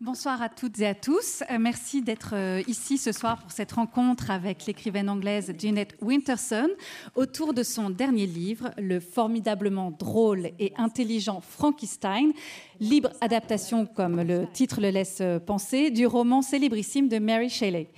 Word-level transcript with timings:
Bonsoir 0.00 0.40
à 0.42 0.48
toutes 0.48 0.78
et 0.78 0.86
à 0.86 0.94
tous. 0.94 1.42
Euh, 1.50 1.58
merci 1.58 2.02
d'être 2.02 2.30
euh, 2.34 2.62
ici 2.68 2.98
ce 2.98 3.10
soir 3.10 3.36
pour 3.36 3.50
cette 3.50 3.72
rencontre 3.72 4.30
avec 4.30 4.64
l'écrivaine 4.66 5.10
anglaise 5.10 5.52
Jeanette 5.58 5.96
Winterson 6.00 6.68
autour 7.16 7.52
de 7.52 7.64
son 7.64 7.90
dernier 7.90 8.26
livre, 8.26 8.70
le 8.78 9.00
formidablement 9.00 9.90
drôle 9.90 10.50
et 10.60 10.72
intelligent 10.76 11.40
Frankenstein, 11.40 12.32
libre 12.78 13.10
adaptation, 13.20 13.86
comme 13.86 14.22
le 14.22 14.46
titre 14.52 14.80
le 14.80 14.90
laisse 14.90 15.18
euh, 15.20 15.40
penser, 15.40 15.90
du 15.90 16.06
roman 16.06 16.42
célébrissime 16.42 17.08
de 17.08 17.18
Mary 17.18 17.48
Shelley. 17.48 17.88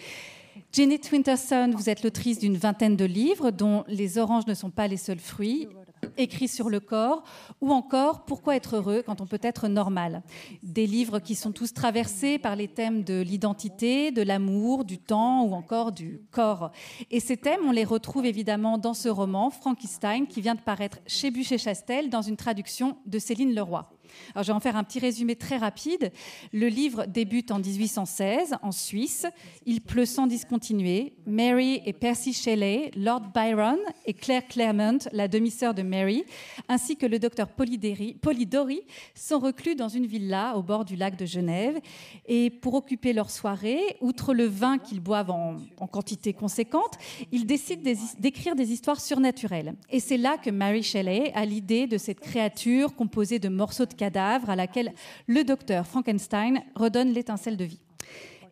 Jeanette 0.72 1.10
Winterson, 1.12 1.72
vous 1.76 1.90
êtes 1.90 2.02
l'autrice 2.02 2.38
d'une 2.38 2.56
vingtaine 2.56 2.96
de 2.96 3.04
livres 3.04 3.50
dont 3.50 3.84
Les 3.88 4.16
oranges 4.16 4.46
ne 4.46 4.54
sont 4.54 4.70
pas 4.70 4.88
les 4.88 4.96
seuls 4.96 5.18
fruits 5.18 5.68
écrit 6.16 6.48
sur 6.48 6.70
le 6.70 6.80
corps, 6.80 7.22
ou 7.60 7.72
encore 7.72 8.24
Pourquoi 8.24 8.56
être 8.56 8.76
heureux 8.76 9.02
quand 9.04 9.20
on 9.20 9.26
peut 9.26 9.40
être 9.42 9.68
normal. 9.68 10.22
Des 10.62 10.86
livres 10.86 11.18
qui 11.18 11.34
sont 11.34 11.52
tous 11.52 11.72
traversés 11.72 12.38
par 12.38 12.56
les 12.56 12.68
thèmes 12.68 13.02
de 13.02 13.20
l'identité, 13.20 14.10
de 14.10 14.22
l'amour, 14.22 14.84
du 14.84 14.98
temps 14.98 15.44
ou 15.44 15.54
encore 15.54 15.92
du 15.92 16.20
corps. 16.30 16.70
Et 17.10 17.20
ces 17.20 17.36
thèmes, 17.36 17.60
on 17.66 17.72
les 17.72 17.84
retrouve 17.84 18.26
évidemment 18.26 18.78
dans 18.78 18.94
ce 18.94 19.08
roman, 19.08 19.50
Frankenstein, 19.50 20.26
qui 20.26 20.40
vient 20.40 20.54
de 20.54 20.60
paraître 20.60 20.98
chez 21.06 21.30
Bûcher-Chastel 21.30 22.10
dans 22.10 22.22
une 22.22 22.36
traduction 22.36 22.96
de 23.06 23.18
Céline 23.18 23.54
Leroy. 23.54 23.88
Alors, 24.34 24.44
je 24.44 24.48
vais 24.48 24.56
en 24.56 24.60
faire 24.60 24.76
un 24.76 24.84
petit 24.84 24.98
résumé 24.98 25.36
très 25.36 25.56
rapide. 25.56 26.12
Le 26.52 26.68
livre 26.68 27.06
débute 27.06 27.50
en 27.50 27.58
1816 27.58 28.54
en 28.62 28.72
Suisse. 28.72 29.26
Il 29.66 29.80
pleut 29.80 30.06
sans 30.06 30.26
discontinuer. 30.26 31.14
Mary 31.26 31.82
et 31.84 31.92
Percy 31.92 32.32
Shelley, 32.32 32.90
Lord 32.96 33.22
Byron 33.34 33.78
et 34.06 34.14
Claire 34.14 34.46
Claremont, 34.46 34.98
la 35.12 35.28
demi-sœur 35.28 35.74
de 35.74 35.82
Mary, 35.82 36.24
ainsi 36.68 36.96
que 36.96 37.06
le 37.06 37.18
docteur 37.18 37.48
Polidori, 37.48 38.82
sont 39.14 39.38
reclus 39.38 39.74
dans 39.74 39.88
une 39.88 40.06
villa 40.06 40.56
au 40.56 40.62
bord 40.62 40.84
du 40.84 40.96
lac 40.96 41.16
de 41.16 41.26
Genève. 41.26 41.78
Et 42.26 42.50
pour 42.50 42.74
occuper 42.74 43.12
leur 43.12 43.30
soirée, 43.30 43.80
outre 44.00 44.34
le 44.34 44.44
vin 44.44 44.78
qu'ils 44.78 45.00
boivent 45.00 45.30
en, 45.30 45.56
en 45.78 45.86
quantité 45.86 46.32
conséquente, 46.32 46.98
ils 47.32 47.46
décident 47.46 47.82
d'écrire 48.18 48.56
des 48.56 48.72
histoires 48.72 49.00
surnaturelles. 49.00 49.74
Et 49.90 50.00
c'est 50.00 50.16
là 50.16 50.36
que 50.38 50.50
Mary 50.50 50.82
Shelley 50.82 51.32
a 51.34 51.44
l'idée 51.44 51.86
de 51.86 51.98
cette 51.98 52.20
créature 52.20 52.94
composée 52.94 53.38
de 53.38 53.48
morceaux 53.48 53.86
de 53.86 53.94
cadavre 54.00 54.48
à 54.48 54.56
laquelle 54.56 54.94
le 55.26 55.44
docteur 55.44 55.86
Frankenstein 55.86 56.62
redonne 56.74 57.12
l'étincelle 57.12 57.58
de 57.58 57.64
vie. 57.64 57.80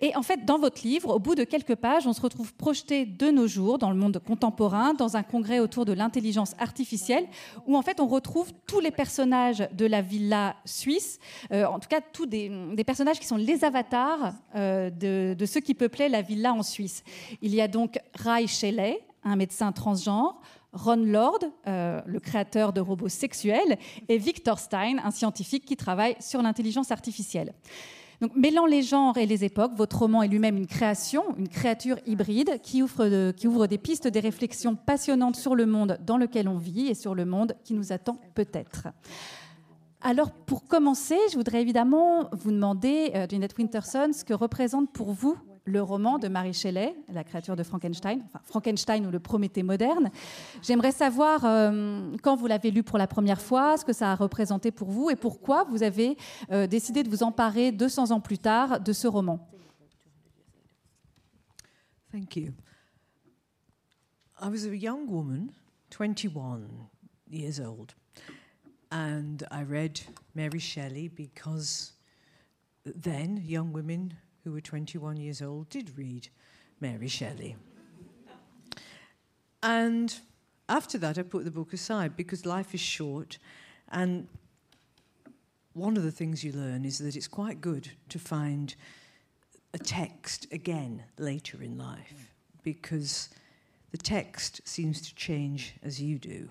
Et 0.00 0.14
en 0.14 0.22
fait, 0.22 0.44
dans 0.44 0.58
votre 0.58 0.86
livre, 0.86 1.12
au 1.16 1.18
bout 1.18 1.34
de 1.34 1.42
quelques 1.42 1.74
pages, 1.74 2.06
on 2.06 2.12
se 2.12 2.20
retrouve 2.20 2.54
projeté 2.54 3.04
de 3.04 3.30
nos 3.30 3.48
jours 3.48 3.78
dans 3.78 3.90
le 3.90 3.96
monde 3.96 4.20
contemporain, 4.24 4.94
dans 4.94 5.16
un 5.16 5.24
congrès 5.24 5.58
autour 5.58 5.84
de 5.86 5.92
l'intelligence 5.92 6.54
artificielle, 6.60 7.26
où 7.66 7.76
en 7.76 7.82
fait 7.82 7.98
on 7.98 8.06
retrouve 8.06 8.52
tous 8.66 8.78
les 8.78 8.92
personnages 8.92 9.66
de 9.72 9.86
la 9.86 10.02
villa 10.02 10.54
suisse, 10.64 11.18
euh, 11.50 11.64
en 11.64 11.80
tout 11.80 11.88
cas 11.88 12.00
tous 12.00 12.26
des, 12.26 12.84
personnages 12.86 13.18
qui 13.18 13.26
sont 13.26 13.36
les 13.36 13.64
avatars 13.64 14.34
euh, 14.54 14.90
de, 14.90 15.46
ceux 15.46 15.60
qui 15.60 15.74
peuplaient 15.74 16.10
la 16.10 16.22
villa 16.22 16.52
en 16.52 16.62
Suisse. 16.62 17.02
Il 17.42 17.52
y 17.54 17.60
a 17.60 17.66
donc 17.66 17.98
Ray 18.14 18.46
Shelley, 18.46 19.00
un 19.24 19.34
médecin 19.34 19.72
transgenre, 19.72 20.40
Ron 20.72 21.04
Lord, 21.04 21.38
euh, 21.66 22.00
le 22.06 22.20
créateur 22.20 22.72
de 22.72 22.80
robots 22.80 23.08
sexuels, 23.08 23.78
et 24.08 24.18
Victor 24.18 24.58
Stein, 24.58 24.98
un 25.02 25.10
scientifique 25.10 25.64
qui 25.64 25.76
travaille 25.76 26.16
sur 26.20 26.42
l'intelligence 26.42 26.90
artificielle. 26.90 27.54
Donc, 28.20 28.34
mêlant 28.34 28.66
les 28.66 28.82
genres 28.82 29.16
et 29.16 29.26
les 29.26 29.44
époques, 29.44 29.72
votre 29.76 30.00
roman 30.00 30.22
est 30.24 30.28
lui-même 30.28 30.56
une 30.56 30.66
création, 30.66 31.22
une 31.36 31.48
créature 31.48 31.98
hybride 32.04 32.60
qui 32.62 32.82
ouvre, 32.82 33.66
des 33.66 33.78
pistes, 33.78 34.08
des 34.08 34.20
réflexions 34.20 34.74
passionnantes 34.74 35.36
sur 35.36 35.54
le 35.54 35.66
monde 35.66 35.98
dans 36.04 36.16
lequel 36.16 36.48
on 36.48 36.58
vit 36.58 36.88
et 36.88 36.94
sur 36.94 37.14
le 37.14 37.24
monde 37.24 37.54
qui 37.62 37.74
nous 37.74 37.92
attend 37.92 38.18
peut-être. 38.34 38.88
Alors, 40.00 40.32
pour 40.32 40.64
commencer, 40.66 41.16
je 41.30 41.36
voudrais 41.36 41.60
évidemment 41.60 42.28
vous 42.32 42.50
demander, 42.50 43.12
euh, 43.14 43.26
Jeanette 43.28 43.56
Winterson, 43.56 44.10
ce 44.12 44.24
que 44.24 44.34
représente 44.34 44.92
pour 44.92 45.12
vous 45.12 45.36
le 45.68 45.82
roman 45.82 46.18
de 46.18 46.28
Mary 46.28 46.52
Shelley, 46.52 46.94
la 47.12 47.22
créature 47.22 47.54
de 47.54 47.62
Frankenstein, 47.62 48.22
enfin 48.24 48.40
Frankenstein 48.44 49.06
ou 49.06 49.10
le 49.10 49.20
Prométhée 49.20 49.62
moderne. 49.62 50.10
J'aimerais 50.62 50.92
savoir 50.92 51.44
euh, 51.44 52.16
quand 52.22 52.34
vous 52.34 52.46
l'avez 52.46 52.70
lu 52.70 52.82
pour 52.82 52.98
la 52.98 53.06
première 53.06 53.40
fois, 53.40 53.76
ce 53.76 53.84
que 53.84 53.92
ça 53.92 54.12
a 54.12 54.14
représenté 54.14 54.70
pour 54.70 54.90
vous 54.90 55.10
et 55.10 55.16
pourquoi 55.16 55.64
vous 55.64 55.82
avez 55.82 56.16
euh, 56.50 56.66
décidé 56.66 57.02
de 57.02 57.10
vous 57.10 57.22
emparer 57.22 57.70
200 57.70 58.10
ans 58.10 58.20
plus 58.20 58.38
tard 58.38 58.80
de 58.80 58.92
ce 58.92 59.06
roman. 59.06 59.46
Thank 62.10 62.36
you. 62.36 62.52
I 64.40 64.48
was 64.48 64.64
a 64.64 64.74
young 64.74 65.06
woman, 65.08 65.50
21 65.90 66.88
years 67.28 67.60
old, 67.60 67.94
and 68.90 69.46
I 69.50 69.62
read 69.62 70.00
Mary 70.34 70.60
Shelley 70.60 71.08
because 71.08 71.92
then 72.84 73.42
young 73.44 73.72
women 73.72 74.14
who 74.48 74.54
were 74.54 74.60
21 74.62 75.18
years 75.18 75.42
old, 75.42 75.68
did 75.68 75.98
read 75.98 76.28
Mary 76.80 77.06
Shelley. 77.06 77.54
And 79.62 80.18
after 80.70 80.96
that, 80.96 81.18
I 81.18 81.22
put 81.22 81.44
the 81.44 81.50
book 81.50 81.74
aside 81.74 82.16
because 82.16 82.46
life 82.46 82.72
is 82.72 82.80
short. 82.80 83.36
And 83.92 84.26
one 85.74 85.98
of 85.98 86.02
the 86.02 86.10
things 86.10 86.42
you 86.42 86.52
learn 86.52 86.86
is 86.86 86.96
that 86.98 87.14
it's 87.14 87.28
quite 87.28 87.60
good 87.60 87.90
to 88.08 88.18
find 88.18 88.74
a 89.74 89.78
text 89.78 90.46
again 90.50 91.02
later 91.18 91.62
in 91.62 91.76
life 91.76 92.32
because 92.62 93.28
the 93.90 93.98
text 93.98 94.66
seems 94.66 95.02
to 95.02 95.14
change 95.14 95.74
as 95.82 96.00
you 96.00 96.18
do. 96.18 96.48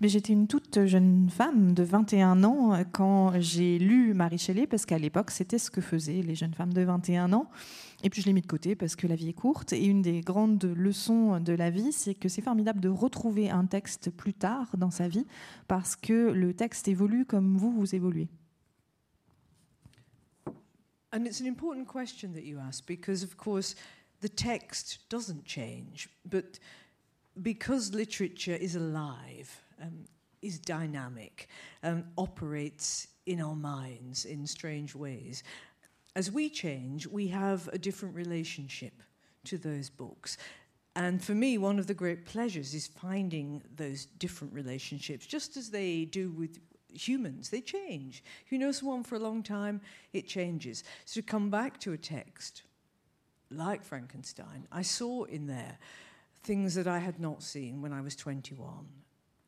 J'étais 0.00 0.32
une 0.32 0.48
toute 0.48 0.86
jeune 0.86 1.28
femme 1.30 1.74
de 1.74 1.82
21 1.82 2.42
ans 2.44 2.84
quand 2.92 3.40
j'ai 3.40 3.78
lu 3.78 4.14
Marie 4.14 4.38
Shelley, 4.38 4.66
parce 4.66 4.86
qu'à 4.86 4.98
l'époque, 4.98 5.30
c'était 5.30 5.58
ce 5.58 5.70
que 5.70 5.80
faisaient 5.80 6.22
les 6.22 6.34
jeunes 6.34 6.54
femmes 6.54 6.72
de 6.72 6.82
21 6.82 7.32
ans. 7.32 7.48
Et 8.02 8.10
puis 8.10 8.20
je 8.20 8.26
l'ai 8.26 8.32
mis 8.32 8.40
de 8.40 8.46
côté 8.46 8.74
parce 8.74 8.96
que 8.96 9.06
la 9.06 9.14
vie 9.14 9.28
est 9.28 9.32
courte. 9.32 9.72
Et 9.72 9.84
une 9.84 10.02
des 10.02 10.20
grandes 10.20 10.64
leçons 10.64 11.38
de 11.38 11.52
la 11.52 11.70
vie, 11.70 11.92
c'est 11.92 12.14
que 12.14 12.28
c'est 12.28 12.42
formidable 12.42 12.80
de 12.80 12.88
retrouver 12.88 13.50
un 13.50 13.66
texte 13.66 14.10
plus 14.10 14.34
tard 14.34 14.76
dans 14.76 14.90
sa 14.90 15.08
vie, 15.08 15.26
parce 15.68 15.94
que 15.94 16.32
le 16.32 16.54
texte 16.54 16.88
évolue 16.88 17.24
comme 17.24 17.56
vous, 17.56 17.70
vous 17.70 17.94
évoluez. 17.94 18.28
And 21.14 21.26
it's 21.26 21.40
an 21.40 21.46
important 21.46 21.84
question 21.84 22.32
that 22.32 22.42
you 22.42 22.58
ask 22.58 22.86
because, 22.86 23.22
of 23.22 23.36
course, 23.36 23.76
the 24.22 24.34
text 24.34 25.00
doesn't 25.10 25.44
change, 25.44 26.08
but 26.24 26.58
because 27.40 27.92
literature 27.92 28.56
is 28.58 28.76
alive, 28.76 29.61
um, 29.82 30.06
is 30.40 30.58
dynamic, 30.58 31.48
um, 31.82 32.04
operates 32.18 33.08
in 33.26 33.40
our 33.40 33.54
minds 33.54 34.24
in 34.24 34.46
strange 34.46 34.94
ways. 34.94 35.42
As 36.14 36.30
we 36.30 36.50
change, 36.50 37.06
we 37.06 37.28
have 37.28 37.68
a 37.72 37.78
different 37.78 38.14
relationship 38.14 39.02
to 39.44 39.56
those 39.56 39.88
books. 39.88 40.36
And 40.94 41.22
for 41.22 41.32
me, 41.32 41.56
one 41.56 41.78
of 41.78 41.86
the 41.86 41.94
great 41.94 42.26
pleasures 42.26 42.74
is 42.74 42.86
finding 42.86 43.62
those 43.76 44.06
different 44.06 44.52
relationships, 44.52 45.26
just 45.26 45.56
as 45.56 45.70
they 45.70 46.04
do 46.04 46.30
with 46.30 46.58
humans. 46.92 47.48
They 47.48 47.62
change. 47.62 48.22
If 48.44 48.52
you 48.52 48.58
know 48.58 48.72
someone 48.72 49.02
for 49.02 49.14
a 49.14 49.20
long 49.20 49.42
time, 49.42 49.80
it 50.12 50.28
changes. 50.28 50.84
So 51.06 51.20
to 51.20 51.26
come 51.26 51.50
back 51.50 51.80
to 51.80 51.92
a 51.92 51.96
text 51.98 52.62
like 53.50 53.82
Frankenstein, 53.82 54.66
I 54.70 54.82
saw 54.82 55.24
in 55.24 55.46
there 55.46 55.78
things 56.42 56.74
that 56.74 56.86
I 56.86 56.98
had 56.98 57.20
not 57.20 57.42
seen 57.42 57.80
when 57.80 57.92
I 57.92 58.00
was 58.00 58.16
21 58.16 58.86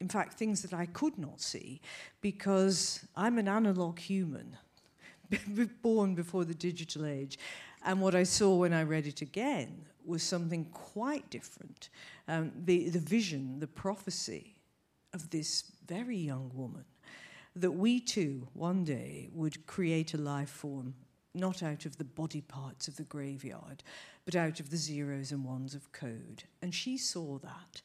in 0.00 0.09
fact, 0.09 0.34
things 0.34 0.62
that 0.62 0.75
I 0.75 0.87
could 0.87 1.19
not 1.19 1.41
see 1.41 1.81
because 2.21 3.06
I'm 3.16 3.38
an 3.38 3.49
analog 3.49 3.99
human, 3.99 4.56
born 5.82 6.15
before 6.15 6.44
the 6.44 6.55
digital 6.55 7.06
age. 7.06 7.38
And 7.84 8.00
what 8.00 8.15
I 8.15 8.22
saw 8.22 8.55
when 8.56 8.72
I 8.72 8.82
read 8.82 9.06
it 9.06 9.21
again 9.21 9.87
was 10.05 10.22
something 10.22 10.66
quite 10.66 11.28
different. 11.31 11.88
Um, 12.28 12.53
the, 12.65 12.88
the 12.91 12.99
vision, 12.99 13.60
the 13.60 13.67
prophecy 13.67 14.56
of 15.12 15.31
this 15.31 15.64
very 15.87 16.17
young 16.17 16.50
woman 16.55 16.85
that 17.56 17.70
we 17.70 18.00
too, 18.00 18.49
one 18.52 18.85
day, 18.85 19.29
would 19.32 19.67
create 19.67 20.14
a 20.14 20.19
life 20.19 20.50
form 20.50 20.94
not 21.35 21.62
out 21.62 21.85
of 21.85 21.99
the 21.99 22.05
body 22.05 22.40
parts 22.40 22.87
of 22.88 22.97
the 22.97 23.02
graveyard, 23.02 23.82
but 24.25 24.37
out 24.37 24.61
of 24.61 24.70
the 24.70 24.76
zeros 24.76 25.32
and 25.32 25.44
ones 25.44 25.75
of 25.75 25.90
code. 25.93 26.44
And 26.62 26.73
she 26.73 26.97
saw 26.97 27.38
that. 27.38 27.82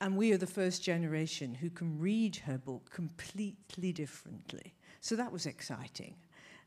And 0.00 0.16
we 0.16 0.32
are 0.32 0.38
the 0.38 0.46
first 0.46 0.82
generation 0.82 1.54
who 1.54 1.70
can 1.70 1.98
read 1.98 2.36
her 2.36 2.58
book 2.58 2.90
completely 2.90 3.92
differently. 3.92 4.74
So 5.00 5.16
that 5.16 5.30
was 5.30 5.46
exciting. 5.46 6.14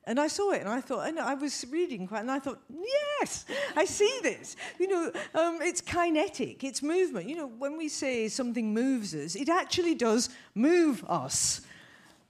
And 0.06 0.20
I 0.20 0.28
saw 0.28 0.52
it 0.52 0.62
and 0.62 0.70
I 0.70 0.82
thought, 0.82 1.08
and 1.08 1.18
I 1.20 1.34
was 1.34 1.66
reading 1.72 2.08
quite, 2.08 2.22
and 2.22 2.32
I 2.32 2.40
thought, 2.40 2.60
yes, 2.70 3.46
I 3.76 3.86
see 3.86 4.20
this. 4.22 4.58
You 4.78 4.88
know, 4.88 5.12
um, 5.34 5.60
it's 5.62 5.80
kinetic, 5.80 6.64
it's 6.64 6.84
movement. 6.84 7.30
You 7.30 7.38
know, 7.38 7.48
when 7.48 7.78
we 7.78 7.88
say 7.88 8.28
something 8.28 8.74
moves 8.74 9.16
us, 9.16 9.36
it 9.36 9.48
actually 9.48 9.96
does 9.96 10.30
move 10.56 11.06
us 11.08 11.62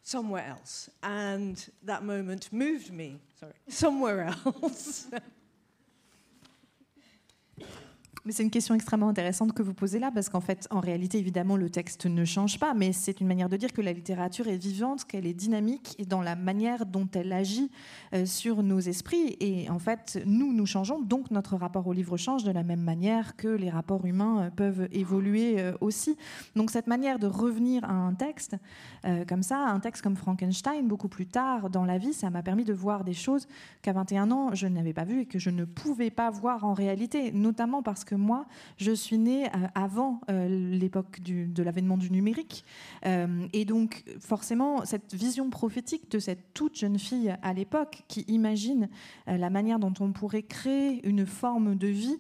somewhere 0.04 0.46
else. 0.46 0.90
And 1.02 1.66
that 1.84 2.04
moment 2.04 2.50
moved 2.54 2.94
me, 2.94 3.20
sorry, 3.40 3.54
somewhere 3.68 4.36
else. 4.46 5.08
C'est 8.30 8.44
une 8.44 8.52
question 8.52 8.74
extrêmement 8.74 9.10
intéressante 9.10 9.52
que 9.52 9.62
vous 9.62 9.74
posez 9.74 10.00
là, 10.00 10.10
parce 10.10 10.30
qu'en 10.30 10.40
fait, 10.40 10.66
en 10.72 10.80
réalité, 10.80 11.18
évidemment, 11.18 11.58
le 11.58 11.70
texte 11.70 12.06
ne 12.06 12.24
change 12.24 12.58
pas, 12.58 12.74
mais 12.74 12.94
c'est 12.94 13.20
une 13.20 13.28
manière 13.28 13.50
de 13.50 13.58
dire 13.58 13.74
que 13.74 13.82
la 13.82 13.92
littérature 13.92 14.48
est 14.48 14.56
vivante, 14.56 15.04
qu'elle 15.04 15.28
est 15.28 15.34
dynamique 15.34 15.94
et 16.00 16.06
dans 16.06 16.22
la 16.22 16.38
manière 16.38 16.86
dont 16.86 17.06
elle 17.16 17.34
agit 17.34 17.70
euh, 18.14 18.26
sur 18.26 18.64
nos 18.64 18.80
esprits. 18.80 19.36
Et 19.42 19.70
en 19.70 19.78
fait, 19.78 20.24
nous, 20.26 20.54
nous 20.54 20.66
changeons, 20.66 21.02
donc 21.02 21.32
notre 21.32 21.58
rapport 21.58 21.86
au 21.86 21.92
livre 21.92 22.16
change 22.16 22.46
de 22.46 22.52
la 22.52 22.64
même 22.64 22.80
manière 22.80 23.36
que 23.36 23.50
les 23.50 23.70
rapports 23.70 24.06
humains 24.06 24.44
euh, 24.44 24.50
peuvent 24.52 24.88
évoluer 24.94 25.60
euh, 25.60 25.74
aussi. 25.82 26.16
Donc 26.56 26.72
cette 26.72 26.88
manière 26.88 27.20
de 27.20 27.28
revenir 27.28 27.84
à 27.84 27.92
un 27.92 28.14
texte 28.14 28.56
comme 29.28 29.44
ça, 29.44 29.58
un 29.58 29.82
texte 29.82 30.02
comme 30.02 30.16
Frankenstein, 30.16 30.88
beaucoup 30.88 31.10
plus 31.10 31.26
tard 31.26 31.70
dans 31.70 31.84
la 31.84 31.98
vie, 31.98 32.14
ça 32.14 32.30
m'a 32.30 32.42
permis 32.42 32.64
de 32.64 32.72
voir 32.72 33.04
des 33.04 33.14
choses 33.14 33.48
qu'à 33.82 33.92
21 33.92 34.32
ans, 34.32 34.56
je 34.56 34.66
n'avais 34.66 34.94
pas 34.94 35.04
vues 35.04 35.22
et 35.22 35.26
que 35.26 35.40
je 35.40 35.50
ne 35.50 35.66
pouvais 35.66 36.10
pas 36.10 36.30
voir 36.30 36.64
en 36.64 36.74
réalité, 36.74 37.34
notamment 37.34 37.84
parce 37.84 38.06
que 38.06 38.13
moi, 38.16 38.46
je 38.78 38.92
suis 38.92 39.18
née 39.18 39.46
euh, 39.48 39.68
avant 39.76 40.22
euh, 40.30 40.48
l'époque 40.48 41.22
de 41.22 41.64
l'avènement 41.64 41.98
du 41.98 42.12
numérique. 42.12 42.66
Euh, 43.06 43.48
et 43.54 43.66
donc, 43.66 44.04
forcément, 44.20 44.86
cette 44.86 45.14
vision 45.14 45.50
prophétique 45.50 46.10
de 46.12 46.20
cette 46.20 46.54
toute 46.54 46.78
jeune 46.78 47.00
fille 47.00 47.36
à 47.42 47.54
l'époque 47.54 48.04
qui 48.08 48.22
imagine 48.28 48.90
la 49.28 49.50
manière 49.50 49.80
dont 49.80 49.94
on 50.00 50.12
pourrait 50.12 50.44
créer 50.44 51.06
une 51.08 51.26
forme 51.26 51.76
de 51.76 51.88
vie 51.88 52.18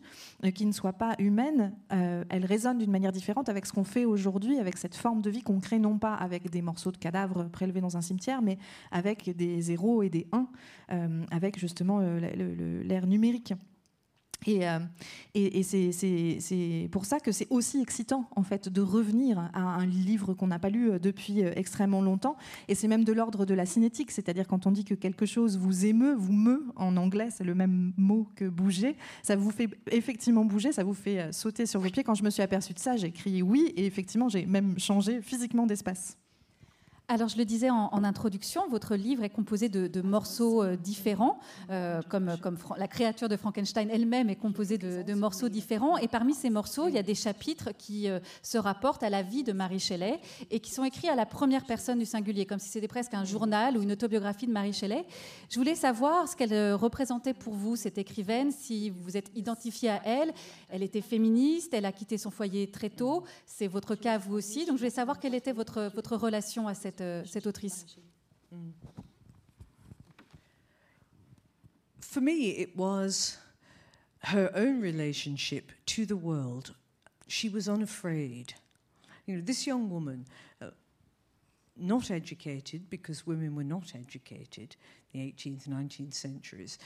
qui 0.53 0.65
ne 0.65 0.71
soit 0.71 0.93
pas 0.93 1.15
humaine, 1.19 1.73
elle 1.89 2.45
résonne 2.45 2.77
d'une 2.77 2.91
manière 2.91 3.11
différente 3.11 3.49
avec 3.49 3.65
ce 3.65 3.73
qu'on 3.73 3.83
fait 3.83 4.05
aujourd'hui, 4.05 4.57
avec 4.59 4.77
cette 4.77 4.95
forme 4.95 5.21
de 5.21 5.29
vie 5.29 5.41
qu'on 5.41 5.59
crée 5.59 5.79
non 5.79 5.97
pas 5.97 6.13
avec 6.13 6.49
des 6.49 6.61
morceaux 6.61 6.91
de 6.91 6.97
cadavres 6.97 7.45
prélevés 7.45 7.81
dans 7.81 7.97
un 7.97 8.01
cimetière, 8.01 8.41
mais 8.41 8.57
avec 8.91 9.35
des 9.35 9.61
zéros 9.61 10.03
et 10.03 10.09
des 10.09 10.27
uns, 10.31 10.47
avec 11.31 11.59
justement 11.59 11.99
l'ère 11.99 13.07
numérique. 13.07 13.53
Et, 14.45 14.67
euh, 14.67 14.79
et, 15.33 15.63
c'est 15.63 16.89
pour 16.91 17.05
ça 17.05 17.19
que 17.19 17.31
c'est 17.31 17.47
aussi 17.49 17.81
excitant 17.81 18.29
en 18.35 18.43
fait 18.43 18.69
de 18.69 18.81
revenir 18.81 19.39
à 19.53 19.61
un 19.61 19.85
livre 19.85 20.33
qu'on 20.33 20.47
n'a 20.47 20.59
pas 20.59 20.69
lu 20.69 20.91
euh, 20.91 20.99
depuis 20.99 21.43
euh, 21.43 21.51
extrêmement 21.55 22.01
longtemps. 22.01 22.35
Et 22.67 22.75
c'est 22.75 22.87
même 22.87 23.03
de 23.03 23.13
l'ordre 23.13 23.45
de 23.45 23.53
la 23.53 23.65
cinétique, 23.65 24.11
c'est-à-dire 24.11 24.47
quand 24.47 24.67
on 24.67 24.71
dit 24.71 24.85
que 24.85 24.93
quelque 24.95 25.25
chose 25.25 25.57
vous 25.57 25.85
émeut, 25.85 26.13
vous 26.15 26.33
meut 26.33 26.65
en 26.75 26.97
anglais, 26.97 27.29
c'est 27.31 27.43
le 27.43 27.55
même 27.55 27.93
mot 27.97 28.27
que 28.35 28.45
bouger. 28.45 28.95
Ça 29.21 29.35
vous 29.35 29.51
fait 29.51 29.69
effectivement 29.91 30.45
bouger, 30.45 30.71
ça 30.71 30.83
vous 30.83 30.93
fait 30.93 31.31
sauter 31.31 31.65
sur 31.65 31.79
vos 31.79 31.89
pieds. 31.89 32.03
Quand 32.03 32.15
je 32.15 32.23
me 32.23 32.29
suis 32.29 32.43
aperçue 32.43 32.73
de 32.73 32.79
ça, 32.79 32.97
j'ai 32.97 33.11
crié 33.11 33.41
oui, 33.41 33.73
et 33.75 33.85
effectivement 33.85 34.29
j'ai 34.29 34.45
même 34.45 34.79
changé 34.79 35.21
physiquement 35.21 35.65
d'espace. 35.65 36.17
Alors, 37.09 37.27
je 37.27 37.37
le 37.37 37.43
disais 37.43 37.69
en, 37.69 38.03
introduction, 38.05 38.65
votre 38.69 38.95
livre 38.95 39.23
est 39.23 39.29
composé 39.29 39.67
de, 39.67 40.01
morceaux 40.01 40.63
euh, 40.63 40.77
différents, 40.77 41.37
euh, 41.69 42.01
comme, 42.07 42.31
la 42.77 42.87
créature 42.87 43.27
de 43.27 43.35
Frankenstein 43.35 43.89
elle-même 43.91 44.29
est 44.29 44.37
composée 44.37 44.77
de, 44.77 45.13
morceaux 45.13 45.49
différents. 45.49 45.97
Et 45.97 46.07
parmi 46.07 46.33
ces 46.33 46.49
morceaux, 46.49 46.87
il 46.87 46.93
y 46.93 46.97
a 46.97 47.03
des 47.03 47.13
chapitres 47.13 47.71
qui 47.77 48.09
euh, 48.09 48.19
se 48.41 48.57
rapportent 48.57 49.03
à 49.03 49.09
la 49.09 49.21
vie 49.21 49.43
de 49.43 49.51
Marie 49.51 49.81
Shelley 49.81 50.21
et 50.49 50.61
qui 50.61 50.71
sont 50.71 50.85
écrits 50.85 51.09
à 51.09 51.15
la 51.15 51.25
première 51.25 51.65
personne 51.65 51.99
du 51.99 52.05
singulier, 52.05 52.45
comme 52.45 52.59
si 52.59 52.69
c'était 52.69 52.87
presque 52.87 53.13
un 53.13 53.25
journal 53.25 53.77
ou 53.77 53.81
une 53.81 53.91
autobiographie 53.91 54.47
de 54.47 54.53
Marie 54.53 54.73
Shelley. 54.73 55.05
Je 55.49 55.59
voulais 55.59 55.75
savoir 55.75 56.29
ce 56.29 56.37
qu'elle 56.37 56.73
représentait 56.73 57.33
pour 57.33 57.53
vous, 57.53 57.75
cette 57.75 57.97
écrivaine, 57.97 58.51
si 58.51 58.89
vous 58.89 59.03
vous 59.03 59.17
êtes 59.17 59.29
identifié 59.35 59.89
à 59.89 60.01
elle. 60.05 60.31
Elle 60.69 60.83
était 60.83 61.01
féministe, 61.01 61.73
elle 61.73 61.85
a 61.85 61.91
quitté 61.91 62.17
son 62.17 62.31
foyer 62.31 62.71
très 62.71 62.89
tôt. 62.89 63.25
C'est 63.45 63.67
votre 63.67 63.95
cas, 63.95 64.17
vous 64.17 64.35
aussi. 64.35 64.65
Donc, 64.65 64.77
je 64.77 64.79
voulais 64.79 64.89
savoir 64.89 65.19
quelle 65.19 65.35
était 65.35 65.51
votre, 65.51 65.91
votre 65.93 66.15
relation 66.15 66.69
à 66.69 66.73
cette 66.73 66.92
cette, 66.95 67.27
cette 67.27 67.47
autrice 67.47 67.85
For 71.99 72.21
me, 72.21 72.51
it 72.51 72.75
was 72.77 73.37
her 74.25 74.51
own 74.53 74.79
relationship 74.79 75.71
to 75.87 76.05
the 76.05 76.15
world. 76.15 76.75
She 77.27 77.49
was 77.49 77.67
unafraid. 77.67 78.53
You 79.25 79.37
know, 79.37 79.41
this 79.41 79.65
young 79.65 79.89
woman, 79.89 80.27
uh, 80.61 80.67
not 81.75 82.11
educated 82.11 82.87
because 82.89 83.25
women 83.25 83.55
were 83.55 83.63
not 83.63 83.93
educated 83.95 84.75
in 85.11 85.21
the 85.21 85.31
18th, 85.31 85.67
19th 85.67 86.13
centuries, 86.13 86.77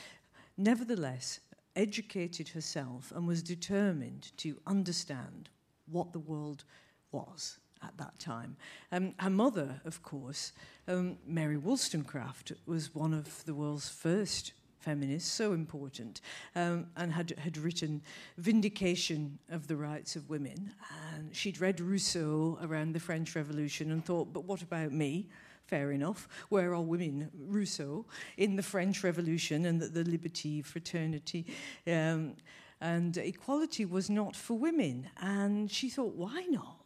nevertheless 0.55 1.41
educated 1.75 2.47
herself 2.47 3.11
and 3.13 3.27
was 3.27 3.43
determined 3.43 4.31
to 4.37 4.57
understand 4.65 5.49
what 5.87 6.13
the 6.13 6.19
world 6.19 6.63
was 7.11 7.59
at 7.83 7.97
that 7.97 8.17
time. 8.19 8.55
Um, 8.91 9.13
her 9.19 9.29
mother, 9.29 9.81
of 9.85 10.01
course, 10.03 10.53
um, 10.87 11.17
Mary 11.25 11.57
Wollstonecraft, 11.57 12.53
was 12.65 12.93
one 12.93 13.13
of 13.13 13.43
the 13.45 13.53
world's 13.53 13.89
first 13.89 14.53
feminists, 14.79 15.29
so 15.29 15.51
important, 15.51 16.21
um, 16.55 16.87
and 16.95 17.11
had, 17.11 17.31
had 17.39 17.57
written 17.57 18.01
Vindication 18.37 19.37
of 19.49 19.67
the 19.67 19.75
Rights 19.75 20.15
of 20.15 20.29
Women. 20.29 20.71
And 21.13 21.35
she'd 21.35 21.59
read 21.59 21.81
Rousseau 21.81 22.57
around 22.61 22.93
the 22.93 22.99
French 22.99 23.35
Revolution 23.35 23.91
and 23.91 24.05
thought, 24.05 24.31
but 24.31 24.45
what 24.45 24.61
about 24.61 24.91
me? 24.93 25.27
Fair 25.65 25.91
enough. 25.91 26.29
Where 26.47 26.73
are 26.73 26.81
women? 26.81 27.29
Rousseau 27.37 28.05
in 28.37 28.55
the 28.55 28.63
French 28.63 29.03
Revolution 29.03 29.65
and 29.65 29.81
the, 29.81 29.87
the 29.87 30.09
liberty, 30.09 30.61
fraternity. 30.61 31.45
Um, 31.85 32.35
and 32.79 33.17
equality 33.17 33.83
was 33.83 34.09
not 34.09 34.35
for 34.35 34.57
women. 34.57 35.09
And 35.17 35.69
she 35.69 35.89
thought, 35.89 36.15
why 36.15 36.45
not? 36.49 36.76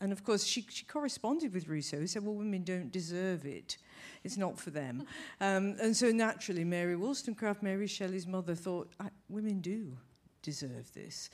And 0.00 0.12
of 0.12 0.24
course, 0.24 0.44
she, 0.44 0.64
she 0.68 0.84
corresponded 0.84 1.52
with 1.52 1.68
Rousseau, 1.68 1.98
who 1.98 2.06
said, 2.06 2.24
Well, 2.24 2.34
women 2.34 2.64
don't 2.64 2.90
deserve 2.90 3.44
it. 3.44 3.76
It's 4.24 4.36
not 4.36 4.58
for 4.58 4.70
them. 4.70 5.04
Um, 5.42 5.76
and 5.80 5.96
so 5.96 6.10
naturally, 6.10 6.64
Mary 6.64 6.96
Wollstonecraft, 6.96 7.62
Mary 7.62 7.86
Shelley's 7.86 8.26
mother, 8.26 8.54
thought, 8.54 8.92
Women 9.28 9.60
do 9.60 9.96
deserve 10.42 10.92
this. 10.92 11.30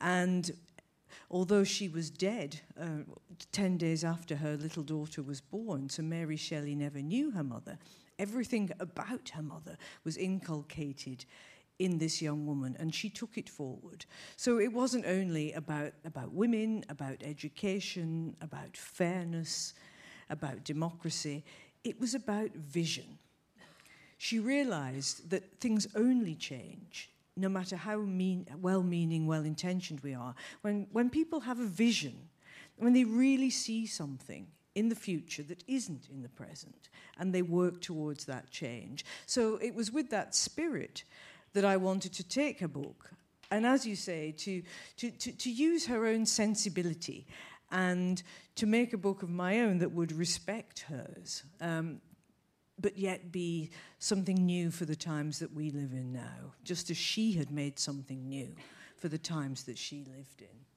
And 0.00 0.50
although 1.30 1.64
she 1.64 1.88
was 1.88 2.10
dead 2.10 2.60
uh, 2.80 3.04
10 3.52 3.76
days 3.76 4.02
after 4.02 4.36
her 4.36 4.56
little 4.56 4.82
daughter 4.82 5.22
was 5.22 5.40
born, 5.40 5.88
so 5.88 6.02
Mary 6.02 6.36
Shelley 6.36 6.74
never 6.74 7.00
knew 7.00 7.30
her 7.32 7.44
mother, 7.44 7.78
everything 8.18 8.70
about 8.80 9.30
her 9.30 9.42
mother 9.42 9.76
was 10.04 10.16
inculcated 10.16 11.24
in 11.80 11.96
this 11.96 12.20
young 12.20 12.46
woman, 12.46 12.76
and 12.78 12.94
she 12.94 13.08
took 13.08 13.38
it 13.38 13.48
forward. 13.48 14.04
So 14.36 14.60
it 14.60 14.72
wasn't 14.72 15.06
only 15.06 15.52
about, 15.54 15.92
about 16.04 16.30
women, 16.30 16.84
about 16.90 17.16
education, 17.24 18.36
about 18.42 18.76
fairness, 18.76 19.72
about 20.28 20.62
democracy, 20.62 21.42
it 21.82 21.98
was 21.98 22.14
about 22.14 22.50
vision. 22.52 23.18
She 24.18 24.38
realized 24.38 25.30
that 25.30 25.58
things 25.58 25.88
only 25.96 26.34
change, 26.34 27.10
no 27.34 27.48
matter 27.48 27.76
how 27.76 27.96
mean, 28.00 28.46
well 28.60 28.82
meaning, 28.82 29.26
well 29.26 29.44
intentioned 29.44 30.00
we 30.00 30.14
are, 30.14 30.34
when, 30.60 30.86
when 30.92 31.08
people 31.08 31.40
have 31.40 31.58
a 31.58 31.66
vision, 31.66 32.28
when 32.76 32.92
they 32.92 33.04
really 33.04 33.50
see 33.50 33.86
something 33.86 34.46
in 34.74 34.90
the 34.90 34.94
future 34.94 35.42
that 35.44 35.64
isn't 35.66 36.08
in 36.12 36.22
the 36.22 36.28
present, 36.28 36.90
and 37.18 37.34
they 37.34 37.42
work 37.42 37.80
towards 37.80 38.26
that 38.26 38.50
change. 38.50 39.04
So 39.24 39.56
it 39.56 39.74
was 39.74 39.90
with 39.90 40.10
that 40.10 40.34
spirit 40.34 41.04
that 41.52 41.64
I 41.64 41.76
wanted 41.76 42.12
to 42.14 42.24
take 42.24 42.60
her 42.60 42.68
book. 42.68 43.10
And 43.50 43.66
as 43.66 43.86
you 43.86 43.96
say, 43.96 44.32
to, 44.38 44.62
to, 44.98 45.10
to, 45.10 45.32
to 45.32 45.50
use 45.50 45.86
her 45.86 46.06
own 46.06 46.24
sensibility 46.26 47.26
and 47.70 48.22
to 48.56 48.66
make 48.66 48.92
a 48.92 48.98
book 48.98 49.22
of 49.22 49.28
my 49.28 49.60
own 49.60 49.78
that 49.78 49.92
would 49.92 50.12
respect 50.12 50.80
hers, 50.88 51.42
um, 51.60 52.00
but 52.78 52.96
yet 52.96 53.32
be 53.32 53.70
something 53.98 54.46
new 54.46 54.70
for 54.70 54.84
the 54.84 54.96
times 54.96 55.38
that 55.40 55.52
we 55.52 55.70
live 55.70 55.92
in 55.92 56.12
now, 56.12 56.54
just 56.64 56.90
as 56.90 56.96
she 56.96 57.32
had 57.32 57.50
made 57.50 57.78
something 57.78 58.28
new 58.28 58.54
for 58.96 59.08
the 59.08 59.18
times 59.18 59.64
that 59.64 59.78
she 59.78 60.04
lived 60.04 60.42
in. 60.42 60.69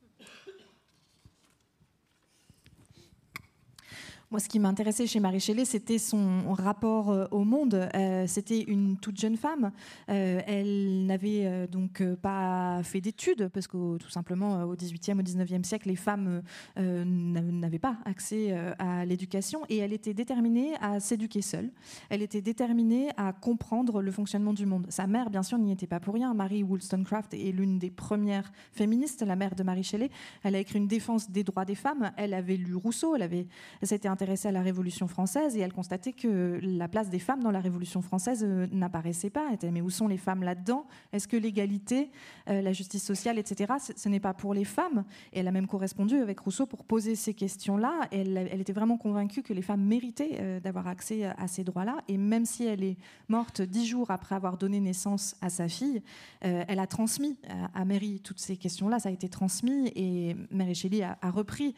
Moi, 4.33 4.39
ce 4.39 4.49
qui 4.49 4.57
m'intéressait 4.57 5.05
chez 5.05 5.19
Marie 5.19 5.39
Shelley, 5.39 5.63
c'était 5.63 5.99
son 5.99 6.53
rapport 6.53 7.11
euh, 7.11 7.27
au 7.29 7.43
monde. 7.43 7.87
Euh, 7.93 8.25
c'était 8.25 8.61
une 8.63 8.97
toute 8.97 9.19
jeune 9.19 9.37
femme. 9.37 9.71
Euh, 10.09 10.41
elle 10.47 11.05
n'avait 11.05 11.67
donc 11.67 12.01
pas 12.15 12.81
fait 12.81 12.99
d'études, 12.99 13.49
parce 13.49 13.67
que 13.67 13.97
tout 13.97 14.09
simplement, 14.09 14.63
au 14.63 14.75
XVIIIe, 14.75 15.19
au 15.19 15.21
XIXe 15.21 15.67
siècle, 15.67 15.87
les 15.87 15.95
femmes 15.95 16.41
n'avaient 16.75 17.77
pas 17.77 17.97
accès 18.05 18.55
à 18.79 19.05
l'éducation. 19.05 19.61
Et 19.69 19.77
elle 19.77 19.93
était 19.93 20.15
déterminée 20.15 20.73
à 20.81 20.99
s'éduquer 20.99 21.43
seule. 21.43 21.69
Elle 22.09 22.23
était 22.23 22.41
déterminée 22.41 23.09
à 23.17 23.33
comprendre 23.33 24.01
le 24.01 24.11
fonctionnement 24.11 24.53
du 24.53 24.65
monde. 24.65 24.87
Sa 24.89 25.05
mère, 25.05 25.29
bien 25.29 25.43
sûr, 25.43 25.59
n'y 25.59 25.71
était 25.71 25.85
pas 25.85 25.99
pour 25.99 26.15
rien. 26.15 26.33
Marie 26.33 26.63
Wollstonecraft 26.63 27.35
est 27.35 27.51
l'une 27.51 27.77
des 27.77 27.91
premières 27.91 28.51
féministes, 28.71 29.21
la 29.21 29.35
mère 29.35 29.53
de 29.53 29.61
Marie 29.61 29.83
Shelley. 29.83 30.09
Elle 30.41 30.55
a 30.55 30.59
écrit 30.59 30.79
une 30.79 30.87
défense 30.87 31.29
des 31.29 31.43
droits 31.43 31.65
des 31.65 31.75
femmes. 31.75 32.11
Elle 32.17 32.33
avait 32.33 32.57
lu 32.57 32.73
Rousseau. 32.75 33.15
Elle 33.15 33.21
avait, 33.21 33.45
s'était 33.83 34.07
s'intéressait 34.23 34.47
à 34.47 34.51
la 34.53 34.61
Révolution 34.61 35.09
française 35.09 35.57
et 35.57 35.59
elle 35.59 35.73
constatait 35.73 36.13
que 36.13 36.57
la 36.61 36.87
place 36.87 37.09
des 37.09 37.19
femmes 37.19 37.43
dans 37.43 37.51
la 37.51 37.59
Révolution 37.59 38.01
française 38.01 38.45
euh, 38.47 38.67
n'apparaissait 38.71 39.29
pas. 39.29 39.47
Elle 39.49 39.55
était, 39.55 39.69
mais 39.69 39.81
où 39.81 39.89
sont 39.89 40.07
les 40.07 40.17
femmes 40.17 40.43
là-dedans? 40.43 40.85
Est-ce 41.11 41.27
que 41.27 41.35
l'égalité, 41.35 42.09
euh, 42.49 42.61
la 42.61 42.71
justice 42.71 43.03
sociale, 43.03 43.37
etc., 43.37 43.73
ce, 43.93 44.07
n'est 44.07 44.21
pas 44.21 44.33
pour 44.33 44.53
les 44.53 44.63
femmes? 44.63 45.03
Et 45.33 45.39
elle 45.39 45.47
a 45.49 45.51
même 45.51 45.67
correspondu 45.67 46.15
avec 46.19 46.39
Rousseau 46.39 46.65
pour 46.65 46.85
poser 46.85 47.15
ces 47.15 47.33
questions-là. 47.33 48.07
Elle, 48.11 48.37
elle, 48.37 48.61
était 48.61 48.71
vraiment 48.71 48.95
convaincue 48.95 49.43
que 49.43 49.51
les 49.51 49.61
femmes 49.61 49.83
méritaient 49.83 50.37
euh, 50.39 50.59
d'avoir 50.61 50.87
accès 50.87 51.25
à 51.25 51.47
ces 51.49 51.65
droits-là. 51.65 51.97
Et 52.07 52.17
même 52.17 52.45
si 52.45 52.63
elle 52.65 52.83
est 52.83 52.97
morte 53.27 53.61
dix 53.61 53.85
jours 53.85 54.09
après 54.09 54.35
avoir 54.35 54.57
donné 54.57 54.79
naissance 54.79 55.35
à 55.41 55.49
sa 55.49 55.67
fille, 55.67 56.01
elle 56.41 56.79
a 56.79 56.87
transmis 56.87 57.37
à, 57.73 57.85
Mary 57.85 58.19
toutes 58.23 58.39
ces 58.39 58.57
questions-là. 58.57 58.99
Ça 58.99 59.09
a 59.09 59.11
été 59.11 59.29
transmis 59.29 59.91
et 59.95 60.35
Mary 60.51 60.75
Shelley 60.75 61.01
a, 61.01 61.17
a 61.21 61.31
repris 61.31 61.73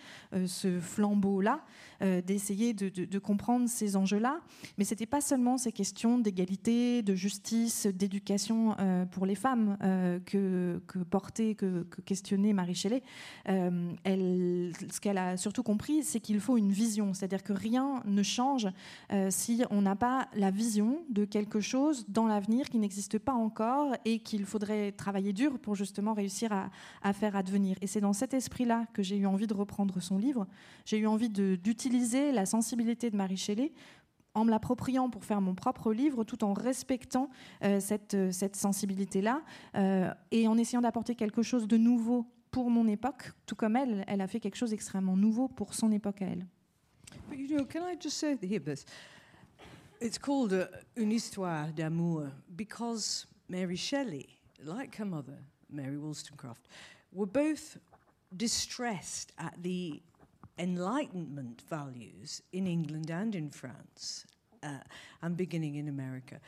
ce 0.45 0.79
flambeau-là, 0.79 1.61
euh, 2.01 2.21
d'essayer 2.35 2.73
de, 2.73 3.19
comprendre 3.19 3.69
ces 3.69 3.95
enjeux-là. 3.95 4.41
Mais 4.77 4.83
ce 4.83 4.93
n'était 4.93 5.05
pas 5.05 5.21
seulement 5.21 5.57
ces 5.57 5.71
questions 5.71 6.19
d'égalité, 6.19 7.01
de 7.01 7.15
justice, 7.15 7.87
d'éducation 7.87 8.75
euh, 8.79 9.05
pour 9.05 9.25
les 9.25 9.35
femmes 9.35 9.77
euh, 9.81 10.19
que, 10.25 10.81
que, 10.85 10.99
portait, 10.99 11.55
que, 11.55 11.83
que 11.83 12.01
questionnait 12.01 12.51
Marie 12.51 12.75
Shelley. 12.75 13.03
elle, 13.45 14.73
ce 14.91 14.99
qu'elle 14.99 15.17
a 15.17 15.37
surtout 15.37 15.63
compris, 15.63 16.03
c'est 16.03 16.19
qu'il 16.19 16.41
faut 16.41 16.57
une 16.57 16.71
vision, 16.71 17.13
c'est-à-dire 17.13 17.41
que 17.41 17.53
rien 17.53 18.03
ne 18.05 18.23
change 18.23 18.67
si 19.29 19.63
on 19.69 19.81
n'a 19.81 19.95
pas 19.95 20.27
la 20.35 20.51
vision 20.51 20.99
de 21.09 21.23
quelque 21.23 21.61
chose 21.61 22.05
dans 22.09 22.27
l'avenir 22.27 22.69
qui 22.69 22.79
n'existe 22.79 23.17
pas 23.17 23.33
encore 23.33 23.95
et 24.03 24.19
qu'il 24.19 24.45
faudrait 24.45 24.91
travailler 24.91 25.31
dur 25.31 25.57
pour 25.59 25.75
justement 25.75 26.13
réussir 26.13 26.51
à, 26.51 26.69
à 27.01 27.13
faire 27.13 27.35
advenir. 27.35 27.77
Et 27.81 27.87
c'est 27.87 28.01
dans 28.01 28.13
cet 28.13 28.33
esprit-là 28.33 28.85
que 28.93 29.03
j'ai 29.03 29.17
eu 29.17 29.25
envie 29.25 29.47
de 29.47 29.53
reprendre 29.53 30.01
son 30.01 30.17
livre. 30.17 30.47
J'ai 30.85 30.97
eu 30.97 31.07
envie 31.07 31.29
d'utiliser 31.29 32.24
la 32.31 32.45
sensibilité 32.45 33.09
de 33.09 33.15
Marie 33.15 33.37
Shelley 33.37 33.71
en 34.35 34.43
me 34.43 34.51
l'appropriant 34.51 35.09
pour 35.09 35.23
faire 35.23 35.41
mon 35.41 35.55
propre 35.55 35.93
livre, 35.93 36.23
tout 36.23 36.43
en 36.43 36.53
respectant 36.53 37.29
euh, 37.63 37.79
cette, 37.79 38.13
euh, 38.13 38.31
cette 38.31 38.55
sensibilité-là 38.55 39.41
euh, 39.75 40.13
et 40.31 40.47
en 40.47 40.57
essayant 40.57 40.81
d'apporter 40.81 41.15
quelque 41.15 41.41
chose 41.41 41.67
de 41.67 41.77
nouveau 41.77 42.27
pour 42.51 42.69
mon 42.69 42.87
époque, 42.87 43.31
tout 43.45 43.55
comme 43.55 43.75
elle, 43.75 44.03
elle 44.07 44.21
a 44.21 44.27
fait 44.27 44.39
quelque 44.39 44.57
chose 44.57 44.69
d'extrêmement 44.69 45.17
nouveau 45.17 45.47
pour 45.47 45.73
son 45.73 45.91
époque 45.91 46.21
à 46.21 46.27
elle. 46.27 46.45
But 47.29 47.39
you 47.39 47.47
know, 47.47 47.65
can 47.65 47.81
I 47.87 47.97
just 47.99 48.17
say 48.17 48.37
here? 48.41 48.61
It's 50.01 50.19
called 50.19 50.69
Une 50.97 51.11
histoire 51.11 51.71
d'amour 51.73 52.27
because 52.49 53.25
Mary 53.49 53.77
Shelley, 53.77 54.27
like 54.63 54.99
her 54.99 55.05
mother, 55.05 55.37
Mary 55.69 55.97
Wollstonecraft, 55.97 56.67
were 57.13 57.25
both 57.25 57.77
distressed 58.35 59.33
at 59.37 59.53
the 59.61 60.01
Enlightenment 60.57 61.63
values 61.69 62.41
in 62.51 62.67
England 62.67 63.09
and 63.09 63.35
in 63.35 63.49
France, 63.49 64.25
uh, 64.63 64.79
and 65.21 65.35
beginning 65.35 65.75
in 65.75 65.87
America, 65.87 66.39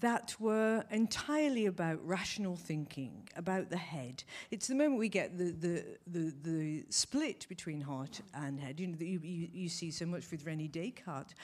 that 0.00 0.34
were 0.38 0.84
entirely 0.90 1.66
about 1.66 1.98
rational 2.06 2.56
thinking, 2.56 3.28
about 3.36 3.70
the 3.70 3.76
head. 3.76 4.22
It's 4.50 4.66
the 4.66 4.74
moment 4.74 4.98
we 4.98 5.08
get 5.08 5.38
the, 5.38 5.50
the, 5.50 5.84
the, 6.06 6.34
the 6.42 6.84
split 6.90 7.46
between 7.48 7.80
heart 7.80 8.20
and 8.34 8.60
head, 8.60 8.80
you 8.80 8.88
know, 8.88 8.96
you, 9.00 9.18
you, 9.22 9.48
you 9.52 9.68
see 9.68 9.90
so 9.90 10.04
much 10.04 10.30
with 10.30 10.44
Rene 10.44 10.68
Descartes, 10.68 11.34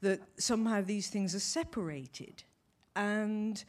that 0.00 0.20
somehow 0.36 0.80
these 0.80 1.08
things 1.08 1.34
are 1.34 1.40
separated. 1.40 2.44
And 2.94 3.62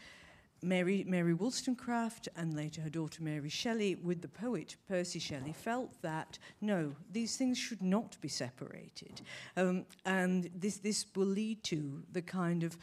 Mary, 0.62 1.06
Mary 1.08 1.34
Wollstonecraft 1.34 2.28
and 2.36 2.56
later 2.56 2.82
her 2.82 2.89
daughter 2.89 3.24
Mary 3.24 3.50
Shelley, 3.50 3.96
with 3.96 4.22
the 4.22 4.28
poet 4.28 4.75
Percy 4.88 5.20
Shelley, 5.20 5.54
felt 5.54 6.01
that 6.01 6.38
no, 6.62 6.96
these 7.12 7.38
things 7.38 7.58
should 7.58 7.82
not 7.82 8.18
be 8.22 8.28
separated. 8.28 9.22
Um, 9.56 9.86
and 10.06 10.50
this, 10.56 10.78
this 10.78 11.06
will 11.16 11.25
lead 11.25 11.63
to 11.66 12.04
the 12.12 12.22
kind 12.22 12.63
of 12.63 12.78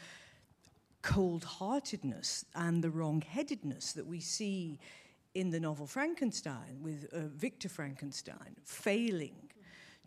cold 1.01 1.43
heartedness 1.43 2.45
and 2.55 2.83
the 2.83 2.89
wrong 2.89 3.21
headedness 3.21 3.93
that 3.93 4.05
we 4.05 4.19
see 4.19 4.79
in 5.35 5.51
the 5.51 5.59
novel 5.59 5.85
Frankenstein, 5.85 6.79
with 6.81 7.07
uh, 7.13 7.27
Victor 7.27 7.69
Frankenstein 7.69 8.55
failing 8.63 9.35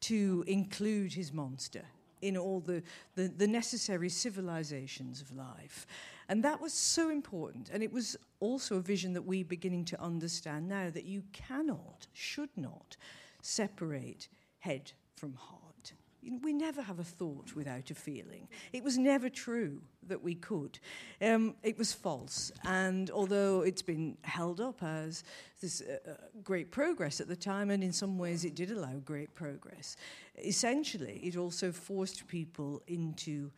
to 0.01 0.45
include 0.47 1.13
his 1.13 1.33
monster 1.33 1.85
in 2.23 2.37
all 2.37 2.61
the, 2.61 2.83
the, 3.15 3.29
the 3.29 3.47
necessary 3.47 4.09
civilizations 4.09 5.21
of 5.21 5.35
life. 5.35 5.87
And 6.31 6.45
that 6.45 6.61
was 6.61 6.73
so 6.73 7.11
important. 7.11 7.71
And 7.73 7.83
it 7.83 7.93
was 7.93 8.17
also 8.39 8.77
a 8.77 8.81
vision 8.81 9.15
that 9.15 9.23
we're 9.23 9.45
beginning 9.45 9.85
to 9.87 10.01
understand 10.01 10.69
now 10.69 10.89
that 10.89 11.05
you 11.05 11.25
cannot, 11.33 12.07
should 12.13 12.51
not, 12.57 12.97
separate 13.43 14.29
head 14.61 14.93
from 15.17 15.35
heart. 15.35 15.93
You 16.23 16.31
know, 16.31 16.39
We 16.41 16.53
never 16.53 16.83
have 16.83 17.01
a 17.01 17.05
thought 17.05 17.57
without 17.57 17.91
a 17.91 17.97
feeling. 17.97 18.47
It 18.73 18.85
was 18.85 18.97
never 18.97 19.29
true 19.29 19.83
that 20.07 20.23
we 20.23 20.37
could. 20.37 20.79
Um, 21.21 21.57
it 21.65 21.77
was 21.77 21.93
false. 21.93 22.53
And 22.63 23.11
although 23.11 23.63
it's 23.63 23.83
been 23.83 24.17
held 24.23 24.61
up 24.61 24.85
as 24.85 25.25
this 25.61 25.81
uh, 25.81 26.11
uh, 26.13 26.15
great 26.45 26.71
progress 26.71 27.21
at 27.21 27.27
the 27.27 27.35
time, 27.35 27.71
and 27.71 27.83
in 27.83 27.93
some 27.93 28.19
ways 28.19 28.45
it 28.45 28.55
did 28.55 28.71
allow 28.71 29.01
great 29.05 29.35
progress, 29.35 29.97
essentially 30.39 31.19
it 31.25 31.37
also 31.37 31.73
forced 31.73 32.29
people 32.29 32.83
into 32.87 33.51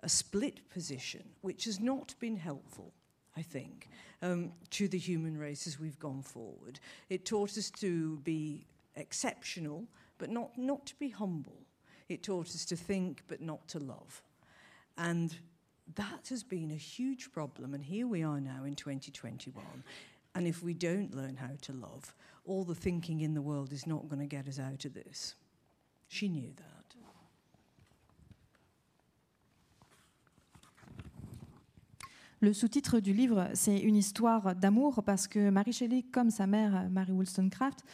a 0.00 0.08
split 0.08 0.68
position, 0.70 1.24
which 1.40 1.64
has 1.64 1.80
not 1.80 2.14
been 2.20 2.36
helpful, 2.36 2.92
I 3.36 3.42
think, 3.42 3.88
um, 4.22 4.52
to 4.70 4.88
the 4.88 4.98
human 4.98 5.36
race 5.36 5.66
as 5.66 5.80
we've 5.80 5.98
gone 5.98 6.22
forward. 6.22 6.80
It 7.08 7.24
taught 7.24 7.56
us 7.58 7.70
to 7.70 8.18
be 8.18 8.66
exceptional, 8.96 9.86
but 10.18 10.30
not, 10.30 10.56
not 10.56 10.86
to 10.86 10.94
be 10.96 11.08
humble. 11.08 11.62
It 12.08 12.22
taught 12.22 12.48
us 12.48 12.64
to 12.66 12.76
think, 12.76 13.22
but 13.28 13.40
not 13.40 13.66
to 13.68 13.78
love. 13.78 14.22
And 14.96 15.36
that 15.94 16.28
has 16.28 16.42
been 16.42 16.70
a 16.70 16.76
huge 16.76 17.32
problem. 17.32 17.74
And 17.74 17.82
here 17.82 18.06
we 18.06 18.22
are 18.22 18.40
now 18.40 18.64
in 18.64 18.74
2021. 18.74 19.64
And 20.34 20.46
if 20.46 20.62
we 20.62 20.74
don't 20.74 21.14
learn 21.14 21.36
how 21.36 21.56
to 21.62 21.72
love, 21.72 22.14
all 22.44 22.64
the 22.64 22.74
thinking 22.74 23.20
in 23.20 23.34
the 23.34 23.42
world 23.42 23.72
is 23.72 23.86
not 23.86 24.08
going 24.08 24.20
to 24.20 24.26
get 24.26 24.48
us 24.48 24.58
out 24.58 24.84
of 24.84 24.94
this. 24.94 25.34
She 26.08 26.28
knew 26.28 26.52
that. 26.56 26.77
Le 32.40 32.52
sous-titre 32.52 33.00
du 33.00 33.12
livre, 33.12 33.48
c'est 33.52 33.80
une 33.80 33.96
histoire 33.96 34.54
d'amour 34.54 35.02
parce 35.02 35.26
que 35.26 35.50
Marie 35.50 35.72
Shelley, 35.72 36.04
comme 36.12 36.30
sa 36.30 36.46
mère 36.46 36.88
Mary 36.88 37.10
Wollstonecraft, 37.10 37.84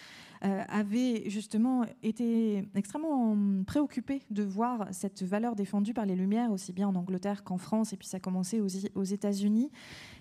avait 0.44 1.28
justement 1.30 1.84
été 2.02 2.64
extrêmement 2.74 3.36
préoccupé 3.66 4.22
de 4.30 4.42
voir 4.42 4.88
cette 4.92 5.22
valeur 5.22 5.56
défendue 5.56 5.94
par 5.94 6.06
les 6.06 6.14
Lumières, 6.14 6.52
aussi 6.52 6.72
bien 6.72 6.88
en 6.88 6.94
Angleterre 6.94 7.44
qu'en 7.44 7.56
France, 7.58 7.92
et 7.92 7.96
puis 7.96 8.06
ça 8.06 8.18
a 8.18 8.20
commencé 8.20 8.60
aux, 8.60 8.68
aux 8.94 9.04
États-Unis 9.04 9.70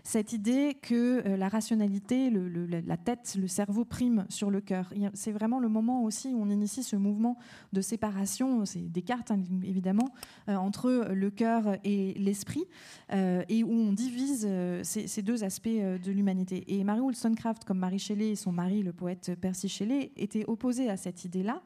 cette 0.03 0.33
idée 0.33 0.77
que 0.81 1.25
euh, 1.25 1.37
la 1.37 1.47
rationalité, 1.47 2.29
la 2.29 2.97
tête, 2.97 3.37
le 3.39 3.47
cerveau 3.47 3.85
prime 3.85 4.25
sur 4.29 4.51
le 4.51 4.59
cœur. 4.59 4.93
C'est 5.13 5.31
vraiment 5.31 5.59
le 5.59 5.69
moment 5.69 6.03
aussi 6.03 6.33
où 6.33 6.41
on 6.41 6.49
initie 6.49 6.83
ce 6.83 6.97
mouvement 6.97 7.37
de 7.71 7.81
séparation, 7.81 8.65
c'est 8.65 8.91
Descartes 8.91 9.31
hein, 9.31 9.41
évidemment, 9.63 10.09
euh, 10.49 10.55
entre 10.55 11.07
le 11.13 11.31
cœur 11.31 11.77
et 11.85 12.13
l'esprit, 12.15 12.65
euh, 13.13 13.43
et 13.47 13.63
où 13.63 13.71
on 13.71 13.93
divise 13.93 14.47
ces, 14.83 15.21
deux 15.21 15.43
aspects 15.43 15.69
de 15.69 16.11
l'humanité. 16.11 16.65
Et 16.67 16.83
Mary 16.83 16.99
Wollstonecraft, 16.99 17.63
comme 17.63 17.79
Marie 17.79 17.99
Shelley 17.99 18.31
et 18.31 18.35
son 18.35 18.51
mari, 18.51 18.83
le 18.83 18.91
poète 18.91 19.31
Percy 19.39 19.69
Shelley, 19.69 20.11
étaient 20.17 20.45
opposés 20.47 20.89
à 20.89 20.97
cette 20.97 21.25
idée-là. 21.25 21.61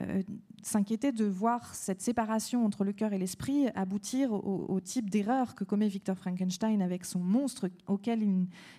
Euh, 0.00 0.22
s'inquiéter 0.62 1.12
de 1.12 1.24
voir 1.24 1.74
cette 1.74 2.02
séparation 2.02 2.64
entre 2.64 2.84
le 2.84 2.92
cœur 2.92 3.12
et 3.12 3.18
l'esprit 3.18 3.68
aboutir 3.74 4.32
au, 4.32 4.80
type 4.80 5.10
d'erreur 5.10 5.54
que 5.54 5.64
commet 5.64 5.88
Victor 5.88 6.16
Frankenstein 6.18 6.82
avec 6.82 7.04
son 7.04 7.20
monstre 7.20 7.70
auquel 7.86 8.22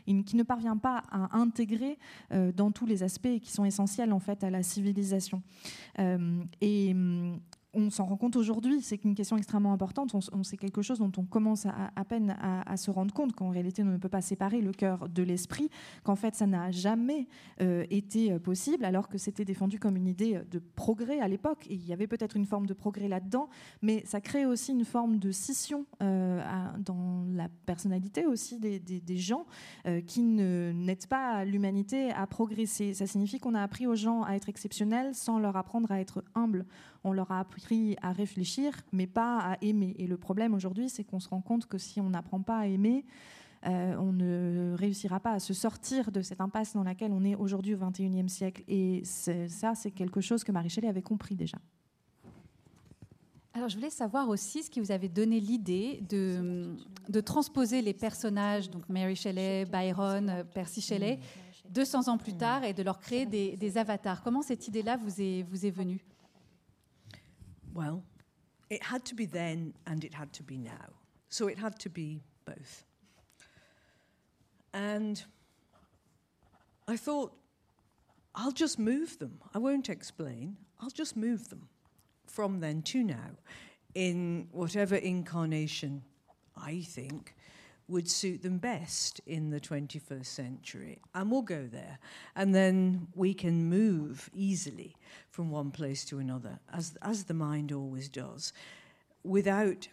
il, 0.06 0.24
qui 0.26 0.36
ne 0.36 0.44
parvient 0.44 0.78
pas 0.78 1.04
à 1.10 1.38
intégrer 1.38 1.98
euh, 2.34 2.52
dans 2.52 2.72
tous 2.72 2.86
les 2.86 3.04
aspects 3.04 3.40
qui 3.42 3.52
sont 3.52 3.66
essentiels 3.66 4.12
en 4.12 4.20
fait 4.20 4.44
à 4.44 4.50
la 4.50 4.64
civilisation. 4.64 5.42
Euh, 6.00 6.44
et 6.62 6.94
on 7.74 7.90
s'en 7.90 8.06
rend 8.06 8.18
compte 8.18 8.36
aujourd'hui, 8.36 8.82
c'est 8.82 9.04
une 9.04 9.14
question 9.14 9.38
extrêmement 9.38 9.74
importante. 9.74 10.16
On, 10.16 10.44
c'est 10.44 10.58
quelque 10.58 10.82
chose 10.82 11.00
dont 11.00 11.12
on 11.18 11.26
commence 11.26 11.66
à, 11.66 12.06
peine 12.06 12.36
à, 12.42 12.78
se 12.78 12.90
rendre 12.92 13.14
compte 13.14 13.34
qu'en 13.34 13.50
réalité, 13.50 13.84
on 13.84 13.88
ne 13.88 13.98
peut 13.98 14.10
pas 14.10 14.22
séparer 14.22 14.62
le 14.62 14.72
cœur 14.72 15.10
de 15.10 15.24
l'esprit, 15.24 15.70
qu'en 16.04 16.16
fait, 16.16 16.36
ça 16.36 16.48
n'a 16.48 16.72
jamais 16.72 17.28
euh, 17.62 17.86
été 17.90 18.32
euh, 18.32 18.40
possible, 18.40 18.86
alors 18.86 19.10
que 19.10 19.18
c'était 19.18 19.46
défendu 19.46 19.80
comme 19.80 19.98
une 19.98 20.08
idée 20.08 20.42
de 20.50 20.60
progrès 20.60 21.20
à 21.20 21.28
l'époque. 21.28 21.68
Et 21.70 21.76
il 21.76 21.86
y 21.86 21.94
avait 21.94 22.08
peut-être 22.08 22.36
une 22.36 22.46
forme 22.46 22.66
de 22.66 22.74
progrès 22.74 23.08
là-dedans, 23.08 23.50
mais 23.82 24.04
ça 24.06 24.22
crée 24.22 24.46
aussi 24.46 24.72
une 24.72 24.86
forme 24.86 25.20
de 25.20 25.32
scission 25.32 25.86
euh, 26.02 26.42
dans 26.80 27.26
la 27.34 27.50
personnalité 27.66 28.26
aussi 28.26 28.60
des, 28.60 29.18
gens 29.18 29.46
qui 30.06 30.22
n'aident 30.22 31.08
pas 31.08 31.44
l'humanité 31.44 32.12
à 32.12 32.28
progresser. 32.28 32.94
Ça 32.94 33.08
signifie 33.08 33.40
qu'on 33.40 33.56
a 33.56 33.62
appris 33.62 33.88
aux 33.88 33.96
gens 33.96 34.22
à 34.24 34.34
être 34.34 34.50
exceptionnels 34.50 35.16
sans 35.16 35.40
leur 35.40 35.56
apprendre 35.56 35.92
à 35.92 36.00
être 36.00 36.24
humbles 36.36 36.66
on 37.08 37.14
leur 37.14 37.32
a 37.32 37.40
appris 37.40 37.96
à 38.02 38.12
réfléchir, 38.12 38.74
mais 38.92 39.08
pas 39.08 39.40
à 39.40 39.58
aimer. 39.62 39.96
Et 39.98 40.08
le 40.08 40.18
problème 40.18 40.54
aujourd'hui, 40.54 40.90
c'est 40.90 41.04
qu'on 41.04 41.20
se 41.20 41.30
rend 41.30 41.42
compte 41.42 41.66
que 41.66 41.78
si 41.78 42.00
on 42.02 42.10
n'apprend 42.10 42.42
pas 42.42 42.60
à 42.60 42.66
aimer, 42.68 43.06
euh, 43.66 43.96
on 43.98 44.14
ne 44.14 44.76
réussira 44.78 45.20
pas 45.20 45.32
à 45.32 45.40
se 45.40 45.54
sortir 45.54 46.12
de 46.12 46.22
cette 46.22 46.42
impasse 46.42 46.74
dans 46.74 46.84
laquelle 46.84 47.12
on 47.12 47.24
est 47.24 47.36
aujourd'hui 47.36 47.74
au 47.74 47.78
XXIe 47.78 48.30
siècle. 48.30 48.64
Et 48.68 49.04
ça, 49.06 49.76
c'est 49.76 49.92
quelque 49.92 50.22
chose 50.22 50.44
que 50.44 50.52
Marie 50.52 50.70
Shelley 50.70 50.88
avait 50.88 51.02
compris 51.02 51.36
déjà. 51.36 51.58
Alors, 53.54 53.70
je 53.70 53.76
voulais 53.76 53.90
savoir 53.90 54.30
aussi 54.30 54.62
ce 54.62 54.70
qui 54.70 54.80
vous 54.80 54.92
avait 54.92 55.10
donné 55.10 55.40
l'idée 55.40 56.04
de, 56.08 57.22
transposer 57.22 57.82
les 57.82 57.94
personnages, 57.94 58.70
donc 58.70 58.88
Mary 58.88 59.16
Shelley, 59.16 59.66
Byron, 59.66 60.46
Percy 60.54 60.80
Shelley, 60.80 61.20
200 61.72 62.08
ans 62.08 62.18
plus 62.20 62.38
tard 62.38 62.64
et 62.64 62.74
de 62.74 62.84
leur 62.84 63.00
créer 63.00 63.26
des, 63.26 63.78
avatars. 63.80 64.22
Comment 64.22 64.44
cette 64.44 64.68
idée-là 64.68 64.98
vous 64.98 65.22
est 65.22 65.72
venue? 65.72 66.06
Well, 67.74 68.04
it 68.70 68.84
had 68.84 69.06
to 69.06 69.16
be 69.16 69.26
then 69.26 69.74
and 69.86 70.04
it 70.04 70.14
had 70.14 70.34
to 70.34 70.44
be 70.44 70.58
now. 70.58 70.94
So 71.30 71.48
it 71.48 71.58
had 71.58 71.80
to 71.80 71.90
be 71.90 72.24
both. 72.46 72.86
And 74.74 75.24
I 76.88 76.98
thought, 76.98 77.34
I'll 78.36 78.52
just 78.52 78.78
move 78.78 79.20
them. 79.20 79.40
I 79.54 79.58
won't 79.58 79.90
explain. 79.90 80.58
I'll 80.80 80.90
just 80.90 81.16
move 81.16 81.50
them. 81.50 81.70
from 82.28 82.60
then 82.60 82.82
to 82.84 83.04
now 83.04 83.32
in 83.96 84.48
whatever 84.52 84.96
incarnation 84.96 86.04
I 86.56 86.82
think 86.82 87.34
would 87.88 88.10
suit 88.10 88.44
them 88.44 88.58
best 88.58 89.22
in 89.26 89.50
the 89.50 89.60
21st 89.60 90.26
century. 90.26 91.02
And 91.16 91.32
we'll 91.32 91.42
go 91.42 91.68
there. 91.68 92.00
And 92.36 92.54
then 92.54 93.08
we 93.16 93.34
can 93.34 93.70
move 93.70 94.30
easily 94.34 94.97
from 95.30 95.50
one 95.50 95.72
place 95.72 96.06
to 96.06 96.20
another, 96.20 96.60
as, 96.74 96.98
as 97.02 97.26
the 97.26 97.34
mind 97.34 97.72
always 97.72 98.10
does, 98.10 98.54
without 99.24 99.88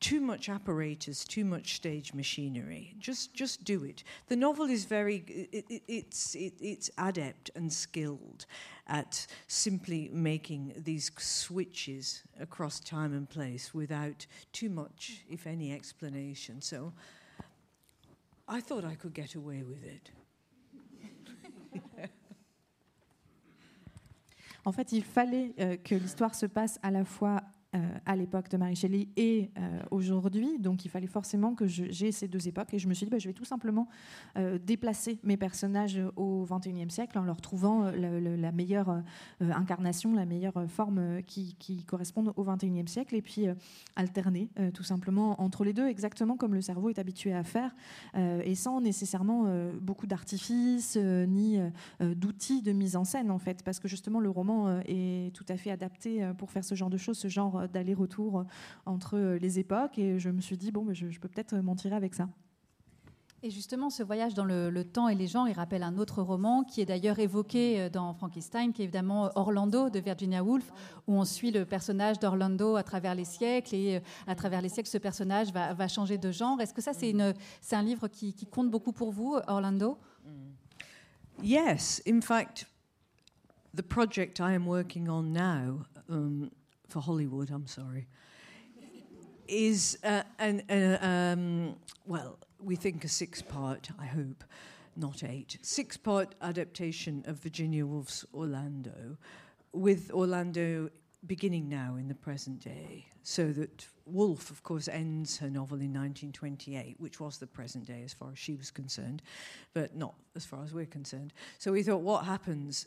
too 0.00 0.20
much 0.20 0.48
apparatus, 0.48 1.24
too 1.24 1.44
much 1.44 1.74
stage 1.74 2.12
machinery. 2.12 2.94
Just, 2.98 3.32
just 3.34 3.64
do 3.64 3.82
it. 3.84 4.04
The 4.28 4.36
novel 4.36 4.66
is 4.66 4.84
very, 4.84 5.24
it, 5.52 5.64
it, 5.68 5.82
it's, 5.88 6.34
it, 6.34 6.52
it's 6.60 6.90
adept 6.98 7.50
and 7.54 7.72
skilled 7.72 8.46
at 8.86 9.26
simply 9.46 10.10
making 10.12 10.74
these 10.76 11.10
switches 11.18 12.22
across 12.38 12.78
time 12.78 13.14
and 13.14 13.28
place 13.28 13.72
without 13.74 14.26
too 14.52 14.68
much, 14.68 15.24
if 15.28 15.46
any, 15.46 15.72
explanation. 15.72 16.60
So 16.60 16.92
I 18.46 18.60
thought 18.60 18.84
I 18.84 18.94
could 18.94 19.14
get 19.14 19.34
away 19.34 19.62
with 19.62 19.82
it. 19.84 20.10
En 24.66 24.72
fait, 24.72 24.90
il 24.90 25.04
fallait 25.04 25.54
euh, 25.60 25.76
que 25.76 25.94
l'histoire 25.94 26.34
se 26.34 26.44
passe 26.44 26.80
à 26.82 26.90
la 26.90 27.04
fois 27.04 27.40
à 28.04 28.16
l'époque 28.16 28.48
de 28.48 28.56
Marie 28.56 28.76
Shelley 28.76 29.08
et 29.16 29.50
euh, 29.58 29.80
aujourd'hui. 29.90 30.58
Donc 30.58 30.84
il 30.84 30.88
fallait 30.88 31.06
forcément 31.06 31.54
que 31.54 31.66
j'ai 31.66 32.12
ces 32.12 32.28
deux 32.28 32.48
époques. 32.48 32.72
Et 32.74 32.78
je 32.78 32.88
me 32.88 32.94
suis 32.94 33.06
dit, 33.06 33.10
bah, 33.10 33.18
je 33.18 33.28
vais 33.28 33.34
tout 33.34 33.44
simplement 33.44 33.88
euh, 34.36 34.58
déplacer 34.58 35.18
mes 35.22 35.36
personnages 35.36 36.00
au 36.16 36.46
XXIe 36.50 36.90
siècle 36.90 37.18
en 37.18 37.24
leur 37.24 37.40
trouvant 37.40 37.90
la 37.90 38.52
meilleure 38.52 39.02
incarnation, 39.40 40.14
la 40.14 40.26
meilleure 40.26 40.64
forme 40.68 41.22
qui, 41.26 41.54
qui 41.58 41.84
corresponde 41.84 42.32
au 42.36 42.44
XXIe 42.44 42.86
siècle. 42.86 43.14
Et 43.14 43.22
puis 43.22 43.46
alterner 43.96 44.50
tout 44.74 44.82
simplement 44.82 45.40
entre 45.40 45.64
les 45.64 45.72
deux, 45.72 45.86
exactement 45.86 46.36
comme 46.36 46.54
le 46.54 46.60
cerveau 46.60 46.90
est 46.90 46.98
habitué 46.98 47.32
à 47.32 47.42
faire, 47.42 47.74
et 48.16 48.54
sans 48.54 48.80
nécessairement 48.80 49.46
beaucoup 49.80 50.06
d'artifices 50.06 50.96
ni 50.96 51.58
d'outils 52.00 52.62
de 52.62 52.72
mise 52.72 52.96
en 52.96 53.04
scène, 53.04 53.30
en 53.30 53.38
fait. 53.38 53.62
Parce 53.62 53.80
que 53.80 53.88
justement, 53.88 54.20
le 54.20 54.30
roman 54.30 54.80
est 54.86 55.34
tout 55.34 55.46
à 55.48 55.56
fait 55.56 55.70
adapté 55.70 56.28
pour 56.38 56.50
faire 56.50 56.64
ce 56.64 56.74
genre 56.74 56.90
de 56.90 56.96
choses, 56.96 57.18
ce 57.18 57.28
genre 57.28 57.65
d'aller-retour 57.72 58.44
entre 58.84 59.36
les 59.40 59.58
époques. 59.58 59.98
Et 59.98 60.18
je 60.18 60.30
me 60.30 60.40
suis 60.40 60.56
dit, 60.56 60.70
bon, 60.72 60.84
ben, 60.84 60.94
je, 60.94 61.18
peux 61.18 61.28
peut-être 61.28 61.56
m'en 61.56 61.74
tirer 61.74 61.96
avec 61.96 62.14
ça. 62.14 62.28
Et 63.42 63.50
justement, 63.50 63.90
ce 63.90 64.02
voyage 64.02 64.34
dans 64.34 64.44
le, 64.44 64.82
temps 64.82 65.08
et 65.08 65.14
les 65.14 65.26
gens, 65.26 65.46
il 65.46 65.52
rappelle 65.52 65.82
un 65.82 65.98
autre 65.98 66.22
roman 66.22 66.64
qui 66.64 66.80
est 66.80 66.86
d'ailleurs 66.86 67.18
évoqué 67.18 67.80
euh, 67.80 67.88
dans 67.90 68.14
Frankenstein, 68.14 68.72
qui 68.72 68.82
est 68.82 68.86
évidemment 68.86 69.30
Orlando 69.34 69.90
de 69.90 70.00
Virginia 70.00 70.42
Woolf, 70.42 70.72
où 71.06 71.14
on 71.14 71.24
suit 71.24 71.50
le 71.50 71.64
personnage 71.64 72.18
d'Orlando 72.18 72.76
à 72.76 72.82
travers 72.82 73.14
les 73.14 73.24
siècles 73.24 73.74
et 73.74 73.96
euh, 73.96 74.00
à 74.26 74.34
travers 74.34 74.62
les 74.62 74.68
siècles, 74.68 74.88
ce 74.88 74.98
personnage 74.98 75.52
va, 75.52 75.88
changer 75.88 76.18
de 76.18 76.32
genre. 76.32 76.60
Est-ce 76.60 76.74
que 76.74 76.82
ça, 76.82 76.92
c'est 76.92 77.14
un 77.76 77.82
livre 77.82 78.08
qui, 78.08 78.34
compte 78.46 78.70
beaucoup 78.70 78.92
pour 78.92 79.12
vous, 79.12 79.36
Orlando? 79.46 79.98
Yes, 81.42 82.02
in 82.06 82.22
fact, 82.22 82.66
the 83.74 83.82
project 83.82 84.40
I 84.40 84.54
am 84.54 84.66
working 84.66 85.08
on 85.08 85.32
now. 85.32 85.84
Um, 86.08 86.50
for 86.88 87.00
Hollywood, 87.00 87.50
I'm 87.50 87.66
sorry, 87.66 88.06
is 89.48 89.98
uh, 90.02 90.22
an, 90.38 90.62
uh, 90.68 90.98
um, 91.00 91.76
well, 92.06 92.38
we 92.58 92.76
think 92.76 93.04
a 93.04 93.08
six 93.08 93.42
part, 93.42 93.90
I 93.98 94.06
hope, 94.06 94.44
not 94.96 95.22
eight, 95.22 95.58
six 95.62 95.96
part 95.96 96.34
adaptation 96.42 97.22
of 97.26 97.36
Virginia 97.36 97.86
Woolf's 97.86 98.24
Orlando, 98.34 99.16
with 99.72 100.10
Orlando 100.12 100.90
beginning 101.26 101.68
now 101.68 101.96
in 101.96 102.08
the 102.08 102.14
present 102.14 102.60
day. 102.60 103.06
So 103.22 103.52
that 103.52 103.86
Woolf, 104.04 104.50
of 104.50 104.62
course, 104.62 104.88
ends 104.88 105.36
her 105.38 105.50
novel 105.50 105.78
in 105.78 105.92
1928, 105.92 106.96
which 106.98 107.18
was 107.18 107.38
the 107.38 107.46
present 107.46 107.86
day 107.86 108.02
as 108.04 108.14
far 108.14 108.30
as 108.32 108.38
she 108.38 108.54
was 108.54 108.70
concerned, 108.70 109.22
but 109.74 109.96
not 109.96 110.14
as 110.36 110.44
far 110.44 110.62
as 110.62 110.72
we're 110.72 110.86
concerned. 110.86 111.32
So 111.58 111.72
we 111.72 111.82
thought, 111.82 112.02
what 112.02 112.24
happens 112.24 112.86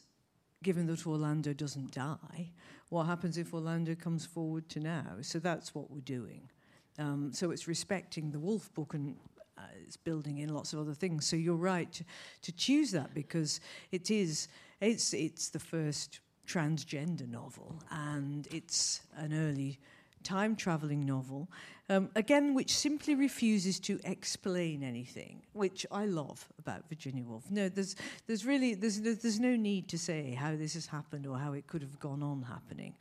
given 0.64 0.88
that 0.88 1.06
Orlando 1.08 1.54
doesn't 1.54 1.92
die? 1.92 2.52
what 2.90 3.06
happens 3.06 3.38
if 3.38 3.54
Orlando 3.54 3.96
comes 3.96 4.26
forward 4.26 4.68
to 4.70 4.80
now? 4.80 5.18
So 5.22 5.40
that's 5.40 5.74
what 5.74 5.90
we're 5.90 6.02
doing. 6.02 6.50
Um, 6.98 7.32
so 7.32 7.52
it's 7.52 7.68
respecting 7.68 8.32
the 8.32 8.40
Wolf 8.40 8.74
book 8.74 8.94
and 8.94 9.16
uh, 9.58 9.62
it's 9.86 9.96
building 9.96 10.40
in 10.40 10.54
lots 10.54 10.74
of 10.74 10.80
other 10.80 10.94
things. 10.94 11.26
So 11.26 11.36
you're 11.36 11.56
right 11.56 11.92
to, 11.94 12.04
to 12.42 12.52
choose 12.52 12.92
that 12.92 13.14
because 13.14 13.62
it 13.92 14.12
is 14.12 14.48
it's 14.82 15.14
it's 15.14 15.50
the 15.50 15.60
first 15.60 16.20
transgender 16.48 17.30
novel 17.30 17.82
and 17.92 18.48
it's 18.52 19.02
an 19.18 19.34
early 19.34 19.80
time 20.24 20.56
traveling 20.56 21.06
novel, 21.06 21.50
um, 21.90 22.10
again, 22.16 22.54
which 22.54 22.76
simply 22.76 23.16
refuses 23.16 23.80
to 23.82 24.00
explain 24.04 24.84
anything, 24.84 25.42
which 25.54 25.86
I 25.92 26.06
love 26.06 26.48
about 26.60 26.88
Virginia 26.88 27.24
Woolf. 27.24 27.50
No, 27.50 27.68
there's, 27.68 27.96
there's 28.28 28.46
really 28.46 28.76
there's, 28.76 29.02
there's 29.02 29.40
no 29.40 29.56
need 29.56 29.88
to 29.90 29.98
say 29.98 30.34
how 30.34 30.56
this 30.56 30.76
has 30.76 30.86
happened 30.86 31.26
or 31.26 31.38
how 31.38 31.54
it 31.54 31.68
could 31.68 31.82
have 31.82 32.00
gone 32.00 32.22
on 32.22 32.44
happening. 32.44 32.94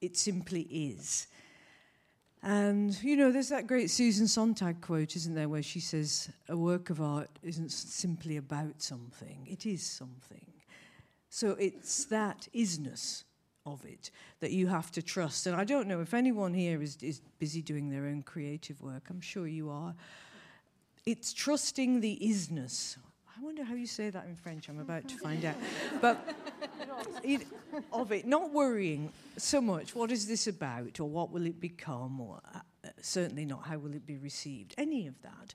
It 0.00 0.16
simply 0.16 0.62
is. 0.62 1.26
And, 2.44 3.00
you 3.02 3.16
know, 3.16 3.30
there's 3.30 3.50
that 3.50 3.68
great 3.68 3.88
Susan 3.90 4.26
Sontag 4.26 4.80
quote, 4.80 5.14
isn't 5.14 5.34
there, 5.34 5.48
where 5.48 5.62
she 5.62 5.78
says, 5.78 6.28
A 6.48 6.56
work 6.56 6.90
of 6.90 7.00
art 7.00 7.30
isn't 7.42 7.70
simply 7.70 8.36
about 8.36 8.82
something, 8.82 9.46
it 9.48 9.66
is 9.66 9.84
something. 9.84 10.46
So 11.28 11.52
it's 11.52 12.04
that 12.06 12.48
isness 12.54 13.24
of 13.64 13.84
it 13.84 14.10
that 14.40 14.50
you 14.50 14.66
have 14.66 14.90
to 14.92 15.02
trust. 15.02 15.46
And 15.46 15.56
I 15.56 15.64
don't 15.64 15.86
know 15.86 16.00
if 16.00 16.14
anyone 16.14 16.54
here 16.54 16.82
is, 16.82 16.96
is 17.02 17.20
busy 17.38 17.62
doing 17.62 17.90
their 17.90 18.06
own 18.06 18.22
creative 18.22 18.80
work. 18.80 19.04
I'm 19.10 19.20
sure 19.20 19.46
you 19.46 19.70
are. 19.70 19.94
It's 21.06 21.32
trusting 21.32 22.00
the 22.00 22.18
isness. 22.22 22.96
I 23.36 23.44
wonder 23.44 23.64
how 23.64 23.74
you 23.74 23.86
say 23.86 24.10
that 24.10 24.26
in 24.26 24.36
French. 24.36 24.68
I'm 24.68 24.78
about 24.78 25.08
to 25.08 25.16
find 25.16 25.44
out. 25.44 25.56
But 26.00 26.36
it, 27.24 27.46
of 27.92 28.12
it, 28.12 28.26
not 28.26 28.52
worrying 28.52 29.12
so 29.36 29.60
much. 29.60 29.94
What 29.94 30.12
is 30.12 30.26
this 30.26 30.46
about, 30.46 31.00
or 31.00 31.08
what 31.08 31.32
will 31.32 31.46
it 31.46 31.60
become, 31.60 32.20
or 32.20 32.40
uh, 32.54 32.60
certainly 33.00 33.44
not 33.44 33.66
how 33.66 33.78
will 33.78 33.94
it 33.94 34.06
be 34.06 34.18
received. 34.18 34.74
Any 34.78 35.06
of 35.06 35.20
that. 35.22 35.54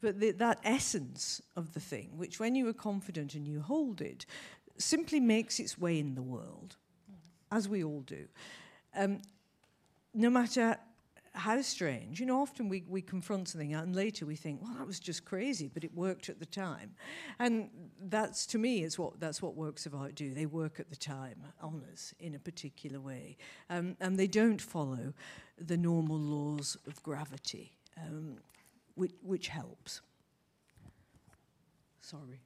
But 0.00 0.18
the, 0.18 0.30
that 0.32 0.60
essence 0.64 1.42
of 1.56 1.74
the 1.74 1.80
thing, 1.80 2.12
which 2.16 2.40
when 2.40 2.54
you 2.54 2.66
are 2.68 2.74
confident 2.74 3.34
and 3.34 3.46
you 3.46 3.60
hold 3.60 4.00
it, 4.00 4.24
simply 4.78 5.20
makes 5.20 5.60
its 5.60 5.78
way 5.78 5.98
in 5.98 6.14
the 6.14 6.22
world 6.22 6.76
as 7.50 7.68
we 7.68 7.84
all 7.84 8.02
do, 8.02 8.26
um, 8.96 9.20
no 10.14 10.30
matter 10.30 10.76
how 11.32 11.60
strange. 11.62 12.20
You 12.20 12.26
know, 12.26 12.40
often 12.40 12.68
we, 12.68 12.84
we 12.88 13.02
confront 13.02 13.48
something 13.48 13.74
and 13.74 13.94
later 13.94 14.26
we 14.26 14.36
think, 14.36 14.60
well, 14.62 14.74
that 14.78 14.86
was 14.86 14.98
just 14.98 15.24
crazy, 15.24 15.70
but 15.72 15.84
it 15.84 15.94
worked 15.94 16.28
at 16.28 16.40
the 16.40 16.46
time. 16.46 16.94
And 17.38 17.70
that's, 18.02 18.46
to 18.46 18.58
me, 18.58 18.82
is 18.82 18.98
what, 18.98 19.20
that's 19.20 19.40
what 19.40 19.54
works 19.54 19.86
of 19.86 19.94
art 19.94 20.14
do. 20.14 20.34
They 20.34 20.46
work 20.46 20.80
at 20.80 20.90
the 20.90 20.96
time 20.96 21.42
on 21.62 21.82
us 21.92 22.12
in 22.18 22.34
a 22.34 22.38
particular 22.38 23.00
way. 23.00 23.36
Um, 23.68 23.96
and 24.00 24.18
they 24.18 24.26
don't 24.26 24.60
follow 24.60 25.14
the 25.58 25.76
normal 25.76 26.18
laws 26.18 26.76
of 26.86 27.02
gravity, 27.02 27.72
um, 27.96 28.36
which, 28.94 29.12
which 29.22 29.48
helps. 29.48 30.00
Sorry. 32.00 32.40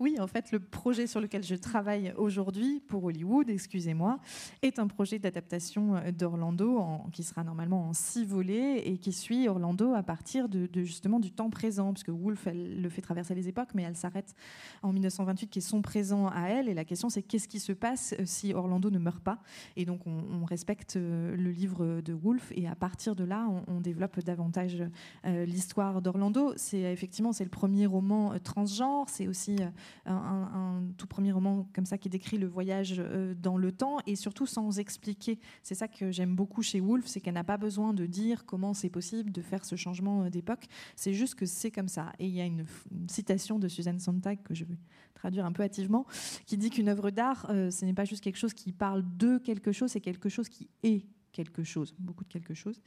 Oui, 0.00 0.16
en 0.18 0.26
fait, 0.26 0.50
le 0.50 0.58
projet 0.58 1.06
sur 1.06 1.20
lequel 1.20 1.44
je 1.44 1.54
travaille 1.54 2.12
aujourd'hui 2.16 2.80
pour 2.80 3.04
Hollywood, 3.04 3.48
excusez-moi, 3.48 4.18
est 4.62 4.80
un 4.80 4.88
projet 4.88 5.20
d'adaptation 5.20 5.94
euh, 5.94 6.10
d'Orlando 6.10 6.84
qui 7.12 7.22
sera 7.22 7.44
normalement 7.44 7.90
en 7.90 7.92
six 7.92 8.24
volets 8.24 8.88
et 8.88 8.98
qui 8.98 9.12
suit 9.12 9.46
Orlando 9.46 9.94
à 9.94 10.02
partir 10.02 10.48
de, 10.48 10.68
justement 10.82 11.20
du 11.20 11.30
temps 11.30 11.48
présent, 11.48 11.92
puisque 11.92 12.08
Wolf 12.08 12.48
elle 12.48 12.82
le 12.82 12.88
fait 12.88 13.02
traverser 13.02 13.36
les 13.36 13.46
époques, 13.46 13.68
mais 13.74 13.84
elle 13.84 13.94
s'arrête 13.94 14.34
en 14.82 14.92
1928, 14.92 15.46
qui 15.46 15.60
est 15.60 15.62
son 15.62 15.80
présent 15.80 16.26
à 16.26 16.48
elle. 16.48 16.68
Et 16.68 16.74
la 16.74 16.84
question, 16.84 17.08
c'est 17.08 17.22
qu'est-ce 17.22 17.46
qui 17.46 17.60
se 17.60 17.72
passe 17.72 18.16
euh, 18.18 18.24
si 18.26 18.52
Orlando 18.52 18.90
ne 18.90 18.98
meurt 18.98 19.22
pas? 19.22 19.38
Et 19.76 19.84
donc, 19.84 20.08
on, 20.08 20.44
respecte 20.44 20.96
euh, 20.96 21.36
le 21.36 21.52
livre 21.52 22.00
de 22.00 22.12
Wolf 22.12 22.52
et 22.54 22.66
à 22.66 22.74
partir 22.74 23.14
de 23.14 23.22
là, 23.22 23.48
on, 23.68 23.80
développe 23.80 24.18
davantage 24.20 24.82
l'histoire 25.24 26.00
d'Orlando. 26.02 26.52
C'est 26.56 26.80
effectivement 26.80 27.32
c'est 27.32 27.44
le 27.44 27.50
premier 27.50 27.86
roman 27.86 28.32
transgenre. 28.42 29.08
C'est 29.08 29.26
aussi 29.26 29.58
un, 30.06 30.82
tout 30.96 31.06
premier 31.06 31.32
roman 31.32 31.68
comme 31.74 31.86
ça 31.86 31.98
qui 31.98 32.08
décrit 32.08 32.38
le 32.38 32.46
voyage 32.46 33.02
dans 33.40 33.56
le 33.56 33.72
temps 33.72 33.98
et 34.06 34.16
surtout 34.16 34.46
sans 34.46 34.78
expliquer. 34.78 35.38
C'est 35.62 35.74
ça 35.74 35.88
que 35.88 36.10
j'aime 36.10 36.34
beaucoup 36.34 36.62
chez 36.62 36.80
Woolf, 36.80 37.06
c'est 37.06 37.20
qu'elle 37.20 37.34
n'a 37.34 37.44
pas 37.44 37.56
besoin 37.56 37.94
de 37.94 38.06
dire 38.06 38.44
comment 38.44 38.74
c'est 38.74 38.90
possible 38.90 39.32
de 39.32 39.42
faire 39.42 39.64
ce 39.64 39.76
changement 39.76 40.28
d'époque. 40.30 40.66
C'est 40.96 41.14
juste 41.14 41.34
que 41.34 41.46
c'est 41.46 41.70
comme 41.70 41.88
ça. 41.88 42.12
Et 42.18 42.26
il 42.26 42.34
y 42.34 42.40
a 42.40 42.46
une, 42.46 42.64
citation 43.08 43.58
de 43.58 43.68
Suzanne 43.68 43.98
Sontag 43.98 44.42
que 44.42 44.54
je 44.54 44.64
vais 44.64 44.78
traduire 45.14 45.46
un 45.46 45.52
peu 45.52 45.62
hâtivement, 45.62 46.06
qui 46.46 46.56
dit 46.56 46.70
qu'une 46.70 46.88
œuvre 46.88 47.10
d'art, 47.10 47.46
ce 47.48 47.84
n'est 47.84 47.94
pas 47.94 48.04
juste 48.04 48.22
quelque 48.22 48.36
chose 48.36 48.52
qui 48.52 48.72
parle 48.72 49.04
de 49.16 49.38
quelque 49.38 49.72
chose, 49.72 49.90
c'est 49.90 50.00
quelque 50.00 50.28
chose 50.28 50.48
qui 50.48 50.68
est 50.82 51.06
quelque 51.34 51.64
chose, 51.64 51.94
beaucoup 51.98 52.24
de 52.24 52.30
quelque 52.30 52.54
chose, 52.54 52.80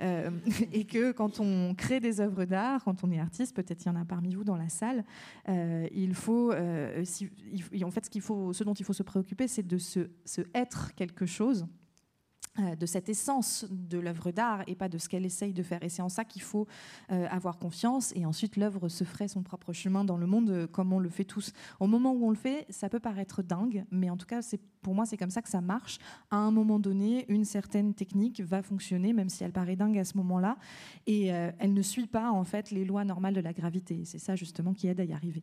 euh, 0.00 0.30
et 0.72 0.84
que 0.84 1.10
quand 1.10 1.40
on 1.40 1.74
crée 1.74 1.98
des 1.98 2.20
œuvres 2.20 2.44
d'art, 2.44 2.84
quand 2.84 3.02
on 3.02 3.10
est 3.10 3.18
artiste, 3.18 3.56
peut-être 3.56 3.84
il 3.84 3.88
y 3.88 3.90
en 3.90 3.96
a 3.96 4.04
parmi 4.04 4.34
vous 4.34 4.44
dans 4.44 4.56
la 4.56 4.68
salle, 4.68 5.04
euh, 5.48 5.88
il 5.92 6.14
faut, 6.14 6.52
euh, 6.52 7.02
en 7.82 7.90
fait, 7.90 8.04
ce, 8.04 8.10
qu'il 8.10 8.22
faut, 8.22 8.52
ce 8.52 8.62
dont 8.62 8.74
il 8.74 8.84
faut 8.84 8.92
se 8.92 9.02
préoccuper, 9.02 9.48
c'est 9.48 9.66
de 9.66 9.78
se, 9.78 10.10
se 10.24 10.42
être 10.54 10.94
quelque 10.94 11.26
chose 11.26 11.66
de 12.56 12.86
cette 12.86 13.08
essence 13.08 13.66
de 13.68 13.98
l'œuvre 13.98 14.30
d'art 14.30 14.62
et 14.68 14.76
pas 14.76 14.88
de 14.88 14.98
ce 14.98 15.08
qu'elle 15.08 15.26
essaye 15.26 15.52
de 15.52 15.62
faire. 15.62 15.82
Et 15.82 15.88
c'est 15.88 16.02
en 16.02 16.08
ça 16.08 16.24
qu'il 16.24 16.42
faut 16.42 16.66
euh, 17.10 17.26
avoir 17.28 17.58
confiance. 17.58 18.12
Et 18.14 18.24
ensuite, 18.26 18.56
l'œuvre 18.56 18.88
se 18.88 19.02
ferait 19.04 19.26
son 19.26 19.42
propre 19.42 19.72
chemin 19.72 20.04
dans 20.04 20.16
le 20.16 20.26
monde 20.26 20.50
euh, 20.50 20.66
comme 20.68 20.92
on 20.92 21.00
le 21.00 21.08
fait 21.08 21.24
tous. 21.24 21.52
Au 21.80 21.86
moment 21.86 22.12
où 22.12 22.26
on 22.26 22.30
le 22.30 22.36
fait, 22.36 22.66
ça 22.70 22.88
peut 22.88 23.00
paraître 23.00 23.42
dingue, 23.42 23.84
mais 23.90 24.08
en 24.08 24.16
tout 24.16 24.26
cas, 24.26 24.40
c'est, 24.40 24.60
pour 24.82 24.94
moi, 24.94 25.04
c'est 25.04 25.16
comme 25.16 25.30
ça 25.30 25.42
que 25.42 25.48
ça 25.48 25.60
marche. 25.60 25.98
À 26.30 26.36
un 26.36 26.52
moment 26.52 26.78
donné, 26.78 27.24
une 27.28 27.44
certaine 27.44 27.92
technique 27.92 28.40
va 28.40 28.62
fonctionner, 28.62 29.12
même 29.12 29.28
si 29.28 29.42
elle 29.42 29.52
paraît 29.52 29.76
dingue 29.76 29.98
à 29.98 30.04
ce 30.04 30.16
moment-là. 30.18 30.56
Et 31.06 31.26
elle 31.26 31.74
ne 31.74 31.82
suit 31.82 32.06
pas, 32.06 32.30
en 32.30 32.44
fait, 32.44 32.70
les 32.70 32.84
lois 32.84 33.04
normales 33.04 33.34
de 33.34 33.40
la 33.40 33.52
gravité. 33.52 34.04
c'est 34.04 34.18
ça, 34.18 34.36
justement, 34.36 34.72
qui 34.74 34.86
aide 34.86 35.00
à 35.00 35.04
y 35.04 35.12
arriver. 35.12 35.42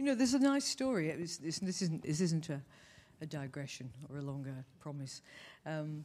You 0.00 0.06
know, 0.06 0.14
there's 0.14 0.34
a 0.34 0.38
nice 0.38 0.64
story. 0.64 1.12
This, 1.16 1.40
isn't, 1.62 2.50
a 2.50 2.60
a 3.20 3.26
digression 3.26 3.90
or 4.08 4.18
a 4.18 4.22
longer 4.22 4.64
promise. 4.80 5.22
Um, 5.66 6.04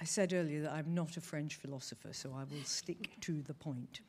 I 0.00 0.04
said 0.04 0.32
earlier 0.32 0.62
that 0.62 0.72
I'm 0.72 0.94
not 0.94 1.16
a 1.18 1.20
French 1.20 1.56
philosopher, 1.56 2.12
so 2.12 2.34
I 2.34 2.44
will 2.44 2.64
stick 2.64 3.10
to 3.20 3.42
the 3.42 3.52
point. 3.52 4.00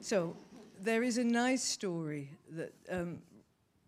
So 0.00 0.36
there 0.80 1.02
is 1.02 1.18
a 1.18 1.24
nice 1.24 1.62
story 1.62 2.30
that 2.50 2.72
um, 2.90 3.18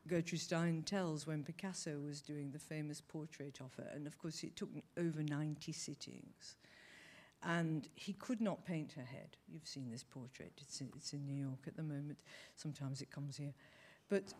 Gertrude 0.06 0.40
Stein 0.40 0.82
tells 0.82 1.26
when 1.26 1.42
Picasso 1.42 1.98
was 1.98 2.20
doing 2.20 2.52
the 2.52 2.58
famous 2.58 3.00
portrait 3.00 3.60
of 3.60 3.74
her, 3.74 3.90
and 3.92 4.06
of 4.06 4.16
course 4.18 4.44
it 4.44 4.54
took 4.54 4.68
over 4.96 5.22
90 5.22 5.72
sittings. 5.72 6.56
And 7.42 7.88
he 7.94 8.12
could 8.12 8.40
not 8.40 8.66
paint 8.66 8.92
her 8.92 9.04
head. 9.04 9.36
You've 9.48 9.66
seen 9.66 9.90
this 9.90 10.04
portrait, 10.04 10.52
it's 10.60 10.80
in, 10.80 10.90
it's 10.96 11.12
in 11.14 11.26
New 11.26 11.40
York 11.42 11.60
at 11.66 11.76
the 11.76 11.82
moment. 11.82 12.18
Sometimes 12.54 13.00
it 13.00 13.10
comes 13.10 13.36
here. 13.36 13.54
But 14.08 14.34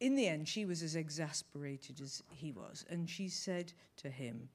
in 0.00 0.16
the 0.16 0.26
end, 0.26 0.48
she 0.48 0.64
was 0.64 0.82
as 0.82 0.96
exasperated 0.96 2.00
as 2.00 2.22
he 2.30 2.52
was. 2.52 2.84
And 2.90 3.08
she 3.08 3.28
said 3.28 3.72
to 3.96 4.10
him, 4.10 4.48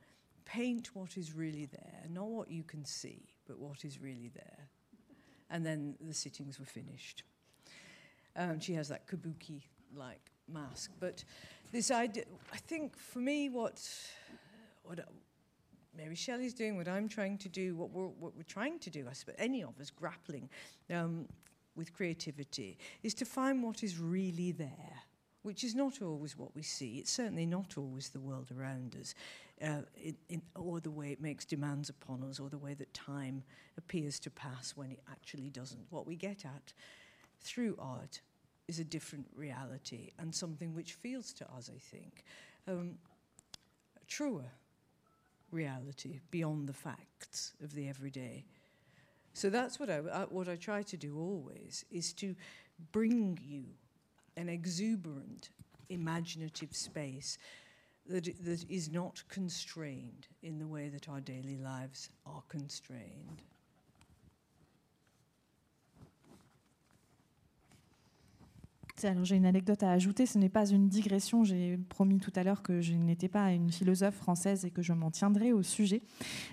Paint 0.46 0.96
what 0.96 1.16
is 1.16 1.34
really 1.34 1.66
there, 1.66 2.04
not 2.10 2.28
what 2.28 2.50
you 2.50 2.64
can 2.64 2.84
see, 2.84 3.22
but 3.48 3.60
what 3.60 3.86
is 3.86 4.00
really 4.00 4.32
there. 4.34 4.70
And 5.52 5.66
then 5.66 5.96
the 6.02 6.14
sittings 6.14 6.60
were 6.60 6.66
finished. 6.66 7.24
Um, 8.36 8.60
she 8.60 8.74
has 8.74 8.90
that 8.90 9.08
kabuki 9.08 9.62
like 9.96 10.32
mask. 10.48 10.92
But 11.00 11.24
this 11.72 11.92
idea, 11.92 12.24
I 12.52 12.58
think 12.58 12.98
for 12.98 13.20
me, 13.20 13.50
what, 13.50 13.88
what 14.84 15.00
Mary 15.96 16.16
Shelley's 16.16 16.54
doing, 16.54 16.78
what 16.78 16.88
I'm 16.88 17.08
trying 17.08 17.38
to 17.40 17.50
do, 17.50 17.76
what 17.76 17.92
we're, 17.92 18.08
what 18.08 18.36
we're 18.36 18.44
trying 18.44 18.80
to 18.80 18.90
do, 18.90 19.06
I 19.10 19.14
suppose, 19.14 19.36
any 19.38 19.64
of 19.64 19.80
us 19.80 19.92
grappling 19.92 20.50
um, 20.92 21.28
with 21.76 21.94
creativity, 21.94 22.78
is 23.04 23.14
to 23.16 23.26
find 23.26 23.62
what 23.62 23.84
is 23.84 24.00
really 24.00 24.52
there 24.52 25.04
which 25.44 25.64
is 25.64 25.74
not 25.74 26.02
always 26.02 26.38
what 26.38 26.56
we 26.56 26.62
see. 26.62 26.98
It's 26.98 27.12
certainly 27.12 27.46
not 27.46 27.78
always 27.78 28.10
the 28.10 28.20
world 28.20 28.52
around 28.58 28.96
us, 29.00 29.16
uh, 29.62 29.82
in, 29.96 30.16
in, 30.28 30.42
or 30.56 30.80
the 30.80 30.92
way 30.92 31.12
it 31.12 31.22
makes 31.22 31.46
demands 31.46 31.90
upon 31.90 32.24
us, 32.24 32.40
or 32.40 32.50
the 32.50 32.58
way 32.58 32.74
that 32.74 32.94
time 32.94 33.44
appears 33.78 34.20
to 34.20 34.30
pass 34.30 34.74
when 34.76 34.92
it 34.92 35.00
actually 35.10 35.50
doesn't. 35.50 35.86
What 35.90 36.06
we 36.06 36.16
get 36.16 36.46
at 36.46 36.74
through 37.42 37.78
art 37.80 38.22
is 38.68 38.80
a 38.80 38.84
different 38.84 39.26
reality 39.36 40.12
and 40.20 40.34
something 40.34 40.76
which 40.76 40.94
feels 40.94 41.34
to 41.34 41.46
us, 41.52 41.72
I 41.74 41.80
think, 41.80 42.24
um, 42.68 42.98
a 44.00 44.06
truer 44.06 44.52
reality 45.52 46.20
beyond 46.30 46.70
the 46.70 46.74
facts 46.74 47.54
of 47.64 47.74
the 47.74 47.90
everyday. 47.90 48.46
So 49.34 49.50
that's 49.50 49.80
what 49.80 49.90
I, 49.90 50.00
uh, 50.00 50.26
what 50.26 50.48
I 50.48 50.56
try 50.56 50.84
to 50.84 50.98
do 50.98 51.18
always 51.18 51.86
is 51.90 52.14
to 52.14 52.36
bring 52.92 53.40
you 53.42 53.66
an 54.40 54.48
exuberant, 54.48 55.50
imaginative 55.90 56.74
space 56.74 57.38
that, 58.08 58.24
that 58.46 58.66
is 58.70 58.90
not 58.90 59.22
constrained 59.28 60.28
in 60.42 60.58
the 60.58 60.68
way 60.68 60.88
that 60.88 61.10
our 61.10 61.20
daily 61.20 61.58
lives 61.58 62.10
are 62.26 62.42
constrained. 62.48 63.44
Alors 69.06 69.24
j'ai 69.24 69.36
une 69.36 69.46
anecdote 69.46 69.84
à 69.84 69.92
ajouter, 69.92 70.26
ce 70.26 70.38
n'est 70.38 70.50
pas 70.50 70.68
une 70.68 70.90
digression, 70.90 71.44
j'ai 71.44 71.78
promis 71.90 72.20
tout 72.20 72.32
à 72.36 72.44
l'heure 72.44 72.62
que 72.62 72.82
je 72.82 72.94
n'étais 72.94 73.28
pas 73.28 73.52
une 73.52 73.72
philosophe 73.72 74.16
française 74.16 74.66
et 74.66 74.72
que 74.72 74.82
je 74.82 74.94
m'en 74.94 75.12
tiendrai 75.12 75.54
au 75.54 75.64
sujet, 75.64 76.02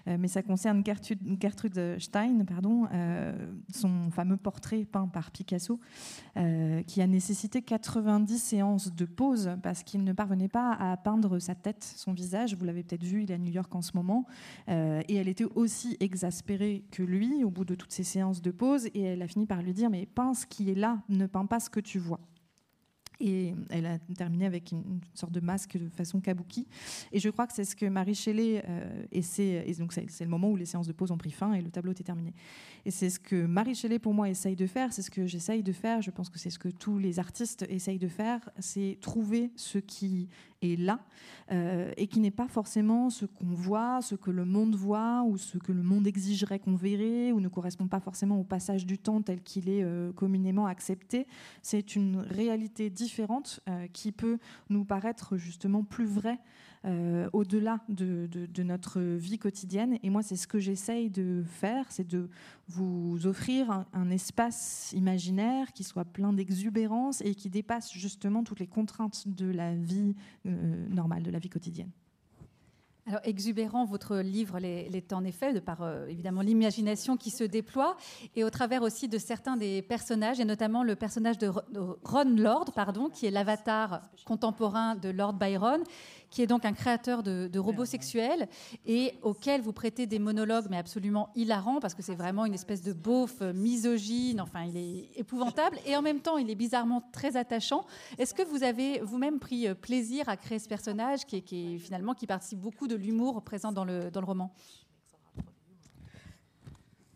euh, 0.06 0.16
mais 0.18 0.28
ça 0.28 0.42
concerne 0.42 0.84
Gertrude, 0.84 1.96
Stein, 1.98 2.44
pardon, 2.44 2.86
euh, 2.92 3.32
son 3.72 4.10
fameux 4.10 4.36
portrait 4.36 4.84
peint 4.84 5.08
par 5.08 5.30
Picasso, 5.30 5.80
euh, 6.36 6.82
qui 6.82 7.02
a 7.02 7.06
nécessité 7.06 7.62
90 7.62 8.38
séances 8.38 8.94
de 8.94 9.04
pause 9.04 9.50
parce 9.62 9.82
qu'il 9.82 10.04
ne 10.04 10.12
parvenait 10.12 10.48
pas 10.48 10.72
à 10.72 10.96
peindre 10.96 11.38
sa 11.38 11.54
tête, 11.54 11.82
son 11.96 12.12
visage, 12.12 12.54
vous 12.54 12.64
l'avez 12.64 12.82
peut-être 12.82 13.04
vu, 13.04 13.22
il 13.24 13.30
est 13.30 13.34
à 13.34 13.38
New 13.38 13.52
York 13.52 13.74
en 13.74 13.82
ce 13.82 13.92
moment, 13.94 14.26
et 14.68 15.14
elle 15.14 15.28
était 15.28 15.46
aussi 15.54 15.96
exaspérée 16.00 16.84
que 16.90 17.02
lui 17.02 17.44
au 17.44 17.50
bout 17.50 17.64
de 17.64 17.74
toutes 17.74 17.92
ces 17.92 18.04
séances 18.04 18.42
de 18.42 18.50
pause, 18.50 18.86
et 18.94 19.02
elle 19.02 19.22
a 19.22 19.28
fini 19.28 19.46
par 19.46 19.62
lui 19.62 19.72
dire, 19.72 19.90
mais 19.90 20.06
peins 20.06 20.34
ce 20.34 20.46
qui 20.46 20.70
est 20.70 20.74
là, 20.74 21.02
ne 21.08 21.26
peins 21.26 21.46
pas 21.46 21.60
ce 21.60 21.70
que 21.70 21.80
tu 21.80 21.98
vois. 21.98 22.20
Et 23.20 23.54
elle 23.70 23.86
a 23.86 23.98
terminé 24.16 24.46
avec 24.46 24.72
une, 24.72 25.00
sorte 25.14 25.32
de 25.32 25.40
masque 25.40 25.76
de 25.76 25.88
façon 25.88 26.20
kabuki. 26.20 26.66
Et 27.12 27.18
je 27.18 27.30
crois 27.30 27.46
que 27.46 27.54
c'est 27.54 27.64
ce 27.64 27.74
que 27.74 27.86
Marie 27.86 28.14
Shelley 28.14 28.62
euh, 28.68 29.04
essaie. 29.12 29.64
Et 29.66 29.74
donc, 29.74 29.92
c'est 29.92 30.24
le 30.24 30.30
moment 30.30 30.50
où 30.50 30.56
les 30.56 30.66
séances 30.66 30.86
de 30.86 30.92
pause 30.92 31.10
ont 31.10 31.18
pris 31.18 31.30
fin 31.30 31.52
et 31.54 31.62
le 31.62 31.70
tableau 31.70 31.92
était 31.92 32.04
terminé. 32.04 32.34
Et 32.84 32.90
c'est 32.90 33.10
ce 33.10 33.18
que 33.18 33.46
Marie 33.46 33.74
Shelley, 33.74 33.98
pour 33.98 34.14
moi, 34.14 34.28
essaye 34.28 34.56
de 34.56 34.66
faire. 34.66 34.92
C'est 34.92 35.02
ce 35.02 35.10
que 35.10 35.26
j'essaye 35.26 35.62
de 35.62 35.72
faire. 35.72 36.02
Je 36.02 36.10
pense 36.10 36.28
que 36.28 36.38
c'est 36.38 36.50
ce 36.50 36.58
que 36.58 36.68
tous 36.68 36.98
les 36.98 37.18
artistes 37.18 37.64
essayent 37.68 37.98
de 37.98 38.08
faire. 38.08 38.48
C'est 38.58 38.98
trouver 39.00 39.50
ce 39.56 39.78
qui 39.78 40.28
est 40.62 40.78
là 40.78 41.00
euh, 41.52 41.92
et 41.96 42.06
qui 42.06 42.20
n'est 42.20 42.30
pas 42.30 42.48
forcément 42.48 43.10
ce 43.10 43.24
qu'on 43.24 43.46
voit, 43.46 44.00
ce 44.02 44.14
que 44.14 44.30
le 44.30 44.44
monde 44.44 44.74
voit 44.74 45.22
ou 45.26 45.36
ce 45.38 45.58
que 45.58 45.72
le 45.72 45.82
monde 45.82 46.06
exigerait 46.06 46.58
qu'on 46.58 46.74
verrait 46.74 47.32
ou 47.32 47.40
ne 47.40 47.48
correspond 47.48 47.86
pas 47.86 48.00
forcément 48.00 48.40
au 48.40 48.44
passage 48.44 48.86
du 48.86 48.98
temps 48.98 49.22
tel 49.22 49.42
qu'il 49.42 49.68
est 49.68 49.84
euh, 49.84 50.12
communément 50.12 50.66
accepté. 50.66 51.26
C'est 51.62 51.94
une 51.94 52.18
réalité 52.18 52.90
différente 52.90 53.60
euh, 53.68 53.86
qui 53.92 54.12
peut 54.12 54.38
nous 54.70 54.84
paraître 54.84 55.36
justement 55.36 55.84
plus 55.84 56.06
vraie 56.06 56.38
euh, 56.86 57.28
au-delà 57.32 57.80
de, 57.88 58.28
notre 58.62 59.00
vie 59.00 59.38
quotidienne. 59.38 59.98
Et 60.02 60.10
moi, 60.10 60.22
c'est 60.22 60.36
ce 60.36 60.46
que 60.46 60.60
j'essaye 60.60 61.10
de 61.10 61.42
faire, 61.44 61.86
c'est 61.90 62.06
de 62.06 62.28
vous 62.68 63.26
offrir 63.26 63.84
un, 63.92 64.10
espace 64.10 64.92
imaginaire 64.92 65.72
qui 65.72 65.82
soit 65.82 66.04
plein 66.04 66.32
d'exubérance 66.32 67.20
et 67.22 67.34
qui 67.34 67.50
dépasse 67.50 67.92
justement 67.92 68.44
toutes 68.44 68.60
les 68.60 68.68
contraintes 68.68 69.26
de 69.26 69.50
la 69.50 69.74
vie 69.74 70.14
euh, 70.46 70.88
normale, 70.88 71.24
de 71.24 71.30
la 71.30 71.40
vie 71.40 71.48
quotidienne. 71.48 71.90
Alors, 73.08 73.20
exubérant, 73.22 73.84
votre 73.84 74.16
livre 74.16 74.58
l'est 74.58 75.12
en 75.12 75.22
effet, 75.22 75.52
de 75.52 75.60
par 75.60 75.82
euh, 75.82 76.06
évidemment 76.08 76.40
l'imagination 76.40 77.16
qui 77.16 77.30
se 77.30 77.44
déploie, 77.44 77.96
et 78.34 78.42
au 78.42 78.50
travers 78.50 78.82
aussi 78.82 79.06
de 79.06 79.16
certains 79.16 79.56
des 79.56 79.80
personnages, 79.80 80.40
et 80.40 80.44
notamment 80.44 80.82
le 80.82 80.96
personnage 80.96 81.38
de 81.38 81.48
Ron 82.02 82.34
Lord, 82.36 82.72
pardon, 82.74 83.08
qui 83.08 83.26
est 83.26 83.30
l'avatar 83.30 84.02
contemporain 84.24 84.96
de 84.96 85.08
Lord 85.08 85.34
Byron, 85.34 85.84
qui 86.30 86.42
est 86.42 86.46
donc 86.46 86.64
un 86.64 86.72
créateur 86.72 87.22
de, 87.22 87.58
robots 87.58 87.84
sexuels 87.84 88.48
et 88.84 89.14
auquel 89.22 89.60
vous 89.60 89.72
prêtez 89.72 90.06
des 90.06 90.18
monologues, 90.18 90.66
mais 90.70 90.76
absolument 90.76 91.30
hilarants, 91.34 91.80
parce 91.80 91.94
que 91.94 92.02
c'est 92.02 92.14
vraiment 92.14 92.44
une 92.44 92.54
espèce 92.54 92.82
de 92.82 92.92
beauf 92.92 93.40
misogyne, 93.40 94.40
enfin, 94.40 94.64
il 94.64 94.76
est 94.76 95.18
épouvantable, 95.18 95.78
et 95.86 95.96
en 95.96 96.02
même 96.02 96.20
temps, 96.20 96.36
il 96.36 96.50
est 96.50 96.54
bizarrement 96.54 97.02
très 97.12 97.36
attachant. 97.36 97.84
Est-ce 98.18 98.34
que 98.34 98.42
vous 98.42 98.62
avez 98.62 99.00
vous-même 99.00 99.38
pris 99.38 99.68
euh, 99.68 99.74
plaisir 99.74 100.28
à 100.28 100.36
créer 100.36 100.58
ce 100.58 100.68
personnage 100.68 101.24
qui, 101.24 101.42
qui 101.42 101.78
finalement 101.78 102.14
qui 102.14 102.26
participe 102.26 102.60
beaucoup 102.60 102.88
de 102.88 102.94
l'humour 102.94 103.42
présent 103.42 103.72
dans 103.72 103.84
le, 103.84 104.10
dans 104.10 104.20
le 104.20 104.26
roman? 104.26 104.52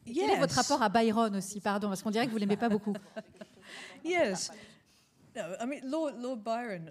Quel 0.07 0.31
est 0.31 0.39
votre 0.39 0.55
rapport 0.55 0.83
à 0.83 0.89
Byron 0.89 1.37
aussi, 1.37 1.61
pardon, 1.61 1.89
parce 1.89 2.03
qu'on 2.03 2.11
dirait 2.11 2.27
que 2.27 2.33
vous 2.33 2.39
l'aimez 2.39 2.57
pas 2.57 2.69
beaucoup. 2.69 2.95
yes. 4.05 4.51
No, 5.37 5.43
I 5.61 5.67
mean, 5.67 5.81
Lord, 5.85 6.13
Lord 6.19 6.39
Byron 6.39 6.91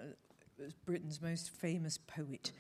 Britain's 0.86 1.22
most 1.22 1.50
famous 1.50 1.98
poet 1.98 2.52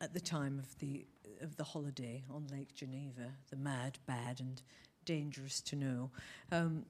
at 0.00 0.14
the 0.14 0.20
time 0.20 0.58
of 0.58 0.78
the, 0.78 1.06
of 1.40 1.56
the 1.56 1.64
holiday 1.64 2.24
on 2.30 2.46
Lake 2.50 2.74
Geneva, 2.74 3.32
the 3.50 3.56
mad, 3.56 3.98
bad, 4.06 4.40
and 4.40 4.62
dangerous 5.04 5.60
to 5.62 5.76
know. 5.76 6.10
Um, 6.50 6.84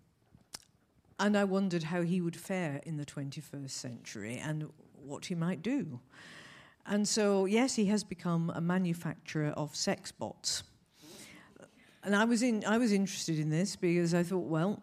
and 1.19 1.37
I 1.37 1.45
wondered 1.45 1.85
how 1.85 2.03
he 2.03 2.21
would 2.21 2.37
fare 2.37 2.81
in 2.85 2.97
the 2.97 3.05
21st 3.05 3.71
century 3.71 4.39
and 4.39 4.71
what 5.05 5.27
he 5.27 5.35
might 5.35 5.63
do. 5.63 6.01
And 6.87 7.07
so, 7.07 7.45
yes, 7.45 7.77
he 7.77 7.87
has 7.87 8.03
become 8.03 8.51
a 8.55 8.61
manufacturer 8.61 9.51
of 9.51 9.77
sex 9.77 10.11
bots. 10.11 10.65
And 12.05 12.17
I 12.17 12.25
was, 12.25 12.43
in, 12.43 12.65
I 12.67 12.79
was 12.79 12.93
interested 12.93 13.39
in 13.39 13.51
this 13.51 13.77
because 13.77 14.15
I 14.15 14.25
thought, 14.25 14.49
well, 14.49 14.83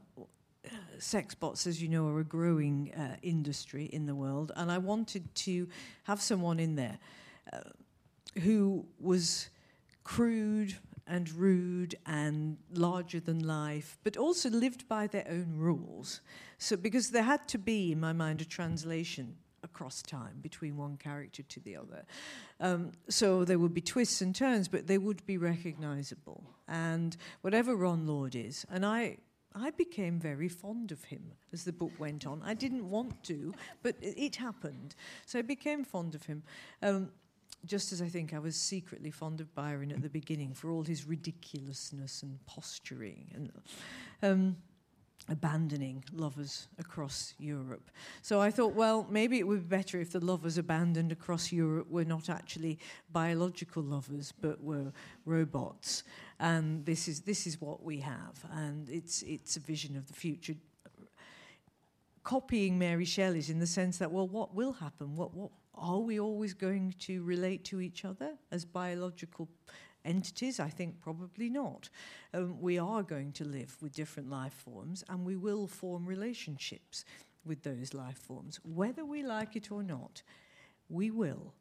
sex 0.99 1.35
bots, 1.35 1.65
as 1.67 1.81
you 1.81 1.89
know, 1.89 2.07
are 2.07 2.19
a 2.19 2.23
growing 2.23 2.93
uh, 2.93 3.15
industry 3.21 3.85
in 3.85 4.05
the 4.05 4.15
world. 4.15 4.51
And 4.55 4.71
I 4.71 4.77
wanted 4.77 5.33
to 5.35 5.67
have 6.03 6.21
someone 6.21 6.59
in 6.59 6.75
there 6.75 6.99
uh, 7.51 7.59
who 8.41 8.85
was 8.99 9.49
crude 10.03 10.75
and 11.07 11.31
rude 11.31 11.95
and 12.05 12.57
larger 12.73 13.19
than 13.19 13.39
life, 13.39 13.97
but 14.03 14.15
also 14.15 14.49
lived 14.49 14.87
by 14.87 15.07
their 15.07 15.25
own 15.29 15.55
rules. 15.57 16.21
So, 16.57 16.77
because 16.77 17.09
there 17.09 17.23
had 17.23 17.47
to 17.49 17.57
be, 17.57 17.91
in 17.91 17.99
my 17.99 18.13
mind, 18.13 18.41
a 18.41 18.45
translation 18.45 19.35
across 19.63 20.01
time 20.01 20.39
between 20.41 20.77
one 20.77 20.97
character 20.97 21.43
to 21.43 21.59
the 21.59 21.75
other. 21.75 22.05
Um, 22.59 22.91
so 23.09 23.43
there 23.43 23.59
would 23.59 23.73
be 23.73 23.81
twists 23.81 24.21
and 24.21 24.33
turns, 24.35 24.67
but 24.67 24.87
they 24.87 24.97
would 24.97 25.25
be 25.25 25.37
recognizable. 25.37 26.43
And 26.67 27.17
whatever 27.41 27.75
Ron 27.75 28.05
Lord 28.07 28.35
is, 28.35 28.65
and 28.69 28.85
I. 28.85 29.17
I 29.55 29.71
became 29.71 30.19
very 30.19 30.47
fond 30.47 30.91
of 30.91 31.03
him 31.05 31.31
as 31.51 31.63
the 31.63 31.73
book 31.73 31.91
went 31.97 32.25
on. 32.27 32.41
I 32.43 32.53
didn't 32.53 32.89
want 32.89 33.23
to, 33.23 33.53
but 33.81 33.95
it, 34.01 34.35
happened. 34.35 34.95
So 35.25 35.39
I 35.39 35.41
became 35.41 35.83
fond 35.83 36.15
of 36.15 36.23
him. 36.25 36.43
Um, 36.81 37.09
just 37.65 37.91
as 37.91 38.01
I 38.01 38.07
think 38.07 38.33
I 38.33 38.39
was 38.39 38.55
secretly 38.55 39.11
fond 39.11 39.41
of 39.41 39.53
Byron 39.53 39.91
at 39.91 40.01
the 40.01 40.09
beginning 40.09 40.53
for 40.53 40.71
all 40.71 40.83
his 40.83 41.05
ridiculousness 41.05 42.23
and 42.23 42.39
posturing 42.45 43.31
and 43.33 43.51
um, 44.21 44.55
abandoning 45.27 46.03
lovers 46.13 46.67
across 46.79 47.33
Europe. 47.37 47.91
So 48.21 48.39
I 48.39 48.51
thought, 48.51 48.73
well, 48.73 49.05
maybe 49.09 49.37
it 49.39 49.47
would 49.47 49.69
be 49.69 49.75
better 49.75 49.99
if 49.99 50.11
the 50.11 50.23
lovers 50.23 50.57
abandoned 50.57 51.11
across 51.11 51.51
Europe 51.51 51.89
were 51.89 52.05
not 52.05 52.29
actually 52.29 52.79
biological 53.11 53.83
lovers, 53.83 54.31
but 54.31 54.63
were 54.63 54.91
robots. 55.25 56.03
And 56.39 56.85
this 56.85 57.07
is 57.07 57.21
this 57.21 57.45
is 57.45 57.59
what 57.59 57.83
we 57.83 57.99
have, 57.99 58.45
and 58.51 58.89
it's 58.89 59.21
it's 59.23 59.57
a 59.57 59.59
vision 59.59 59.97
of 59.97 60.07
the 60.07 60.13
future. 60.13 60.55
Copying 62.23 62.77
Mary 62.77 63.05
Shelley's 63.05 63.49
in 63.49 63.59
the 63.59 63.67
sense 63.67 63.97
that, 63.97 64.11
well, 64.11 64.27
what 64.27 64.53
will 64.53 64.73
happen? 64.73 65.15
What 65.15 65.33
what 65.33 65.51
are 65.75 65.99
we 65.99 66.19
always 66.19 66.53
going 66.53 66.93
to 66.99 67.23
relate 67.23 67.63
to 67.65 67.81
each 67.81 68.05
other 68.05 68.35
as 68.51 68.65
biological 68.65 69.47
entities? 70.09 70.59
I 70.59 70.69
think 70.69 70.99
probably 70.99 71.49
not. 71.49 71.89
Um, 72.33 72.59
we 72.59 72.77
are 72.77 73.03
going 73.03 73.31
to 73.33 73.45
live 73.45 73.77
with 73.81 73.93
different 73.93 74.29
life 74.29 74.53
forms 74.53 75.03
and 75.07 75.25
we 75.25 75.35
will 75.35 75.67
form 75.67 76.05
relationships 76.05 77.05
with 77.45 77.63
those 77.63 77.93
life 77.93 78.17
forms, 78.17 78.59
whether 78.63 79.05
we 79.05 79.23
like 79.23 79.55
it 79.55 79.71
or 79.71 79.83
not. 79.83 80.21
We 80.89 81.11
will. 81.11 81.53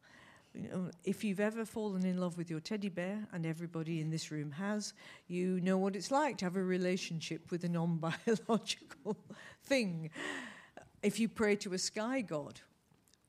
If 1.03 1.23
you've 1.23 1.39
ever 1.39 1.63
fallen 1.63 2.03
in 2.05 2.17
love 2.17 2.37
with 2.37 2.49
your 2.49 2.59
teddy 2.59 2.89
bear, 2.89 3.27
and 3.31 3.45
everybody 3.45 4.01
in 4.01 4.09
this 4.09 4.31
room 4.31 4.51
has, 4.51 4.93
you 5.27 5.61
know 5.61 5.77
what 5.77 5.95
it's 5.95 6.09
like 6.09 6.37
to 6.37 6.45
have 6.45 6.55
a 6.55 6.63
relationship 6.63 7.51
with 7.51 7.63
a 7.63 7.69
non 7.69 7.97
biological 7.97 9.15
thing. 9.63 10.09
If 11.03 11.19
you 11.19 11.29
pray 11.29 11.55
to 11.57 11.73
a 11.73 11.77
sky 11.77 12.21
god, 12.21 12.59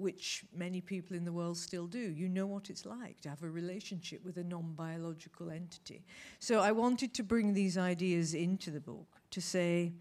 which 0.01 0.45
many 0.55 0.81
people 0.81 1.17
in 1.17 1.25
the 1.25 1.33
world 1.33 1.57
still 1.57 1.87
do. 1.87 1.99
You 1.99 2.29
know 2.29 2.47
what 2.47 2.71
it's 2.71 2.87
like 2.87 3.21
to 3.21 3.29
have 3.29 3.43
a 3.43 3.51
relationship 3.51 4.25
with 4.25 4.39
a 4.39 4.45
non 4.45 4.73
biological 4.73 5.51
entity. 5.51 6.05
So 6.39 6.61
I 6.61 6.73
wanted 6.73 7.15
to 7.15 7.23
bring 7.23 7.53
these 7.53 7.77
ideas 7.77 8.35
into 8.35 8.71
the 8.71 8.81
book 8.81 9.07
to 9.31 9.41
say, 9.41 9.93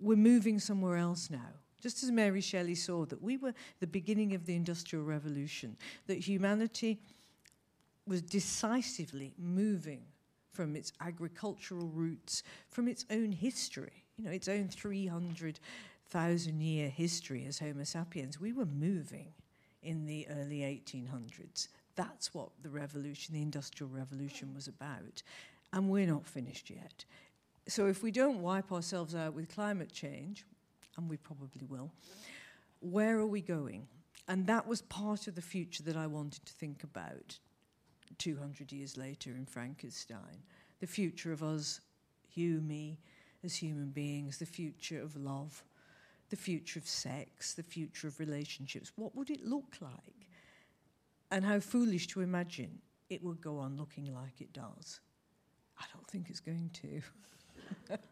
we're 0.00 0.16
moving 0.16 0.58
somewhere 0.58 0.96
else 0.96 1.30
now. 1.30 1.52
Just 1.80 2.02
as 2.02 2.10
Mary 2.10 2.42
Shelley 2.42 2.74
saw 2.74 3.06
that 3.06 3.22
we 3.22 3.38
were 3.38 3.54
the 3.80 3.86
beginning 3.86 4.34
of 4.34 4.44
the 4.44 4.54
Industrial 4.54 5.04
Revolution, 5.04 5.76
that 6.06 6.18
humanity 6.18 7.00
was 8.06 8.20
decisively 8.20 9.32
moving 9.38 10.02
from 10.52 10.76
its 10.76 10.92
agricultural 11.00 11.88
roots, 11.88 12.42
from 12.68 12.88
its 12.88 13.06
own 13.10 13.32
history, 13.32 14.04
you 14.18 14.24
know, 14.24 14.30
its 14.30 14.48
own 14.48 14.68
300 14.68 15.60
thousand 16.10 16.60
year 16.60 16.88
history 16.88 17.46
as 17.46 17.58
Homo 17.58 17.84
sapiens, 17.84 18.40
we 18.40 18.52
were 18.52 18.66
moving 18.66 19.32
in 19.82 20.06
the 20.06 20.26
early 20.28 20.60
1800s. 20.60 21.68
That's 21.96 22.34
what 22.34 22.50
the 22.62 22.70
revolution, 22.70 23.34
the 23.34 23.42
Industrial 23.42 23.90
Revolution, 23.90 24.54
was 24.54 24.68
about. 24.68 25.22
And 25.72 25.88
we're 25.88 26.06
not 26.06 26.26
finished 26.26 26.70
yet. 26.70 27.04
So 27.68 27.86
if 27.86 28.02
we 28.02 28.10
don't 28.10 28.40
wipe 28.40 28.72
ourselves 28.72 29.14
out 29.14 29.34
with 29.34 29.54
climate 29.54 29.92
change, 29.92 30.44
and 30.96 31.08
we 31.08 31.16
probably 31.16 31.64
will, 31.68 31.92
where 32.80 33.18
are 33.18 33.26
we 33.26 33.40
going? 33.40 33.86
And 34.28 34.46
that 34.46 34.66
was 34.66 34.82
part 34.82 35.28
of 35.28 35.34
the 35.34 35.42
future 35.42 35.82
that 35.84 35.96
I 35.96 36.06
wanted 36.06 36.44
to 36.46 36.52
think 36.52 36.82
about 36.84 37.38
200 38.18 38.72
years 38.72 38.96
later 38.96 39.30
in 39.30 39.46
Frankenstein. 39.46 40.42
The 40.80 40.86
future 40.86 41.32
of 41.32 41.42
us, 41.42 41.80
you, 42.34 42.60
me, 42.60 42.98
as 43.44 43.54
human 43.54 43.90
beings, 43.90 44.38
the 44.38 44.46
future 44.46 45.00
of 45.00 45.16
love, 45.16 45.62
the 46.30 46.36
future 46.36 46.78
of 46.78 46.88
sex, 46.88 47.54
the 47.54 47.62
future 47.62 48.08
of 48.08 48.18
relationships. 48.18 48.92
What 48.96 49.14
would 49.14 49.30
it 49.30 49.44
look 49.44 49.76
like? 49.80 50.28
And 51.30 51.44
how 51.44 51.60
foolish 51.60 52.06
to 52.08 52.22
imagine 52.22 52.80
it 53.08 53.22
would 53.22 53.40
go 53.40 53.58
on 53.58 53.76
looking 53.76 54.12
like 54.14 54.40
it 54.40 54.52
does. 54.52 55.00
I 55.78 55.84
don't 55.92 56.06
think 56.06 56.30
it's 56.30 56.40
going 56.40 56.70
to. 56.74 57.98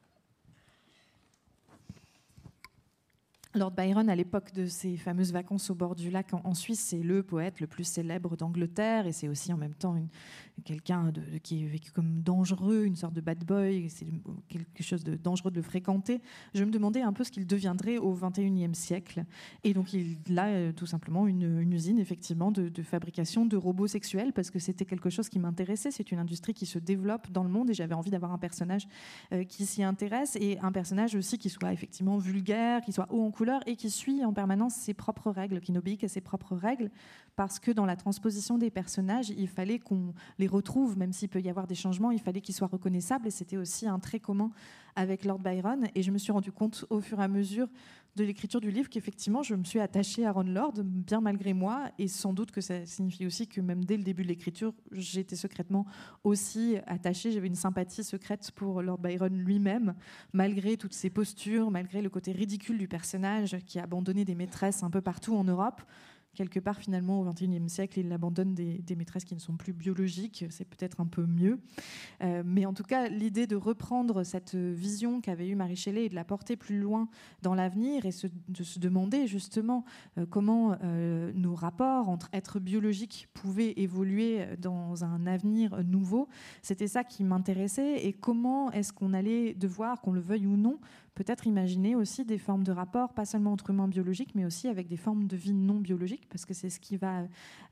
Lord 3.54 3.70
Byron, 3.70 4.10
à 4.10 4.14
l'époque 4.14 4.52
de 4.52 4.66
ses 4.66 4.96
fameuses 4.98 5.32
vacances 5.32 5.70
au 5.70 5.74
bord 5.74 5.94
du 5.94 6.10
lac 6.10 6.34
en, 6.34 6.54
Suisse, 6.54 6.80
c'est 6.80 7.02
le 7.02 7.22
poète 7.22 7.60
le 7.60 7.66
plus 7.66 7.84
célèbre 7.84 8.36
d'Angleterre 8.36 9.06
et 9.06 9.12
c'est 9.12 9.26
aussi 9.26 9.52
en 9.54 9.56
même 9.56 9.74
temps 9.74 9.96
quelqu'un 10.64 11.12
qui 11.42 11.64
est 11.64 11.66
vécu 11.66 11.90
comme 11.90 12.20
dangereux, 12.20 12.84
une 12.84 12.96
sorte 12.96 13.14
de 13.14 13.22
bad 13.22 13.44
boy, 13.44 13.88
c'est 13.88 14.06
quelque 14.48 14.82
chose 14.82 15.02
de 15.02 15.16
dangereux 15.16 15.50
de 15.50 15.56
le 15.56 15.62
fréquenter. 15.62 16.20
Je 16.52 16.62
me 16.62 16.70
demandais 16.70 17.00
un 17.00 17.12
peu 17.12 17.24
ce 17.24 17.30
qu'il 17.30 17.46
deviendrait 17.46 17.96
au 17.96 18.12
XXIe 18.14 18.74
siècle. 18.74 19.24
Et 19.64 19.72
donc 19.72 19.94
il 19.94 20.18
a 20.36 20.48
euh, 20.48 20.72
tout 20.72 20.86
simplement 20.86 21.26
une, 21.26 21.72
usine 21.72 21.98
effectivement 21.98 22.52
de, 22.52 22.82
fabrication 22.82 23.46
de 23.46 23.56
robots 23.56 23.86
sexuels 23.86 24.32
parce 24.32 24.50
que 24.50 24.58
c'était 24.58 24.84
quelque 24.84 25.10
chose 25.10 25.28
qui 25.28 25.38
m'intéressait. 25.38 25.90
C'est 25.90 26.12
une 26.12 26.18
industrie 26.18 26.52
qui 26.52 26.66
se 26.66 26.78
développe 26.78 27.30
dans 27.30 27.44
le 27.44 27.50
monde 27.50 27.70
et 27.70 27.74
j'avais 27.74 27.94
envie 27.94 28.10
d'avoir 28.10 28.32
un 28.32 28.38
personnage 28.38 28.88
euh, 29.32 29.44
qui 29.44 29.64
s'y 29.64 29.82
intéresse 29.82 30.36
et 30.36 30.58
un 30.60 30.72
personnage 30.72 31.14
aussi 31.14 31.38
qui 31.38 31.48
soit 31.48 31.72
effectivement 31.72 32.18
vulgaire, 32.18 32.82
qui 32.82 32.92
soit 32.92 33.06
haut 33.10 33.24
en 33.24 33.30
et 33.66 33.76
qui 33.76 33.90
suit 33.90 34.24
en 34.24 34.32
permanence 34.32 34.74
ses 34.74 34.94
propres 34.94 35.30
règles, 35.30 35.60
qui 35.60 35.72
n'obéit 35.72 36.00
qu'à 36.00 36.08
ses 36.08 36.20
propres 36.20 36.56
règles, 36.56 36.90
parce 37.36 37.58
que 37.58 37.70
dans 37.70 37.86
la 37.86 37.96
transposition 37.96 38.58
des 38.58 38.70
personnages, 38.70 39.30
il 39.30 39.48
fallait 39.48 39.78
qu'on 39.78 40.12
les 40.38 40.46
retrouve, 40.46 40.98
même 40.98 41.12
s'il 41.12 41.28
peut 41.28 41.40
y 41.40 41.48
avoir 41.48 41.66
des 41.66 41.74
changements, 41.74 42.10
il 42.10 42.20
fallait 42.20 42.40
qu'ils 42.40 42.54
soient 42.54 42.68
reconnaissables, 42.68 43.26
et 43.26 43.30
c'était 43.30 43.56
aussi 43.56 43.86
un 43.86 43.98
trait 43.98 44.20
commun 44.20 44.50
avec 44.96 45.24
Lord 45.24 45.38
Byron. 45.38 45.86
Et 45.94 46.02
je 46.02 46.10
me 46.10 46.18
suis 46.18 46.32
rendu 46.32 46.50
compte 46.50 46.84
au 46.90 47.00
fur 47.00 47.20
et 47.20 47.24
à 47.24 47.28
mesure 47.28 47.68
de 48.16 48.24
l'écriture 48.24 48.60
du 48.60 48.70
livre 48.70 48.88
qu'effectivement, 48.88 49.42
je 49.42 49.54
me 49.54 49.64
suis 49.64 49.78
attachée 49.80 50.26
à 50.26 50.32
Ron 50.32 50.42
Lord, 50.42 50.74
bien 50.82 51.20
malgré 51.20 51.52
moi, 51.52 51.90
et 51.98 52.08
sans 52.08 52.32
doute 52.32 52.50
que 52.50 52.60
ça 52.60 52.84
signifie 52.84 53.26
aussi 53.26 53.46
que 53.46 53.60
même 53.60 53.84
dès 53.84 53.96
le 53.96 54.02
début 54.02 54.22
de 54.22 54.28
l'écriture, 54.28 54.74
j'étais 54.92 55.36
secrètement 55.36 55.86
aussi 56.24 56.76
attachée, 56.86 57.30
j'avais 57.30 57.46
une 57.46 57.54
sympathie 57.54 58.04
secrète 58.04 58.50
pour 58.52 58.82
Lord 58.82 58.98
Byron 58.98 59.36
lui-même, 59.36 59.94
malgré 60.32 60.76
toutes 60.76 60.94
ses 60.94 61.10
postures, 61.10 61.70
malgré 61.70 62.02
le 62.02 62.10
côté 62.10 62.32
ridicule 62.32 62.78
du 62.78 62.88
personnage 62.88 63.56
qui 63.66 63.78
a 63.78 63.84
abandonné 63.84 64.24
des 64.24 64.34
maîtresses 64.34 64.82
un 64.82 64.90
peu 64.90 65.00
partout 65.00 65.36
en 65.36 65.44
Europe 65.44 65.82
quelque 66.38 66.60
part, 66.60 66.78
finalement, 66.78 67.20
au 67.20 67.24
XXIe 67.24 67.68
siècle, 67.68 67.98
il 67.98 68.12
abandonne 68.12 68.54
des, 68.54 68.96
maîtresses 68.96 69.24
qui 69.24 69.34
ne 69.34 69.40
sont 69.40 69.56
plus 69.56 69.72
biologiques. 69.72 70.44
C'est 70.50 70.64
peut-être 70.64 71.00
un 71.00 71.06
peu 71.06 71.26
mieux. 71.26 71.58
Euh, 72.22 72.44
mais 72.46 72.64
en 72.64 72.72
tout 72.72 72.84
cas, 72.84 73.08
l'idée 73.08 73.48
de 73.48 73.56
reprendre 73.56 74.22
cette 74.22 74.54
vision 74.54 75.20
qu'avait 75.20 75.48
eue 75.48 75.56
Marie 75.56 75.74
Shelley 75.74 76.04
et 76.04 76.08
de 76.08 76.14
la 76.14 76.24
porter 76.24 76.54
plus 76.56 76.78
loin 76.78 77.08
dans 77.42 77.56
l'avenir 77.56 78.06
et 78.06 78.10
de 78.48 78.62
se 78.62 78.78
demander 78.78 79.26
justement 79.26 79.84
euh, 80.16 80.26
comment 80.30 80.76
euh, 80.84 81.32
nos 81.34 81.56
rapports 81.56 82.08
entre 82.08 82.28
êtres 82.32 82.60
biologiques 82.60 83.28
pouvaient 83.34 83.74
évoluer 83.76 84.46
dans 84.58 85.02
un 85.04 85.26
avenir 85.26 85.82
nouveau, 85.82 86.28
c'était 86.62 86.86
ça 86.86 87.02
qui 87.02 87.24
m'intéressait. 87.24 88.06
Et 88.06 88.12
comment 88.12 88.70
est-ce 88.70 88.92
qu'on 88.92 89.12
allait 89.12 89.54
devoir, 89.54 90.00
qu'on 90.00 90.12
le 90.12 90.20
veuille 90.20 90.46
ou 90.46 90.56
non, 90.56 90.78
peut-être 91.18 91.48
imaginer 91.48 91.96
aussi 91.96 92.24
des 92.24 92.38
formes 92.38 92.62
de 92.62 92.70
rapport, 92.70 93.12
pas 93.12 93.24
seulement 93.24 93.52
entre 93.52 93.70
humains 93.70 93.88
biologiques, 93.88 94.36
mais 94.36 94.44
aussi 94.44 94.68
avec 94.68 94.86
des 94.86 94.96
formes 94.96 95.26
de 95.26 95.36
vie 95.36 95.52
non 95.52 95.80
biologiques, 95.80 96.28
parce 96.28 96.46
que 96.46 96.54
c'est 96.54 96.70
ce 96.70 96.78
qui 96.78 96.96
va 96.96 97.24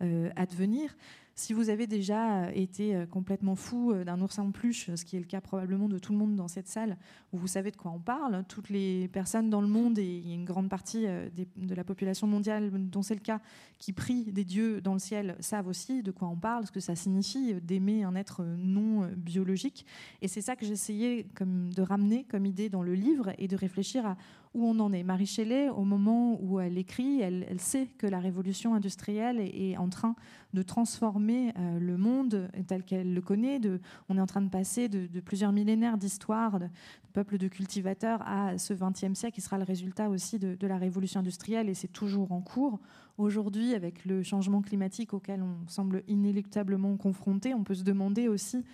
euh, 0.02 0.30
advenir. 0.34 0.96
Si 1.38 1.52
vous 1.52 1.68
avez 1.68 1.86
déjà 1.86 2.44
euh, 2.44 2.50
été 2.54 2.96
euh, 2.96 3.04
complètement 3.04 3.56
fou 3.56 3.92
euh, 3.92 4.04
d'un 4.04 4.22
ours 4.22 4.38
en 4.38 4.50
peluche, 4.52 4.88
ce 4.94 5.04
qui 5.04 5.16
est 5.16 5.20
le 5.20 5.26
cas 5.26 5.42
probablement 5.42 5.86
de 5.86 5.98
tout 5.98 6.12
le 6.12 6.18
monde 6.18 6.34
dans 6.34 6.48
cette 6.48 6.66
salle, 6.66 6.96
vous 7.30 7.46
savez 7.46 7.70
de 7.70 7.76
quoi 7.76 7.90
on 7.90 7.98
parle, 7.98 8.42
toutes 8.48 8.70
les 8.70 9.06
personnes 9.08 9.50
dans 9.50 9.60
le 9.60 9.66
monde, 9.66 9.98
et 9.98 10.32
une 10.32 10.46
grande 10.46 10.70
partie 10.70 11.04
de 11.04 11.74
la 11.74 11.84
population 11.84 12.26
mondiale 12.26 12.70
dont 12.72 13.02
c'est 13.02 13.14
le 13.14 13.20
cas, 13.20 13.40
qui 13.78 13.92
prient 13.92 14.32
des 14.32 14.44
dieux 14.44 14.80
dans 14.80 14.94
le 14.94 14.98
ciel, 14.98 15.36
savent 15.40 15.68
aussi 15.68 16.02
de 16.02 16.10
quoi 16.10 16.28
on 16.28 16.36
parle, 16.36 16.64
ce 16.66 16.72
que 16.72 16.80
ça 16.80 16.96
signifie 16.96 17.52
d'aimer 17.60 18.04
un 18.04 18.14
être 18.14 18.42
non 18.42 19.06
biologique. 19.14 19.84
Et 20.22 20.28
c'est 20.28 20.40
ça 20.40 20.56
que 20.56 20.64
j'essayais 20.64 21.26
de 21.38 21.82
ramener 21.82 22.24
comme 22.24 22.46
idée 22.46 22.70
dans 22.70 22.82
le 22.82 22.94
livre 22.94 23.32
et 23.36 23.46
de 23.46 23.56
réfléchir 23.56 24.06
à 24.06 24.16
où 24.56 24.66
on 24.66 24.80
en 24.80 24.92
est. 24.92 25.02
Marie 25.02 25.26
Shelley, 25.26 25.68
au 25.68 25.84
moment 25.84 26.38
où 26.40 26.58
elle 26.58 26.78
écrit, 26.78 27.20
elle, 27.20 27.60
sait 27.60 27.88
que 27.98 28.06
la 28.06 28.18
révolution 28.18 28.74
industrielle 28.74 29.38
est, 29.38 29.76
en 29.76 29.90
train 29.90 30.16
de 30.54 30.62
transformer 30.62 31.52
euh, 31.58 31.78
le 31.78 31.98
monde 31.98 32.48
tel 32.66 32.82
qu'elle 32.82 33.12
le 33.12 33.20
connaît. 33.20 33.58
De, 33.58 33.80
on 34.08 34.16
est 34.16 34.20
en 34.20 34.26
train 34.26 34.40
de 34.40 34.48
passer 34.48 34.88
de, 34.88 35.20
plusieurs 35.20 35.52
millénaires 35.52 35.98
d'histoire 35.98 36.58
de, 36.58 36.68
peuple 37.12 37.36
de 37.36 37.48
cultivateurs 37.48 38.22
à 38.26 38.56
ce 38.56 38.72
XXe 38.72 39.12
siècle 39.12 39.34
qui 39.34 39.42
sera 39.42 39.58
le 39.58 39.64
résultat 39.64 40.08
aussi 40.08 40.38
de, 40.38 40.54
de 40.54 40.66
la 40.66 40.78
révolution 40.78 41.20
industrielle 41.20 41.68
et 41.68 41.74
c'est 41.74 41.92
toujours 41.92 42.32
en 42.32 42.40
cours. 42.40 42.80
Aujourd'hui, 43.18 43.74
avec 43.74 44.06
le 44.06 44.22
changement 44.22 44.62
climatique 44.62 45.12
auquel 45.12 45.42
on 45.42 45.68
semble 45.68 46.02
inéluctablement 46.08 46.96
confronté, 46.96 47.52
on 47.52 47.62
peut 47.62 47.74
se 47.74 47.84
demander 47.84 48.28
aussi 48.28 48.64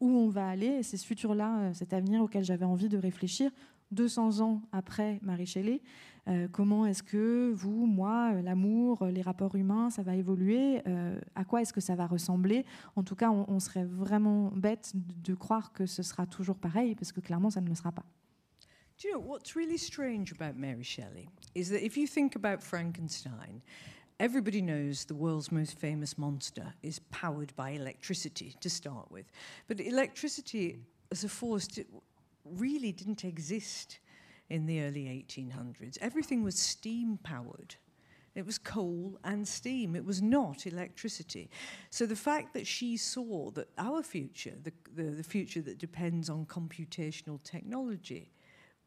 où 0.00 0.08
on 0.08 0.28
va 0.28 0.48
aller. 0.48 0.82
C'est 0.82 0.96
ce 0.96 1.06
futur-là, 1.06 1.58
euh, 1.58 1.74
cet 1.74 1.92
avenir 1.92 2.22
auquel 2.22 2.44
j'avais 2.44 2.64
envie 2.64 2.88
de 2.88 2.98
réfléchir 2.98 3.50
200 3.92 4.40
ans 4.40 4.62
après 4.72 5.18
Marie 5.22 5.46
Shelley. 5.46 5.82
Euh, 6.28 6.46
comment 6.50 6.84
est-ce 6.84 7.02
que 7.02 7.50
vous, 7.54 7.86
moi, 7.86 8.32
euh, 8.34 8.42
l'amour, 8.42 9.06
les 9.06 9.22
rapports 9.22 9.54
humains, 9.54 9.90
ça 9.90 10.02
va 10.02 10.14
évoluer 10.14 10.82
À 11.34 11.44
quoi 11.44 11.62
est-ce 11.62 11.72
que 11.72 11.80
ça 11.80 11.94
va 11.94 12.06
ressembler? 12.06 12.64
En 12.96 13.02
tout 13.02 13.16
cas, 13.16 13.30
on, 13.30 13.60
serait 13.60 13.84
vraiment 13.84 14.50
bête 14.54 14.92
de 14.94 15.34
croire 15.34 15.72
que 15.72 15.86
ce 15.86 16.02
sera 16.02 16.26
toujours 16.26 16.58
pareil, 16.58 16.94
parce 16.94 17.12
que 17.12 17.20
clairement, 17.20 17.50
ça 17.50 17.60
ne 17.60 17.68
le 17.68 17.74
sera 17.74 17.92
pas. 17.92 18.04
Do 18.98 19.08
you 19.08 19.14
know 19.14 19.20
what's 19.20 19.54
really 19.54 19.78
strange 19.78 20.32
about 20.32 20.58
Mary 20.58 20.82
Shelley 20.82 21.28
is 21.54 21.70
that 21.70 21.84
if 21.84 21.96
you 21.96 22.06
think 22.06 22.34
about 22.34 22.60
Frankenstein, 22.60 23.62
everybody 24.18 24.60
knows 24.60 25.06
the 25.06 25.14
world's 25.14 25.52
most 25.52 25.78
famous 25.78 26.18
monster 26.18 26.74
is 26.82 26.98
powered 27.10 27.54
by 27.56 27.70
electricity 27.70 28.56
to 28.60 28.68
start 28.68 29.10
with. 29.10 29.26
But 29.68 29.80
electricity 29.80 30.80
as 31.12 31.24
a 31.24 31.28
force 31.28 31.68
really 32.52 32.92
didn't 32.92 33.24
exist 33.24 33.98
in 34.48 34.66
the 34.66 34.82
early 34.82 35.04
1800s. 35.04 35.98
Everything 36.00 36.42
was 36.42 36.56
steam 36.56 37.18
powered. 37.22 37.76
It 38.34 38.46
was 38.46 38.58
coal 38.58 39.18
and 39.24 39.46
steam. 39.46 39.96
It 39.96 40.04
was 40.04 40.22
not 40.22 40.66
electricity. 40.66 41.50
So 41.90 42.06
the 42.06 42.16
fact 42.16 42.54
that 42.54 42.66
she 42.66 42.96
saw 42.96 43.50
that 43.52 43.68
our 43.78 44.02
future, 44.02 44.54
the, 44.62 44.72
the, 44.94 45.10
the 45.10 45.24
future 45.24 45.60
that 45.62 45.78
depends 45.78 46.30
on 46.30 46.46
computational 46.46 47.42
technology, 47.42 48.30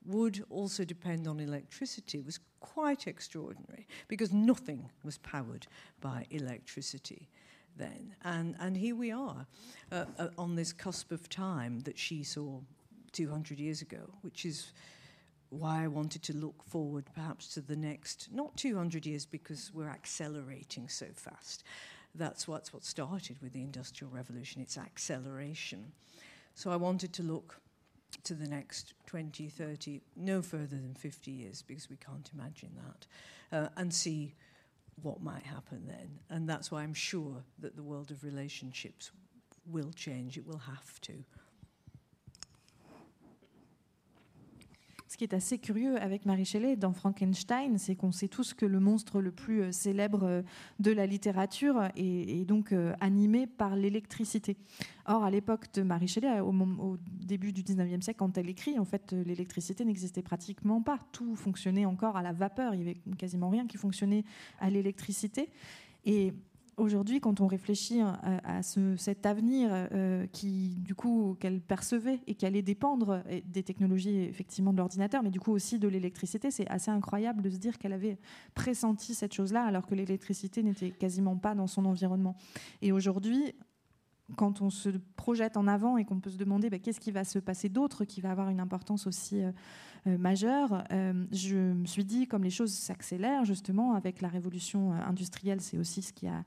would 0.06 0.44
also 0.50 0.84
depend 0.84 1.28
on 1.28 1.40
electricity 1.40 2.22
was 2.22 2.40
quite 2.60 3.08
extraordinary 3.08 3.88
because 4.08 4.34
nothing 4.34 4.90
was 5.04 5.18
powered 5.20 5.68
by 6.00 6.26
electricity 6.32 7.30
then. 7.78 8.16
And, 8.24 8.56
and 8.60 8.76
here 8.76 8.96
we 8.96 9.12
are 9.12 9.46
uh, 9.92 10.06
uh, 10.18 10.28
on 10.38 10.56
this 10.56 10.74
cusp 10.74 11.12
of 11.12 11.30
time 11.30 11.82
that 11.82 11.98
she 11.98 12.24
saw 12.24 12.62
200 13.14 13.60
years 13.60 13.82
ago, 13.82 14.14
which 14.22 14.46
is 14.46 14.72
why 15.50 15.84
I 15.84 15.88
wanted 15.88 16.24
to 16.24 16.34
look 16.34 16.64
forward 16.64 17.06
perhaps 17.14 17.54
to 17.54 17.62
the 17.62 17.76
next, 17.76 18.30
not 18.32 18.56
200 18.56 19.06
years 19.06 19.26
because 19.26 19.72
we're 19.74 19.90
accelerating 19.90 20.88
so 20.88 21.08
fast. 21.14 21.64
That's 22.16 22.48
what's 22.48 22.74
what 22.74 22.84
started 22.84 23.42
with 23.42 23.54
the 23.54 23.62
Industrial 23.62 24.12
Revolution, 24.12 24.62
it's 24.62 24.78
acceleration. 24.78 25.92
So 26.56 26.72
I 26.72 26.78
wanted 26.78 27.14
to 27.14 27.24
look 27.24 27.60
to 28.24 28.34
the 28.34 28.48
next 28.48 28.94
20, 29.08 29.48
30, 29.48 30.02
no 30.16 30.42
further 30.42 30.78
than 30.78 30.94
50 30.94 31.32
years, 31.32 31.62
because 31.62 31.90
we 31.90 31.98
can't 31.98 32.30
imagine 32.34 32.72
that, 32.76 33.08
uh, 33.58 33.70
and 33.78 33.94
see 33.94 34.36
what 35.02 35.22
might 35.22 35.44
happen 35.44 35.84
then. 35.88 36.20
And 36.30 36.48
that's 36.48 36.72
why 36.72 36.84
I'm 36.84 36.94
sure 36.94 37.44
that 37.60 37.76
the 37.76 37.84
world 37.84 38.12
of 38.12 38.24
relationships 38.24 39.12
will 39.66 39.92
change, 39.92 40.38
it 40.38 40.46
will 40.46 40.60
have 40.60 41.00
to. 41.02 41.24
Ce 45.12 45.18
qui 45.18 45.26
est 45.26 45.34
assez 45.34 45.58
curieux 45.58 46.02
avec 46.02 46.26
Marie 46.26 46.46
Shelley 46.46 46.78
dans 46.78 46.94
Frankenstein, 46.94 47.78
c'est 47.78 47.98
qu'on 47.98 48.14
sait 48.14 48.30
tous 48.30 48.54
que 48.54 48.66
le 48.66 48.80
monstre 48.80 49.20
le 49.20 49.34
plus 49.34 49.64
euh, 49.64 49.72
célèbre 49.74 50.24
euh, 50.24 50.42
de 50.80 50.90
la 50.90 51.06
littérature 51.06 51.90
est, 51.98 52.48
donc 52.48 52.72
euh, 52.72 52.94
animé 53.02 53.46
par 53.46 53.76
l'électricité. 53.76 54.56
Or, 55.06 55.26
à 55.26 55.30
l'époque 55.30 55.66
de 55.74 55.82
Marie 55.82 56.08
Shelley, 56.08 56.40
au, 56.40 56.54
au, 56.54 56.98
début 57.04 57.52
du 57.52 57.62
19e 57.62 58.00
siècle, 58.00 58.20
quand 58.20 58.38
elle 58.38 58.48
écrit, 58.48 58.80
en 58.80 58.86
fait, 58.86 59.12
l'électricité 59.12 59.84
n'existait 59.84 60.22
pratiquement 60.22 60.82
pas. 60.82 60.98
Tout 61.12 61.36
fonctionnait 61.36 61.86
encore 61.86 62.16
à 62.16 62.22
la 62.22 62.32
vapeur. 62.32 62.74
Il 62.74 62.78
n'y 62.80 62.90
avait 62.90 63.02
quasiment 63.18 63.50
rien 63.50 63.68
qui 63.68 63.76
fonctionnait 63.76 64.24
à 64.62 64.70
l'électricité. 64.70 65.50
Et 66.06 66.34
aujourd'hui, 66.82 67.20
quand 67.20 67.40
on 67.42 67.48
réfléchit 67.48 68.02
euh, 68.02 68.38
à, 68.44 68.62
cet 68.64 69.26
avenir 69.26 69.70
euh, 69.72 70.26
qui, 70.32 70.76
du 70.80 70.96
coup, 70.96 71.38
qu'elle 71.40 71.62
percevait 71.62 72.20
et 72.28 72.36
qui 72.36 72.46
allait 72.46 72.62
dépendre 72.62 73.24
des 73.46 73.64
technologies 73.64 74.20
effectivement 74.24 74.74
de 74.74 74.78
l'ordinateur, 74.78 75.24
mais 75.24 75.30
du 75.30 75.40
coup 75.40 75.52
aussi 75.52 75.80
de 75.80 75.88
l'électricité, 75.88 76.52
c'est 76.52 76.68
assez 76.68 76.92
incroyable 76.92 77.42
de 77.42 77.50
se 77.50 77.58
dire 77.58 77.78
qu'elle 77.78 77.94
avait 77.94 78.18
pressenti 78.56 79.14
cette 79.14 79.34
chose-là 79.34 79.64
alors 79.64 79.86
que 79.86 79.96
l'électricité 79.96 80.64
n'était 80.64 80.92
quasiment 80.92 81.38
pas 81.38 81.56
dans 81.56 81.68
son 81.68 81.86
environnement. 81.86 82.36
Et 82.82 82.92
aujourd'hui, 82.92 83.54
quand 84.36 84.62
on 84.62 84.70
se 84.70 84.90
projette 85.16 85.58
en 85.58 85.68
avant 85.68 85.98
et 85.98 86.06
qu'on 86.06 86.20
peut 86.20 86.30
se 86.30 86.38
demander 86.38 86.70
bah, 86.70 86.80
qu'est-ce 86.80 87.00
qui 87.00 87.12
va 87.12 87.24
se 87.24 87.40
passer 87.40 87.70
d'autre, 87.70 88.06
qui 88.06 88.22
va 88.22 88.32
avoir 88.32 88.50
une 88.50 88.60
importance 88.60 89.08
aussi 89.08 89.42
euh, 89.42 89.52
euh, 90.08 90.18
majeure, 90.18 90.84
euh, 90.92 91.26
je 91.32 91.56
me 91.56 91.86
suis 91.86 92.06
dit, 92.06 92.28
comme 92.28 92.44
les 92.44 92.50
choses 92.50 92.74
s'accélèrent 92.74 93.46
justement 93.46 93.94
avec 93.94 94.22
la 94.22 94.30
révolution 94.30 94.94
industrielle, 94.94 95.62
c'est 95.62 95.78
aussi 95.78 96.02
ce 96.02 96.12
qui, 96.12 96.28
a, 96.28 96.44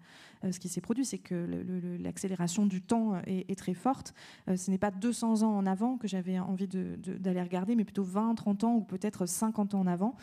ce 0.51 0.59
qui 0.59 0.69
s'est 0.69 0.81
produit, 0.81 1.05
c'est 1.05 1.19
que 1.19 1.65
l'accélération 2.01 2.67
du 2.67 2.83
temps 2.83 3.15
est, 3.27 3.57
très 3.57 3.75
forte. 3.75 4.13
ce 4.49 4.71
n'est 4.71 4.79
pas 4.79 4.91
200 4.91 5.43
ans 5.43 5.57
en 5.57 5.67
avant 5.67 5.97
que 5.97 6.09
j'avais 6.09 6.39
envie 6.41 6.67
d'aller 6.67 7.43
regarder, 7.43 7.77
mais 7.77 7.85
plutôt 7.85 8.03
20, 8.03 8.35
30 8.35 8.65
ans 8.65 8.75
ou 8.75 8.81
peut-être 8.81 9.27
50 9.27 9.75
ans 9.75 9.81
en 9.81 9.87
avant, 9.87 10.17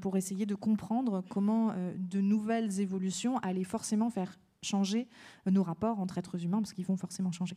pour 0.00 0.16
essayer 0.16 0.46
de 0.46 0.54
comprendre 0.54 1.24
comment 1.28 1.74
de 1.98 2.20
nouvelles 2.20 2.80
évolutions 2.80 3.38
allaient 3.38 3.64
forcément 3.64 4.10
faire 4.10 4.38
changer 4.62 5.08
nos 5.50 5.62
rapports 5.62 5.98
entre 6.00 6.18
êtres 6.18 6.42
humains, 6.44 6.58
parce 6.58 6.72
qu'ils 6.72 6.86
vont 6.86 6.96
forcément 6.96 7.32
changer. 7.32 7.56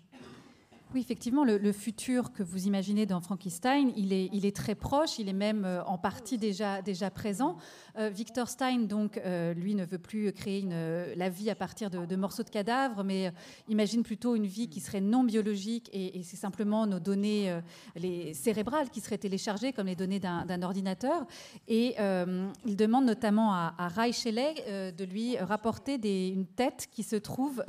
Oui, 0.92 1.02
effectivement, 1.02 1.44
le, 1.44 1.72
futur 1.72 2.34
que 2.34 2.42
vous 2.42 2.66
imaginez 2.66 3.06
dans 3.06 3.22
Frankenstein, 3.22 3.94
il 3.96 4.12
est, 4.12 4.28
il 4.34 4.44
est 4.48 4.56
très 4.56 4.74
proche, 4.74 5.20
il 5.20 5.30
est 5.30 5.34
même 5.34 5.64
euh, 5.64 5.84
en 5.84 6.00
partie 6.00 6.40
déjà, 6.40 6.82
présent. 7.14 7.58
Euh, 8.00 8.10
Victor 8.10 8.50
Stein, 8.50 8.80
donc, 8.80 9.18
euh, 9.18 9.54
lui, 9.54 9.76
ne 9.76 9.86
veut 9.86 10.00
plus 10.00 10.34
créer 10.34 10.68
la 11.16 11.30
vie 11.30 11.52
à 11.52 11.56
partir 11.56 11.92
de, 11.92 12.16
morceaux 12.16 12.42
de 12.42 12.50
cadavres, 12.50 13.04
mais 13.04 13.32
imagine 13.68 14.02
plutôt 14.02 14.36
une 14.36 14.48
vie 14.48 14.68
qui 14.68 14.80
serait 14.80 15.00
non 15.00 15.24
biologique 15.24 15.92
et, 15.94 16.24
c'est 16.24 16.38
simplement 16.38 16.88
nos 16.88 17.00
données 17.00 17.60
les 17.96 18.34
cérébrales 18.34 18.90
qui 18.90 19.00
seraient 19.00 19.18
téléchargées 19.18 19.74
comme 19.74 19.88
les 19.88 19.96
données 19.96 20.20
d'un 20.20 20.62
ordinateur. 20.62 21.26
Et 21.68 21.96
il 22.66 22.76
demande 22.76 23.06
notamment 23.06 23.54
à, 23.54 23.74
à 23.78 23.90
de 23.90 25.04
lui 25.04 25.38
rapporter 25.38 25.96
une 26.30 26.46
tête 26.46 26.88
qui 26.92 27.04
se 27.04 27.16
trouve 27.16 27.64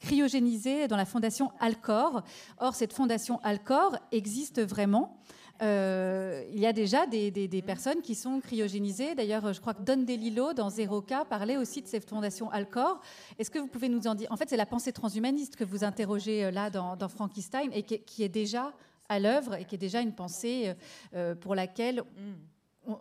cryogénisée 0.00 0.88
dans 0.88 0.96
la 0.96 1.04
fondation 1.04 1.50
Alcor. 1.60 2.22
Or, 2.58 2.74
cette 2.74 2.92
fondation 2.92 3.40
Alcor 3.42 3.96
existe 4.10 4.60
vraiment. 4.60 5.18
Euh, 5.60 6.44
il 6.52 6.60
y 6.60 6.66
a 6.66 6.72
déjà 6.72 7.06
des, 7.06 7.62
personnes 7.66 8.00
qui 8.02 8.14
sont 8.14 8.40
cryogénisées. 8.40 9.14
D'ailleurs, 9.14 9.52
je 9.52 9.60
crois 9.60 9.74
que 9.74 9.82
Don 9.82 10.02
DeLillo, 10.02 10.52
dans 10.52 10.70
Zero 10.70 11.02
K, 11.02 11.24
parlait 11.28 11.56
aussi 11.56 11.82
de 11.82 11.88
cette 11.88 12.08
fondation 12.08 12.50
Alcor. 12.50 13.00
Est-ce 13.38 13.50
que 13.50 13.58
vous 13.58 13.66
pouvez 13.66 13.88
nous 13.88 14.06
en 14.06 14.14
dire? 14.14 14.30
En 14.30 14.36
fait, 14.36 14.48
c'est 14.48 14.56
la 14.56 14.66
pensée 14.66 14.92
transhumaniste 14.92 15.56
que 15.56 15.64
vous 15.64 15.84
interrogez 15.84 16.44
euh, 16.44 16.50
là 16.50 16.70
dans, 16.70 16.96
Frankenstein 17.08 17.70
et 17.72 17.82
qui, 17.82 18.22
est 18.22 18.28
déjà 18.28 18.72
à 19.08 19.18
l'œuvre 19.18 19.54
et 19.54 19.64
qui 19.64 19.74
est 19.74 19.78
déjà 19.78 20.00
une 20.00 20.14
pensée 20.14 20.74
euh, 21.14 21.34
pour 21.34 21.54
laquelle. 21.54 22.02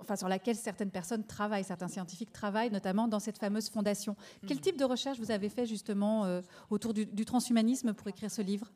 Enfin, 0.01 0.17
sur 0.17 0.27
laquelle 0.27 0.57
certaines 0.57 0.91
personnes 0.91 1.23
travaillent, 1.23 1.63
certains 1.63 1.87
scientifiques 1.87 2.33
travaillent, 2.33 2.71
notamment 2.71 3.07
dans 3.07 3.21
cette 3.21 3.37
fameuse 3.37 3.69
fondation. 3.69 4.17
Quel 4.45 4.57
mm. 4.57 4.61
type 4.61 4.77
de 4.77 4.83
recherche 4.83 5.17
vous 5.17 5.31
avez 5.31 5.47
fait 5.47 5.65
justement 5.65 6.25
autour 6.69 6.93
du 6.93 7.23
transhumanisme 7.23 7.93
pour 7.93 8.09
écrire 8.09 8.29
ce 8.29 8.41
livre? 8.41 8.69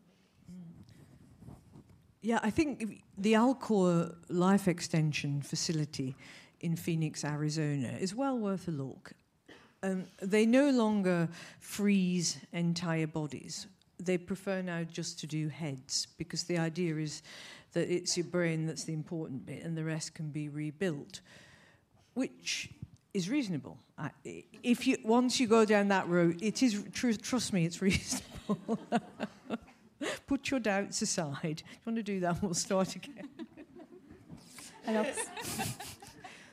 Yeah, 2.22 2.40
I 2.44 2.52
think 2.52 3.02
the 3.18 3.34
Alcor 3.34 4.16
Life 4.30 4.68
Extension 4.68 5.42
facility 5.42 6.16
in 6.60 6.76
Phoenix, 6.76 7.26
Arizona 7.26 7.98
is 8.00 8.14
well 8.14 8.38
worth 8.38 8.68
a 8.68 8.72
look. 8.72 9.14
Um, 9.82 10.06
they 10.22 10.46
no 10.46 10.70
longer 10.70 11.28
freeze 11.60 12.38
entire 12.54 13.08
bodies. 13.08 13.66
They 14.00 14.20
prefer 14.20 14.62
now 14.62 14.84
just 14.84 15.20
to 15.22 15.28
do 15.28 15.50
heads 15.50 16.08
because 16.18 16.44
the 16.44 16.60
idea 16.60 16.98
is 16.98 17.24
that 17.74 17.90
it's 17.90 18.16
your 18.16 18.28
brain 18.28 18.68
that's 18.68 18.84
the 18.84 18.94
important 18.94 19.46
bit 19.48 19.64
and 19.64 19.76
the 19.76 19.84
rest 19.84 20.14
can 20.14 20.30
be 20.30 20.50
rebuilt, 20.50 21.22
which 22.14 22.70
is 23.16 23.30
reasonable. 23.30 23.80
if 24.64 24.86
you 24.86 24.98
once 25.04 25.40
you 25.40 25.48
go 25.48 25.66
down 25.66 25.88
that 25.88 26.08
road, 26.08 26.40
it 26.44 26.62
is 26.62 26.84
tr- 26.94 27.14
trust 27.14 27.52
me, 27.52 27.66
it's 27.66 27.82
reasonable. 27.82 28.78
Put 30.28 30.50
your 30.50 30.60
doubts 30.60 31.02
aside. 31.02 31.62
you 31.62 31.92
want 31.92 31.96
to 31.96 32.04
do 32.04 32.20
that? 32.22 32.42
We'll 32.42 32.54
start 32.54 32.96
again. 32.96 33.26
Alors, 34.88 35.06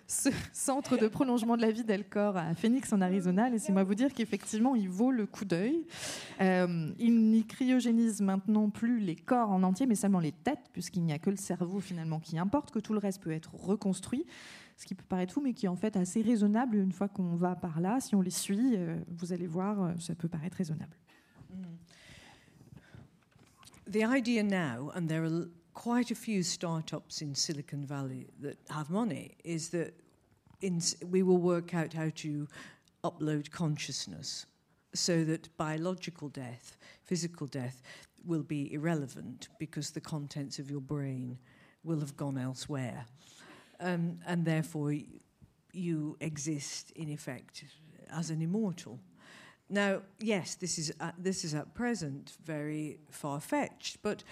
ce 0.09 0.31
centre 0.53 0.97
de 0.97 1.07
prolongement 1.07 1.57
de 1.57 1.63
la 1.63 1.71
vie 1.71 1.85
d'Elcor 1.85 2.37
à 2.37 2.55
Phoenix 2.55 2.93
en 2.93 3.01
Arizona. 3.03 3.51
Laissez-moi 3.51 3.85
vous 3.85 3.95
dire 3.95 4.13
qu'effectivement, 4.13 4.75
il 4.75 4.89
vaut 4.89 5.11
le 5.11 5.27
coup 5.27 5.45
d'œil. 5.45 5.87
Euh, 6.41 6.91
il 6.99 7.31
n'y 7.31 7.47
cryogénise 7.47 8.23
maintenant 8.23 8.71
plus 8.71 9.01
les 9.01 9.17
corps 9.17 9.51
en 9.51 9.63
entier, 9.63 9.87
mais 9.87 9.95
seulement 9.95 10.21
les 10.21 10.33
têtes, 10.33 10.71
puisqu'il 10.73 11.05
n'y 11.05 11.13
a 11.13 11.19
que 11.19 11.29
le 11.29 11.37
cerveau 11.37 11.81
finalement 11.81 12.21
qui 12.21 12.39
importe, 12.39 12.71
que 12.71 12.79
tout 12.79 12.95
le 12.95 12.99
reste 12.99 13.23
peut 13.23 13.33
être 13.33 13.55
reconstruit. 13.55 14.25
Ce 14.79 14.87
qui 14.87 14.95
peut 14.95 15.05
paraître 15.07 15.35
fou, 15.35 15.43
mais 15.43 15.53
qui 15.53 15.67
est 15.67 15.69
en 15.69 15.77
fait 15.77 15.97
assez 15.97 16.23
raisonnable 16.23 16.77
une 16.77 16.93
fois 16.93 17.09
qu'on 17.09 17.35
va 17.37 17.55
par 17.55 17.81
là. 17.81 18.01
Si 18.01 18.15
on 18.15 18.23
les 18.23 18.31
suit, 18.31 18.77
euh, 18.77 18.97
vous 19.09 19.33
allez 19.33 19.47
voir, 19.47 19.83
euh, 19.83 19.93
ça 19.99 20.15
peut 20.15 20.29
paraître 20.29 20.57
raisonnable. 20.57 20.97
Mm. 21.51 21.63
The 23.89 24.05
idea 24.05 24.43
now, 24.43 24.93
and 24.95 25.09
there 25.09 25.25
are 25.25 25.49
quite 25.73 26.11
a 26.11 26.15
few 26.15 26.43
startups 26.43 27.23
in 27.23 27.35
Silicon 27.35 27.87
Valley 27.87 28.27
that 28.39 28.59
have 28.69 28.91
money, 28.91 29.39
is 29.45 29.71
that 29.71 29.95
in, 30.61 30.83
we 31.07 31.23
will 31.23 31.39
work 31.39 31.75
out 31.75 31.95
how 31.95 32.11
to 32.17 32.47
upload 33.03 33.51
consciousness 33.51 34.45
so 34.93 35.25
that 35.25 35.57
biological 35.57 36.29
death, 36.29 36.77
physical 37.05 37.47
death, 37.47 37.81
will 38.27 38.43
be 38.43 38.71
irrelevant 38.75 39.49
because 39.59 39.91
the 39.93 40.03
contents 40.03 40.59
of 40.59 40.71
your 40.71 40.83
brain 40.83 41.39
will 41.83 42.01
have 42.01 42.15
gone 42.15 42.37
elsewhere. 42.37 43.07
Um, 43.81 44.19
and 44.27 44.45
therefore, 44.45 44.93
you 45.73 46.19
exist 46.21 46.91
in 46.91 47.09
effect 47.09 47.65
as 48.11 48.29
an 48.29 48.43
immortal. 48.43 49.01
Now, 49.71 50.03
yes, 50.19 50.55
this 50.55 50.79
is 50.79 50.93
at, 51.01 51.15
this 51.19 51.45
is 51.45 51.55
at 51.55 51.75
present 51.75 52.33
very 52.45 52.99
far 53.11 53.41
fetched, 53.41 53.99
but 54.03 54.25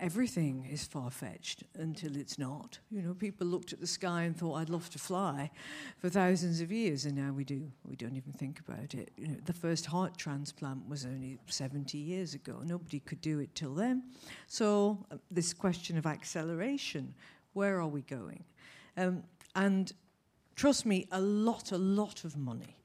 everything 0.00 0.68
is 0.70 0.84
far 0.84 1.10
fetched 1.10 1.64
until 1.74 2.14
it's 2.14 2.38
not. 2.38 2.78
You 2.90 3.02
know, 3.02 3.14
people 3.14 3.46
looked 3.46 3.72
at 3.72 3.80
the 3.80 3.86
sky 3.86 4.22
and 4.22 4.36
thought, 4.36 4.56
I'd 4.56 4.68
love 4.68 4.90
to 4.90 4.98
fly 4.98 5.50
for 5.98 6.10
thousands 6.10 6.60
of 6.60 6.70
years, 6.70 7.06
and 7.06 7.16
now 7.16 7.32
we 7.32 7.44
do. 7.44 7.70
We 7.86 7.96
don't 7.96 8.16
even 8.16 8.32
think 8.32 8.60
about 8.60 8.94
it. 8.94 9.10
You 9.16 9.28
know, 9.28 9.36
the 9.44 9.54
first 9.54 9.86
heart 9.86 10.16
transplant 10.18 10.88
was 10.88 11.06
only 11.06 11.38
70 11.46 11.96
years 11.96 12.34
ago. 12.34 12.60
Nobody 12.64 13.00
could 13.00 13.20
do 13.22 13.40
it 13.40 13.54
till 13.54 13.74
then. 13.74 14.02
So, 14.46 15.06
uh, 15.10 15.16
this 15.30 15.52
question 15.52 15.96
of 15.96 16.06
acceleration 16.06 17.14
where 17.54 17.80
are 17.80 17.88
we 17.88 18.02
going? 18.02 18.44
Um, 18.96 19.24
and 19.56 19.92
trust 20.54 20.86
me, 20.86 21.08
a 21.10 21.20
lot, 21.20 21.72
a 21.72 21.78
lot 21.78 22.24
of 22.24 22.36
money 22.36 22.77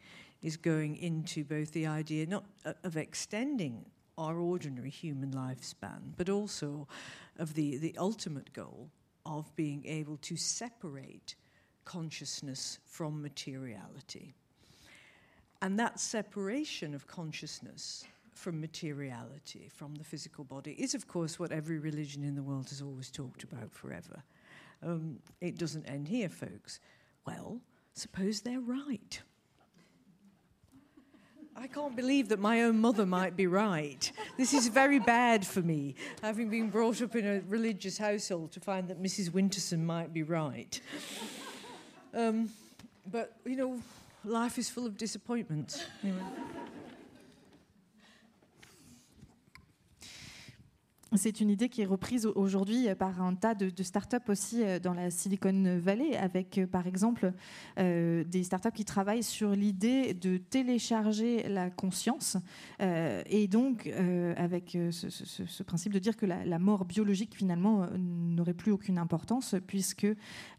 is 0.44 0.58
going 0.58 0.98
into 0.98 1.44
both 1.44 1.72
the 1.72 1.88
idea 1.88 2.26
not 2.26 2.44
uh, 2.66 2.74
of 2.84 2.98
extending 2.98 3.86
our 4.18 4.38
ordinary 4.38 4.90
human 4.90 5.32
lifespan, 5.32 6.14
but 6.18 6.30
also 6.30 6.88
of 7.40 7.56
the, 7.56 7.78
the 7.78 7.96
ultimate 7.98 8.54
goal 8.54 8.90
of 9.26 9.56
being 9.56 9.84
able 9.88 10.18
to 10.18 10.36
separate 10.36 11.36
consciousness 11.86 12.80
from 12.86 13.22
materiality. 13.22 14.34
And 15.62 15.80
that 15.80 16.00
separation 16.00 16.94
of 16.94 17.08
consciousness 17.08 18.06
from 18.34 18.60
materiality, 18.60 19.70
from 19.74 19.96
the 19.96 20.04
physical 20.04 20.44
body, 20.44 20.74
is, 20.74 20.94
of 20.94 21.08
course, 21.08 21.40
what 21.40 21.52
every 21.52 21.80
religion 21.80 22.24
in 22.24 22.36
the 22.36 22.44
world 22.44 22.70
has 22.70 22.82
always 22.82 23.10
talked 23.10 23.44
about 23.44 23.74
forever. 23.74 24.22
Um, 24.82 25.20
it 25.40 25.58
doesn't 25.58 25.86
end 25.86 26.08
here, 26.08 26.30
folks. 26.30 26.80
Well, 27.26 27.62
suppose 27.94 28.42
they're 28.42 28.60
right. 28.60 29.22
I 31.56 31.68
can't 31.68 31.96
believe 31.96 32.30
that 32.30 32.40
my 32.40 32.64
own 32.64 32.80
mother 32.80 33.06
might 33.06 33.36
be 33.36 33.48
right. 33.48 34.12
This 34.38 34.54
is 34.54 34.68
very 34.68 35.00
bad 35.00 35.46
for 35.46 35.62
me, 35.62 35.96
having 36.22 36.50
been 36.50 36.70
brought 36.70 37.02
up 37.02 37.16
in 37.16 37.26
a 37.26 37.42
religious 37.48 37.98
household, 37.98 38.52
to 38.54 38.60
find 38.60 38.88
that 38.88 39.02
Mrs. 39.02 39.30
Winterson 39.30 39.84
might 39.84 40.14
be 40.14 40.24
right. 40.24 40.80
Um, 42.14 42.50
but, 43.12 43.38
you 43.46 43.56
know, 43.56 43.82
life 44.26 44.58
is 44.58 44.70
full 44.70 44.86
of 44.86 44.98
disappointments. 44.98 45.86
Anyway. 46.04 46.22
C'est 51.16 51.42
une 51.42 51.52
idée 51.52 51.70
qui 51.70 51.82
est 51.82 51.86
reprise 51.86 52.26
aujourd'hui 52.26 52.88
par 52.98 53.22
un 53.22 53.36
tas 53.36 53.54
de, 53.54 53.70
de 53.70 53.84
startups 53.84 54.18
aussi 54.30 54.64
euh, 54.64 54.80
dans 54.80 54.94
la 54.94 55.12
Silicon 55.12 55.80
Valley, 55.80 56.18
avec 56.18 56.58
euh, 56.58 56.66
par 56.66 56.88
exemple 56.88 57.34
euh, 57.78 58.24
des 58.24 58.44
startups 58.44 58.72
qui 58.74 58.84
travaillent 58.84 59.22
sur 59.22 59.52
l'idée 59.52 60.16
de 60.16 60.38
télécharger 60.38 61.48
la 61.50 61.70
conscience 61.70 62.38
euh, 62.82 63.22
et 63.28 63.48
donc 63.48 63.88
euh, 63.88 64.34
avec 64.38 64.76
euh, 64.76 64.92
ce, 64.92 65.64
principe 65.64 65.94
de 65.94 66.00
dire 66.00 66.18
que 66.18 66.26
la, 66.26 66.46
la 66.46 66.58
mort 66.58 66.86
biologique 66.86 67.36
finalement 67.36 67.88
n'aurait 67.98 68.54
plus 68.54 68.72
aucune 68.72 68.98
importance 68.98 69.56
puisque 69.68 70.08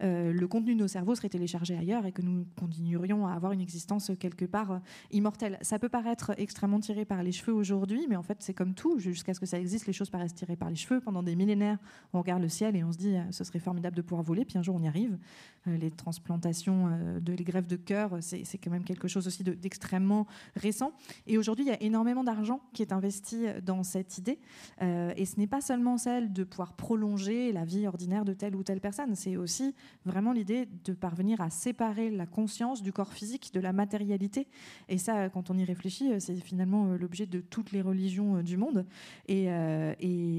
le 0.01 0.47
contenu 0.47 0.75
de 0.75 0.81
nos 0.81 0.89
cerveaux 0.89 1.15
serait 1.15 1.29
téléchargé 1.29 1.77
ailleurs 1.77 2.07
et 2.07 2.13
que 2.13 2.23
nous 2.23 2.47
continuerions 2.59 3.27
à 3.27 3.33
avoir 3.33 3.53
une 3.53 3.61
existence 3.61 4.13
quelque 4.19 4.45
part 4.45 4.81
immortelle. 5.11 5.59
Ça 5.63 5.79
peut 5.79 5.89
paraître 5.89 6.33
extrêmement 6.39 6.81
tiré 6.81 7.05
par 7.05 7.23
les 7.23 7.33
cheveux 7.33 7.53
aujourd'hui, 7.53 8.07
mais 8.09 8.17
en 8.17 8.23
fait 8.23 8.39
c'est 8.41 8.55
comme 8.55 8.75
tout, 8.75 8.99
jusqu'à 8.99 9.35
ce 9.35 9.41
que 9.41 9.47
ça 9.47 9.59
existe, 9.59 9.87
les 9.87 9.93
choses 9.93 10.11
paraissent 10.11 10.35
par 10.57 10.71
les 10.71 10.77
cheveux. 10.77 11.01
Pendant 11.01 11.23
des 11.23 11.35
millénaires, 11.35 11.79
on 12.13 12.21
regarde 12.21 12.43
le 12.43 12.49
ciel 12.49 12.77
et 12.77 12.85
on 12.85 12.93
se 12.93 12.99
dit 12.99 13.17
euh, 13.17 13.23
ce 13.31 13.45
serait 13.45 13.59
formidable 13.59 13.97
de 13.97 14.03
pouvoir 14.03 14.23
voler, 14.23 14.45
puis 14.45 14.59
un 14.59 14.63
jour 14.63 14.77
on 14.77 14.83
y 14.83 14.89
arrive. 14.89 15.19
Euh, 15.67 15.77
les 15.77 15.91
transplantations, 15.91 16.89
euh, 16.89 17.21
de, 17.21 17.33
les 17.33 17.45
greffes 17.45 17.67
de 17.67 17.77
cœur, 17.77 18.19
c'est 18.21 18.59
quand 18.59 18.71
même 18.71 18.85
quelque 18.85 19.09
chose 19.09 19.27
aussi 19.27 19.43
d'extrêmement 19.43 20.27
récent. 20.57 20.93
Et 21.27 21.39
aujourd'hui, 21.39 21.65
il 21.65 21.69
y 21.69 21.73
a 21.73 21.83
énormément 21.83 22.25
d'argent 22.25 22.61
qui 22.73 22.83
est 22.83 22.93
investi 22.93 23.47
dans 23.63 23.83
cette 23.83 24.19
idée. 24.19 24.39
et 24.81 25.25
ce 25.25 25.39
n'est 25.39 25.47
pas 25.47 25.61
seulement 25.61 25.97
celle 25.97 26.33
de 26.33 26.45
pouvoir 26.45 26.75
prolonger 26.75 27.53
la 27.53 27.65
vie 27.65 27.87
ordinaire 27.87 28.25
de 28.25 28.33
telle 28.33 28.55
ou 28.57 28.63
telle 28.63 28.81
personne, 28.81 29.15
c'est 29.15 29.37
aussi 29.37 29.75
vraiment 30.05 30.33
l'idée 30.33 30.69
de 30.85 30.93
parvenir 30.93 31.41
à 31.41 31.51
séparer 31.51 32.11
la 32.11 32.27
conscience 32.27 32.83
du 32.83 32.93
corps 32.93 33.13
physique, 33.13 33.53
de 33.53 33.61
la 33.61 33.73
matérialité. 33.73 34.47
Et 34.89 34.99
ça, 34.99 35.29
quand 35.29 35.51
on 35.51 35.59
y 35.59 35.65
réfléchit, 35.65 36.21
c'est 36.21 36.37
finalement 36.37 36.95
l'objet 36.95 37.27
de 37.27 37.41
toutes 37.41 37.73
les 37.73 37.83
religions 37.83 38.43
du 38.43 38.57
monde. 38.57 38.85
Et, 39.29 39.45
et 39.45 40.34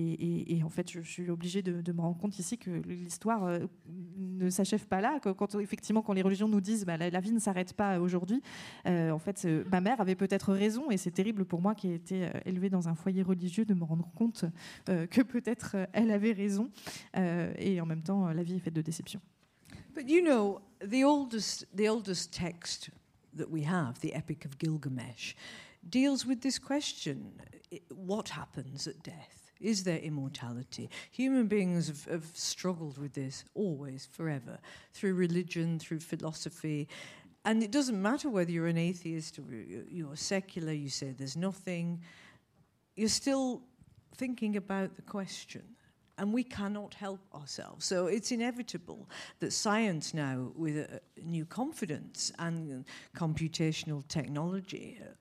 et, 0.47 0.63
en 0.63 0.69
fait, 0.69 0.91
je, 0.91 1.01
suis 1.01 1.29
obligée 1.29 1.61
de, 1.61 1.91
me 1.91 2.01
rendre 2.01 2.17
compte 2.17 2.37
ici 2.39 2.57
que 2.57 2.69
l'histoire 2.69 3.43
euh, 3.45 3.59
ne 4.17 4.49
s'achève 4.49 4.85
pas 4.87 5.01
là. 5.01 5.19
quand 5.19 5.55
effectivement, 5.55 6.01
quand 6.01 6.13
les 6.13 6.21
religions 6.21 6.47
nous 6.47 6.61
disent 6.61 6.85
bah, 6.85 6.97
la, 6.97 7.19
vie 7.19 7.31
ne 7.31 7.39
s'arrête 7.39 7.73
pas 7.73 7.99
aujourd'hui, 7.99 8.41
euh, 8.87 9.11
en 9.11 9.19
fait, 9.19 9.47
ma 9.71 9.81
mère 9.81 10.01
avait 10.01 10.15
peut-être 10.15 10.53
raison, 10.53 10.89
et 10.91 10.97
c'est 10.97 11.11
terrible 11.11 11.45
pour 11.45 11.61
moi 11.61 11.75
qui 11.75 11.89
ai 11.89 11.95
été 11.95 12.25
euh, 12.25 12.31
élevée 12.45 12.69
dans 12.69 12.87
un 12.87 12.95
foyer 12.95 13.23
religieux 13.23 13.65
de 13.65 13.73
me 13.73 13.83
rendre 13.83 14.09
compte 14.15 14.45
que 14.85 15.21
peut-être 15.21 15.75
elle 15.93 16.11
avait 16.11 16.31
raison. 16.31 16.69
et 17.15 17.81
en 17.81 17.85
même 17.85 18.01
temps, 18.01 18.27
la 18.27 18.43
vie 18.43 18.55
est 18.55 18.59
faite 18.59 18.73
de 18.73 18.81
déceptions. 18.81 19.21
But 19.93 20.09
you 20.09 20.21
know, 20.21 20.61
the 20.79 21.03
oldest, 21.05 21.65
the 21.73 21.89
oldest 21.89 22.33
text 22.33 22.89
that 23.37 23.49
we 23.49 23.63
have, 23.65 23.99
the 24.01 24.13
Epic 24.13 24.45
of 24.45 24.57
Gilgamesh, 24.57 25.35
deals 25.89 26.25
with 26.25 26.41
this 26.41 26.59
question 26.59 27.33
what 27.89 28.29
happens 28.29 28.87
at 28.87 29.03
death? 29.03 29.44
Is 29.59 29.83
there 29.83 29.99
immortality? 29.99 30.89
Human 31.11 31.47
beings 31.47 31.87
have, 31.87 32.05
have 32.05 32.25
struggled 32.33 32.97
with 32.97 33.13
this 33.13 33.45
always, 33.53 34.07
forever, 34.11 34.59
through 34.93 35.13
religion, 35.13 35.79
through 35.79 35.99
philosophy. 35.99 36.87
And 37.45 37.63
it 37.63 37.71
doesn't 37.71 38.01
matter 38.01 38.29
whether 38.29 38.51
you're 38.51 38.67
an 38.67 38.77
atheist 38.77 39.39
or 39.39 39.43
you're 39.89 40.15
secular, 40.15 40.73
you 40.73 40.89
say 40.89 41.11
there's 41.11 41.37
nothing, 41.37 42.01
you're 42.95 43.07
still 43.07 43.61
thinking 44.17 44.57
about 44.57 44.95
the 44.95 45.01
question. 45.01 45.63
And 46.17 46.33
we 46.33 46.43
cannot 46.43 46.93
help 46.93 47.19
ourselves. 47.33 47.85
So 47.85 48.07
it's 48.07 48.31
inevitable 48.31 49.09
that 49.41 49.51
science 49.51 50.13
now, 50.13 50.53
with 50.55 50.77
a 50.77 51.01
new 51.21 51.45
confidence 51.45 52.31
and 52.39 52.85
computational 53.17 54.07
technology, 54.07 54.97
uh, 55.01 55.11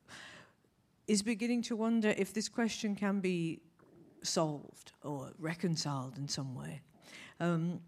is 1.09 1.20
beginning 1.20 1.62
to 1.62 1.76
wonder 1.76 2.14
if 2.16 2.32
this 2.32 2.49
question 2.49 2.95
can 2.95 3.18
be 3.20 3.61
solved 4.27 4.93
or 5.03 5.33
reconciled 5.39 6.18
in 6.18 6.29
some 6.29 6.55
way. 6.55 6.81
Um, 7.41 7.81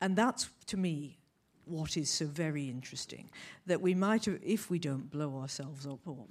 and 0.00 0.16
that's, 0.16 0.48
to 0.66 0.76
me, 0.76 1.18
what 1.64 1.96
is 1.96 2.10
so 2.10 2.26
very 2.26 2.68
interesting. 2.68 3.30
That 3.66 3.80
we 3.80 3.94
might 3.94 4.24
have, 4.26 4.38
if 4.42 4.70
we 4.70 4.78
don't 4.78 5.10
blow 5.10 5.38
ourselves 5.40 5.86
up 5.86 6.00
or 6.06 6.26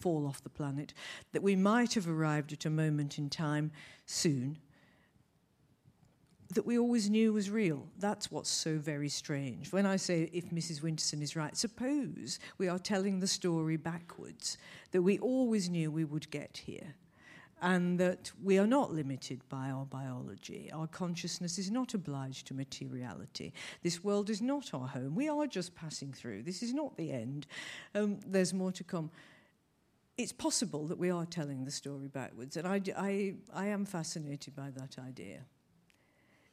fall 0.00 0.26
off 0.26 0.42
the 0.42 0.50
planet, 0.50 0.94
that 1.32 1.42
we 1.42 1.56
might 1.56 1.94
have 1.94 2.08
arrived 2.08 2.52
at 2.52 2.64
a 2.64 2.70
moment 2.70 3.18
in 3.18 3.30
time 3.30 3.72
soon 4.06 4.58
that 6.54 6.66
we 6.66 6.78
always 6.78 7.10
knew 7.10 7.32
was 7.32 7.50
real. 7.50 7.88
That's 7.98 8.30
what's 8.30 8.50
so 8.50 8.78
very 8.78 9.08
strange. 9.08 9.72
When 9.72 9.86
I 9.86 9.96
say 9.96 10.30
if 10.32 10.50
Mrs. 10.50 10.80
Winterson 10.80 11.20
is 11.20 11.36
right, 11.36 11.56
suppose 11.56 12.38
we 12.58 12.68
are 12.68 12.78
telling 12.78 13.18
the 13.18 13.26
story 13.26 13.76
backwards, 13.76 14.56
that 14.92 15.02
we 15.02 15.18
always 15.18 15.68
knew 15.68 15.90
we 15.90 16.04
would 16.04 16.30
get 16.30 16.62
here 16.64 16.94
and 17.64 17.98
that 17.98 18.30
we 18.42 18.58
are 18.58 18.66
not 18.66 18.92
limited 18.92 19.40
by 19.48 19.70
our 19.70 19.86
biology. 19.86 20.70
Our 20.70 20.86
consciousness 20.86 21.58
is 21.58 21.70
not 21.70 21.94
obliged 21.94 22.46
to 22.48 22.54
materiality. 22.54 23.54
This 23.82 24.04
world 24.04 24.28
is 24.28 24.42
not 24.42 24.74
our 24.74 24.86
home. 24.86 25.14
We 25.14 25.30
are 25.30 25.46
just 25.46 25.74
passing 25.74 26.12
through. 26.12 26.42
This 26.42 26.62
is 26.62 26.74
not 26.74 26.94
the 26.98 27.10
end. 27.10 27.46
Um, 27.94 28.20
there's 28.26 28.52
more 28.52 28.70
to 28.72 28.84
come. 28.84 29.10
It's 30.18 30.30
possible 30.30 30.86
that 30.88 30.98
we 30.98 31.10
are 31.10 31.24
telling 31.24 31.64
the 31.64 31.70
story 31.70 32.06
backwards, 32.06 32.58
and 32.58 32.68
I, 32.68 33.34
am 33.54 33.86
fascinated 33.86 34.54
by 34.54 34.70
that 34.76 34.98
idea. 34.98 35.46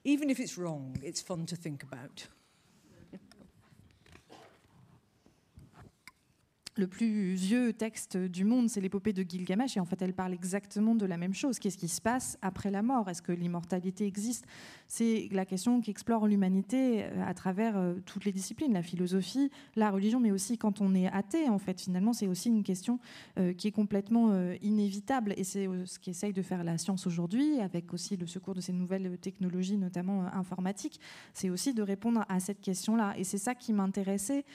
Even 0.06 0.30
if 0.30 0.40
it's 0.40 0.58
wrong, 0.58 0.98
it's 1.04 1.22
fun 1.22 1.46
to 1.48 1.58
think 1.58 1.84
about. 1.84 2.26
Le 6.82 6.88
plus 6.88 7.36
vieux 7.36 7.74
texte 7.74 8.18
du 8.18 8.44
monde, 8.44 8.68
c'est 8.68 8.82
l'épopée 8.82 9.14
de 9.14 9.22
Gilgamesh, 9.22 9.78
et 9.78 9.80
en 9.80 9.86
fait, 9.86 10.02
elle 10.02 10.14
parle 10.14 10.34
exactement 10.34 10.96
de 10.96 11.06
la 11.06 11.16
même 11.16 11.36
chose. 11.36 11.60
Qu'est-ce 11.60 11.78
qui 11.78 11.88
se 11.88 12.02
passe 12.02 12.40
après 12.42 12.72
la 12.72 12.82
mort? 12.82 13.08
Est-ce 13.08 13.22
que 13.22 13.32
l'immortalité 13.32 14.08
existe? 14.08 14.46
C'est 14.88 15.30
la 15.32 15.46
question 15.46 15.80
qu'explore 15.80 16.28
l'humanité 16.28 17.04
euh, 17.04 17.24
à 17.24 17.36
travers 17.36 17.78
euh, 17.78 17.94
toutes 18.08 18.26
les 18.26 18.32
disciplines, 18.32 18.74
la 18.74 18.82
philosophie, 18.82 19.52
la 19.76 19.92
religion, 19.92 20.20
mais 20.20 20.32
aussi 20.32 20.58
quand 20.58 20.82
on 20.82 20.96
est 20.96 21.08
athée, 21.08 21.50
en 21.50 21.60
fait, 21.60 21.80
finalement, 21.80 22.14
c'est 22.14 22.26
aussi 22.26 22.50
une 22.50 22.64
question 22.64 23.00
euh, 23.38 23.54
qui 23.54 23.68
est 23.68 23.72
complètement 23.72 24.32
inévitable, 24.62 25.36
et 25.38 25.44
c'est 25.44 25.68
ce 25.86 26.00
qu'essaye 26.00 26.34
de 26.34 26.42
faire 26.42 26.64
la 26.64 26.80
science 26.80 27.06
aujourd'hui, 27.06 27.60
avec 27.60 27.94
aussi 27.94 28.18
le 28.18 28.26
secours 28.26 28.56
de 28.56 28.62
ces 28.62 28.74
nouvelles 28.74 29.20
technologies, 29.20 29.78
notamment 29.78 30.26
informatiques, 30.34 31.00
c'est 31.34 31.52
aussi 31.52 31.76
de 31.76 31.84
répondre 31.84 32.26
à 32.28 32.40
cette 32.40 32.60
question-là. 32.60 33.14
Et 33.18 33.24
c'est 33.24 33.38
ça 33.38 33.54
qui 33.54 33.72
m'intéressait, 33.72 34.46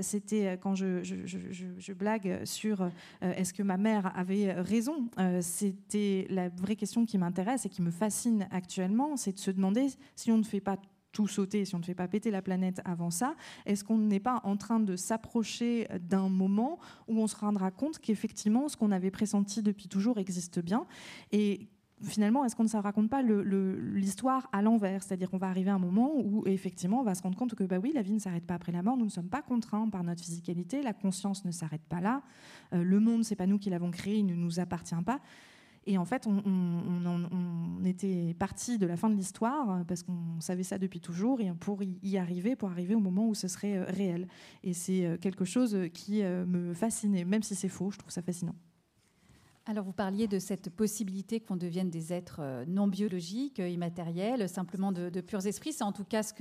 c'était 0.00 0.58
quand 0.60 0.74
je, 0.74 1.04
je, 1.04 1.66
blague 1.94 2.44
sur 2.44 2.82
euh, 2.82 2.90
est-ce 3.20 3.52
que 3.52 3.62
ma 3.62 3.76
mère 3.76 4.16
avait 4.16 4.52
raison? 4.52 5.08
Euh, 5.18 5.40
c'était 5.42 6.26
la 6.30 6.48
vraie 6.48 6.76
question 6.76 7.04
qui 7.04 7.18
m'intéresse 7.18 7.66
et 7.66 7.68
qui 7.68 7.82
me 7.82 7.90
fascine 7.90 8.48
actuellement, 8.50 9.16
c'est 9.16 9.32
de 9.32 9.38
se 9.38 9.50
demander 9.50 9.88
si 10.16 10.30
on 10.30 10.38
ne 10.38 10.42
fait 10.42 10.60
pas 10.60 10.76
tout 11.12 11.26
sauter, 11.26 11.64
si 11.64 11.74
on 11.74 11.78
ne 11.78 11.84
fait 11.84 11.94
pas 11.94 12.06
péter 12.06 12.30
la 12.30 12.42
planète 12.42 12.80
avant 12.84 13.10
ça, 13.10 13.34
est-ce 13.64 13.82
qu'on 13.82 13.98
n'est 13.98 14.20
pas 14.20 14.40
en 14.44 14.56
train 14.56 14.78
de 14.78 14.94
s'approcher 14.94 15.88
d'un 16.00 16.28
moment 16.28 16.78
où 17.08 17.20
on 17.20 17.26
se 17.26 17.36
rendra 17.36 17.70
compte 17.70 17.98
qu'effectivement 17.98 18.68
ce 18.68 18.76
qu'on 18.76 18.92
avait 18.92 19.10
pressenti 19.10 19.62
depuis 19.62 19.88
toujours 19.88 20.18
existe 20.18 20.60
bien? 20.60 20.86
Et 21.32 21.68
finalement, 22.02 22.44
est-ce 22.44 22.54
qu'on 22.54 22.64
ne 22.64 22.68
se 22.68 22.76
raconte 22.76 23.10
pas 23.10 23.22
l'histoire 23.22 24.48
à 24.52 24.62
l'envers? 24.62 25.02
C'est-à-dire 25.02 25.30
qu'on 25.30 25.38
va 25.38 25.48
arriver 25.48 25.70
à 25.70 25.74
un 25.74 25.78
moment 25.78 26.12
où, 26.16 26.46
effectivement, 26.46 27.00
on 27.00 27.04
va 27.04 27.14
se 27.14 27.22
rendre 27.22 27.36
compte 27.36 27.54
que, 27.54 27.64
bah 27.64 27.78
oui, 27.82 27.92
la 27.94 28.02
vie 28.02 28.12
ne 28.12 28.18
s'arrête 28.18 28.46
pas 28.46 28.54
après 28.54 28.72
la 28.72 28.82
mort, 28.82 28.96
nous 28.96 29.04
ne 29.04 29.10
sommes 29.10 29.28
pas 29.28 29.42
contraints 29.42 29.88
par 29.88 30.04
notre 30.04 30.22
physicalité, 30.22 30.82
la 30.82 30.92
conscience 30.92 31.44
ne 31.44 31.50
s'arrête 31.50 31.84
pas 31.88 32.00
là, 32.00 32.22
euh, 32.72 32.82
le 32.82 33.00
monde, 33.00 33.24
c'est 33.24 33.36
pas 33.36 33.46
nous 33.46 33.58
qui 33.58 33.70
l'avons 33.70 33.90
créé, 33.90 34.18
il 34.18 34.26
ne 34.26 34.34
nous 34.34 34.60
appartient 34.60 34.94
pas. 35.04 35.20
Et 35.86 35.96
en 35.96 36.04
fait, 36.04 36.26
on, 36.26 36.42
on 36.44 37.84
était 37.84 38.34
parti 38.38 38.76
de 38.76 38.84
la 38.84 38.96
fin 38.98 39.08
de 39.08 39.14
l'histoire 39.14 39.86
parce 39.86 40.02
qu'on 40.02 40.38
savait 40.38 40.62
ça 40.62 40.76
depuis 40.76 41.00
toujours 41.00 41.40
et 41.40 41.50
pour 41.58 41.82
y 41.82 42.18
arriver, 42.18 42.56
pour 42.56 42.68
arriver 42.68 42.94
au 42.94 43.00
moment 43.00 43.26
où 43.26 43.34
ce 43.34 43.48
serait 43.48 43.78
euh, 43.78 43.84
réel. 43.84 44.28
Et 44.62 44.74
c'est 44.74 45.06
euh, 45.06 45.16
quelque 45.16 45.46
chose 45.46 45.78
qui 45.94 46.22
me 46.22 46.74
fascinait, 46.74 47.24
même 47.24 47.42
si 47.42 47.54
c'est 47.54 47.70
faux, 47.70 47.90
je 47.90 47.98
trouve 47.98 48.10
ça 48.10 48.20
fascinant. 48.20 48.54
Alors 49.70 49.84
vous 49.84 49.92
parliez 49.92 50.26
de 50.26 50.38
cette 50.38 50.70
possibilité 50.70 51.40
qu'on 51.40 51.56
devienne 51.56 51.90
des 51.90 52.10
êtres 52.14 52.38
euh, 52.40 52.64
non 52.66 52.86
biologiques, 52.86 53.60
euh, 53.60 53.68
immatériels, 53.68 54.48
simplement 54.48 54.92
de, 54.92 55.20
purs 55.20 55.46
esprits. 55.46 55.74
C'est 55.74 55.84
en 55.84 55.92
tout 55.92 56.04
cas 56.04 56.22
ce 56.22 56.32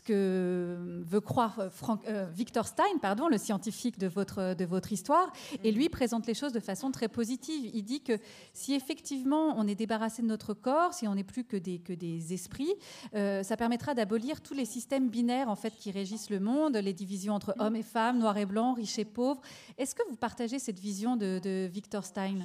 que, 0.00 1.02
veut 1.06 1.20
croire 1.20 1.68
euh, 2.08 2.26
Victor 2.34 2.66
Stein, 2.66 2.96
pardon, 3.02 3.28
le 3.28 3.36
scientifique 3.36 3.98
de 3.98 4.06
votre, 4.06 4.54
de 4.54 4.64
votre 4.64 4.92
histoire. 4.94 5.30
Et 5.62 5.72
lui 5.72 5.90
présente 5.90 6.26
les 6.26 6.32
choses 6.32 6.52
de 6.52 6.60
façon 6.60 6.90
très 6.90 7.08
positive. 7.08 7.70
Il 7.74 7.82
dit 7.82 8.00
que 8.00 8.18
si 8.54 8.72
effectivement 8.72 9.58
on 9.58 9.68
est 9.68 9.74
débarrassé 9.74 10.22
de 10.22 10.26
notre 10.26 10.54
corps, 10.54 10.94
si 10.94 11.06
on 11.06 11.16
n'est 11.16 11.22
plus 11.22 11.44
que 11.44 11.58
des, 11.58 11.80
que 11.80 11.92
des 11.92 12.32
esprits, 12.32 12.72
ça 13.12 13.56
permettra 13.58 13.92
d'abolir 13.92 14.40
tous 14.40 14.54
les 14.54 14.64
systèmes 14.64 15.10
binaires 15.10 15.50
en 15.50 15.56
fait 15.56 15.76
qui 15.76 15.90
régissent 15.90 16.30
le 16.30 16.40
monde, 16.40 16.78
les 16.78 16.94
divisions 16.94 17.34
entre 17.34 17.54
hommes 17.58 17.76
et 17.76 17.82
femmes, 17.82 18.20
noirs 18.20 18.38
et 18.38 18.46
blancs, 18.46 18.78
riches 18.78 18.98
et 18.98 19.04
pauvres. 19.04 19.42
Est-ce 19.76 19.94
que 19.94 20.02
vous 20.08 20.16
partagez 20.16 20.58
cette 20.58 20.80
vision 20.80 21.16
de, 21.16 21.38
de 21.42 21.68
Victor 21.70 22.04
Stein? 22.04 22.38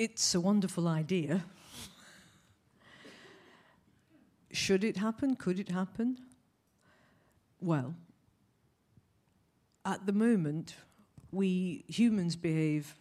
It's 0.00 0.34
a 0.34 0.40
wonderful 0.40 0.88
idea. 0.88 1.44
Should 4.50 4.82
it 4.82 4.96
happen? 4.96 5.36
Could 5.36 5.60
it 5.60 5.68
happen? 5.68 6.16
Well, 7.60 7.94
at 9.84 10.06
the 10.06 10.14
moment, 10.14 10.74
we 11.30 11.84
humans 11.86 12.34
behave 12.34 12.96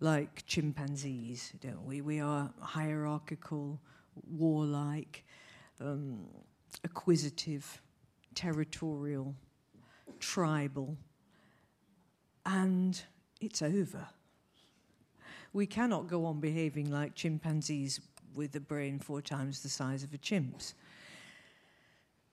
like 0.00 0.44
chimpanzees, 0.44 1.54
don't 1.60 1.86
we? 1.86 2.02
We 2.02 2.20
are 2.20 2.52
hierarchical, 2.60 3.80
warlike, 4.30 5.24
um, 5.80 6.26
acquisitive, 6.84 7.80
territorial, 8.34 9.34
tribal, 10.20 10.98
and 12.44 13.02
it's 13.40 13.62
over 13.62 14.08
we 15.58 15.66
cannot 15.66 16.06
go 16.06 16.24
on 16.24 16.38
behaving 16.38 16.88
like 16.88 17.16
chimpanzees 17.16 18.00
with 18.36 18.54
a 18.54 18.60
brain 18.60 19.00
four 19.00 19.20
times 19.20 19.60
the 19.60 19.68
size 19.68 20.04
of 20.04 20.14
a 20.14 20.18
chimp's. 20.18 20.72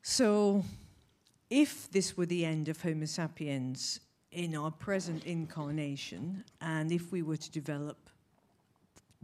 So, 0.03 0.63
if 1.49 1.89
this 1.89 2.15
were 2.15 2.27
the 2.27 2.45
end 2.45 2.69
of 2.69 2.79
Homo 2.83 3.05
sapiens 3.05 3.99
in 4.31 4.55
our 4.55 4.69
present 4.69 5.25
incarnation, 5.25 6.43
and 6.61 6.91
if 6.91 7.11
we 7.11 7.23
were 7.23 7.37
to 7.37 7.51
develop 7.51 7.97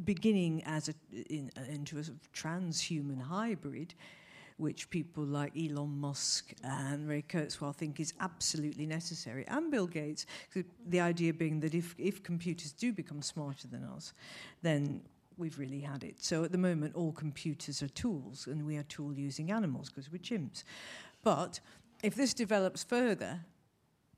beginning 0.03 0.63
as 0.65 0.89
a, 0.89 0.95
in, 1.29 1.51
into 1.69 1.99
a 1.99 2.03
sort 2.03 2.17
of 2.17 2.33
transhuman 2.33 3.21
hybrid, 3.21 3.93
which 4.61 4.91
people 4.91 5.23
like 5.23 5.51
Elon 5.57 5.99
Musk 5.99 6.53
and 6.63 7.09
Ray 7.09 7.23
Kurzweil 7.23 7.75
think 7.75 7.99
is 7.99 8.13
absolutely 8.19 8.85
necessary, 8.85 9.43
and 9.47 9.71
Bill 9.71 9.87
Gates. 9.87 10.27
The 10.87 11.01
idea 11.01 11.33
being 11.33 11.59
that 11.61 11.73
if, 11.73 11.95
if 11.97 12.21
computers 12.21 12.71
do 12.71 12.93
become 12.93 13.23
smarter 13.23 13.67
than 13.67 13.83
us, 13.83 14.13
then 14.61 15.01
we've 15.35 15.57
really 15.57 15.79
had 15.79 16.03
it. 16.03 16.23
So 16.23 16.43
at 16.43 16.51
the 16.51 16.59
moment, 16.59 16.95
all 16.95 17.11
computers 17.11 17.81
are 17.81 17.89
tools, 17.89 18.45
and 18.45 18.63
we 18.67 18.77
are 18.77 18.83
tool 18.83 19.13
using 19.17 19.51
animals 19.51 19.89
because 19.89 20.11
we're 20.11 20.19
chimps. 20.19 20.63
But 21.23 21.59
if 22.03 22.13
this 22.13 22.35
develops 22.35 22.83
further, 22.83 23.39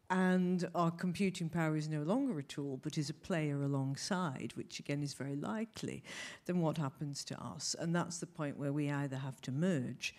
and 0.10 0.70
our 0.76 0.92
computing 0.92 1.48
power 1.48 1.78
is 1.78 1.88
no 1.88 2.04
longer 2.04 2.38
a 2.38 2.44
tool 2.44 2.78
but 2.84 2.98
is 2.98 3.10
a 3.10 3.14
player 3.14 3.64
alongside, 3.64 4.52
which 4.56 4.80
again 4.80 5.02
is 5.02 5.14
very 5.14 5.38
likely, 5.38 6.04
then 6.46 6.60
what 6.60 6.78
happens 6.78 7.24
to 7.24 7.42
us? 7.42 7.76
And 7.80 7.96
that's 7.96 8.18
the 8.18 8.28
point 8.28 8.60
where 8.60 8.74
we 8.74 8.92
either 8.92 9.16
have 9.16 9.42
to 9.42 9.52
merge 9.52 10.14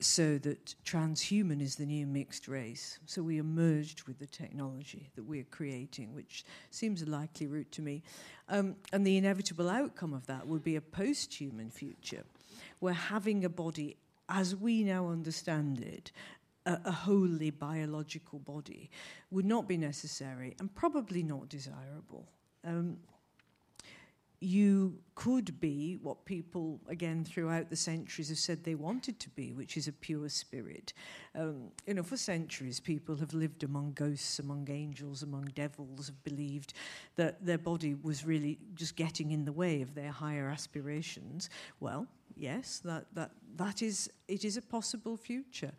so 0.00 0.38
that 0.38 0.74
transhuman 0.84 1.60
is 1.60 1.76
the 1.76 1.86
new 1.86 2.06
mixed 2.06 2.48
race. 2.48 2.98
So 3.06 3.22
we 3.22 3.38
are 3.38 3.44
merged 3.44 4.04
with 4.04 4.18
the 4.18 4.26
technology 4.26 5.10
that 5.14 5.24
we're 5.24 5.44
creating, 5.44 6.14
which 6.14 6.44
seems 6.70 7.02
a 7.02 7.06
likely 7.06 7.46
route 7.46 7.70
to 7.72 7.82
me. 7.82 8.02
Um, 8.48 8.76
and 8.92 9.06
the 9.06 9.16
inevitable 9.16 9.68
outcome 9.68 10.14
of 10.14 10.26
that 10.26 10.46
would 10.46 10.64
be 10.64 10.76
a 10.76 10.80
post 10.80 11.34
human 11.34 11.70
future, 11.70 12.24
where 12.78 12.94
having 12.94 13.44
a 13.44 13.48
body 13.48 13.96
as 14.30 14.54
we 14.56 14.84
now 14.84 15.08
understand 15.08 15.80
it, 15.80 16.12
a, 16.64 16.78
a 16.84 16.92
wholly 16.92 17.50
biological 17.50 18.38
body, 18.38 18.90
would 19.30 19.44
not 19.44 19.68
be 19.68 19.76
necessary 19.76 20.54
and 20.60 20.74
probably 20.74 21.22
not 21.22 21.48
desirable. 21.48 22.28
Um, 22.64 22.98
you 24.40 24.98
could 25.14 25.60
be 25.60 25.98
what 26.02 26.24
people, 26.24 26.80
again, 26.88 27.24
throughout 27.24 27.68
the 27.68 27.76
centuries 27.76 28.30
have 28.30 28.38
said 28.38 28.64
they 28.64 28.74
wanted 28.74 29.20
to 29.20 29.28
be, 29.30 29.52
which 29.52 29.76
is 29.76 29.86
a 29.86 29.92
pure 29.92 30.30
spirit. 30.30 30.94
Um, 31.34 31.70
you 31.86 31.92
know, 31.92 32.02
for 32.02 32.16
centuries, 32.16 32.80
people 32.80 33.16
have 33.16 33.34
lived 33.34 33.62
among 33.62 33.92
ghosts, 33.92 34.38
among 34.38 34.70
angels, 34.70 35.22
among 35.22 35.44
devils, 35.54 36.06
have 36.06 36.24
believed 36.24 36.72
that 37.16 37.44
their 37.44 37.58
body 37.58 37.94
was 38.02 38.24
really 38.24 38.58
just 38.74 38.96
getting 38.96 39.30
in 39.32 39.44
the 39.44 39.52
way 39.52 39.82
of 39.82 39.94
their 39.94 40.10
higher 40.10 40.48
aspirations. 40.48 41.50
Well, 41.78 42.06
yes, 42.34 42.80
that, 42.84 43.06
that, 43.14 43.32
that 43.56 43.82
is, 43.82 44.08
it 44.26 44.46
is 44.46 44.56
a 44.56 44.62
possible 44.62 45.18
future 45.18 45.72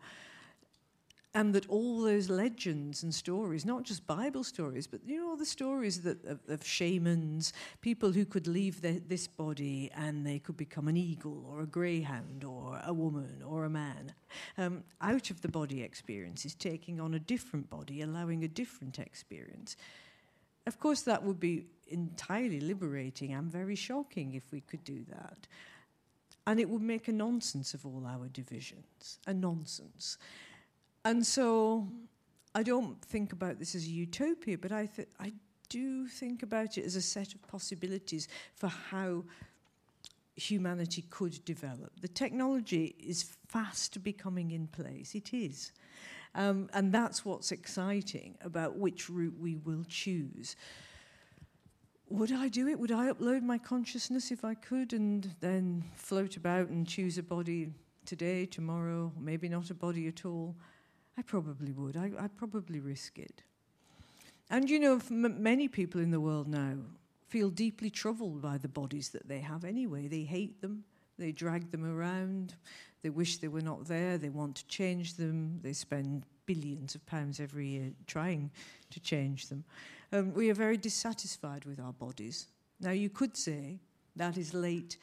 and 1.34 1.54
that 1.54 1.68
all 1.68 2.02
those 2.02 2.28
legends 2.28 3.02
and 3.02 3.14
stories, 3.14 3.64
not 3.64 3.84
just 3.84 4.06
Bible 4.06 4.44
stories, 4.44 4.86
but 4.86 5.00
you 5.06 5.18
know 5.18 5.30
all 5.30 5.36
the 5.36 5.46
stories 5.46 6.02
that 6.02 6.22
of, 6.26 6.40
of 6.48 6.64
shamans, 6.64 7.54
people 7.80 8.12
who 8.12 8.26
could 8.26 8.46
leave 8.46 8.82
the, 8.82 9.02
this 9.08 9.26
body 9.26 9.90
and 9.94 10.26
they 10.26 10.38
could 10.38 10.58
become 10.58 10.88
an 10.88 10.96
eagle 10.96 11.46
or 11.50 11.62
a 11.62 11.66
greyhound 11.66 12.44
or 12.44 12.80
a 12.84 12.92
woman 12.92 13.42
or 13.46 13.64
a 13.64 13.70
man, 13.70 14.12
um, 14.58 14.84
out 15.00 15.30
of 15.30 15.40
the 15.40 15.48
body 15.48 15.82
experiences, 15.82 16.54
taking 16.54 17.00
on 17.00 17.14
a 17.14 17.18
different 17.18 17.70
body, 17.70 18.02
allowing 18.02 18.44
a 18.44 18.48
different 18.48 18.98
experience. 18.98 19.76
Of 20.66 20.78
course, 20.78 21.02
that 21.02 21.22
would 21.24 21.40
be 21.40 21.64
entirely 21.88 22.60
liberating 22.60 23.32
and 23.32 23.50
very 23.50 23.74
shocking 23.74 24.34
if 24.34 24.52
we 24.52 24.60
could 24.60 24.84
do 24.84 25.04
that. 25.08 25.46
And 26.46 26.60
it 26.60 26.68
would 26.68 26.82
make 26.82 27.08
a 27.08 27.12
nonsense 27.12 27.72
of 27.72 27.86
all 27.86 28.04
our 28.06 28.28
divisions, 28.28 29.18
a 29.26 29.32
nonsense. 29.32 30.18
And 31.04 31.26
so 31.26 31.88
I 32.54 32.62
don't 32.62 33.00
think 33.02 33.32
about 33.32 33.58
this 33.58 33.74
as 33.74 33.84
a 33.84 33.90
utopia, 33.90 34.58
but 34.58 34.72
I, 34.72 34.86
th- 34.86 35.08
I 35.18 35.32
do 35.68 36.06
think 36.06 36.42
about 36.42 36.78
it 36.78 36.84
as 36.84 36.96
a 36.96 37.02
set 37.02 37.34
of 37.34 37.42
possibilities 37.42 38.28
for 38.54 38.68
how 38.68 39.24
humanity 40.36 41.04
could 41.10 41.44
develop. 41.44 42.00
The 42.00 42.08
technology 42.08 42.94
is 42.98 43.36
fast 43.48 44.02
becoming 44.02 44.50
in 44.50 44.66
place. 44.66 45.14
It 45.14 45.34
is. 45.34 45.72
Um, 46.34 46.70
and 46.72 46.92
that's 46.92 47.24
what's 47.24 47.52
exciting 47.52 48.36
about 48.42 48.76
which 48.76 49.10
route 49.10 49.34
we 49.38 49.56
will 49.56 49.84
choose. 49.84 50.56
Would 52.08 52.32
I 52.32 52.48
do 52.48 52.68
it? 52.68 52.78
Would 52.78 52.92
I 52.92 53.10
upload 53.12 53.42
my 53.42 53.58
consciousness 53.58 54.30
if 54.30 54.44
I 54.44 54.54
could 54.54 54.92
and 54.92 55.34
then 55.40 55.84
float 55.96 56.36
about 56.36 56.68
and 56.68 56.86
choose 56.86 57.18
a 57.18 57.22
body 57.22 57.70
today, 58.04 58.46
tomorrow, 58.46 59.12
maybe 59.18 59.48
not 59.48 59.70
a 59.70 59.74
body 59.74 60.08
at 60.08 60.24
all? 60.24 60.54
I 61.18 61.22
probably 61.22 61.72
would. 61.72 61.96
I, 61.96 62.10
I'd 62.18 62.36
probably 62.36 62.80
risk 62.80 63.18
it. 63.18 63.42
And 64.50 64.68
you 64.68 64.78
know, 64.78 65.00
many 65.08 65.68
people 65.68 66.00
in 66.00 66.10
the 66.10 66.20
world 66.20 66.48
now 66.48 66.76
feel 67.28 67.48
deeply 67.48 67.88
troubled 67.88 68.42
by 68.42 68.58
the 68.58 68.68
bodies 68.68 69.08
that 69.10 69.26
they 69.28 69.40
have 69.40 69.64
anyway. 69.64 70.06
They 70.06 70.22
hate 70.22 70.60
them, 70.60 70.84
they 71.18 71.32
drag 71.32 71.70
them 71.70 71.84
around, 71.84 72.54
they 73.02 73.10
wish 73.10 73.38
they 73.38 73.48
were 73.48 73.62
not 73.62 73.86
there, 73.86 74.18
they 74.18 74.28
want 74.28 74.56
to 74.56 74.66
change 74.66 75.14
them, 75.14 75.58
they 75.62 75.72
spend 75.72 76.24
billions 76.44 76.94
of 76.94 77.04
pounds 77.06 77.40
every 77.40 77.68
year 77.68 77.92
trying 78.06 78.50
to 78.90 79.00
change 79.00 79.48
them. 79.48 79.64
Um, 80.12 80.34
we 80.34 80.50
are 80.50 80.54
very 80.54 80.76
dissatisfied 80.76 81.64
with 81.64 81.80
our 81.80 81.92
bodies. 81.92 82.48
Now, 82.80 82.90
you 82.90 83.08
could 83.08 83.36
say 83.36 83.78
that 84.16 84.36
is 84.36 84.52
late 84.52 84.98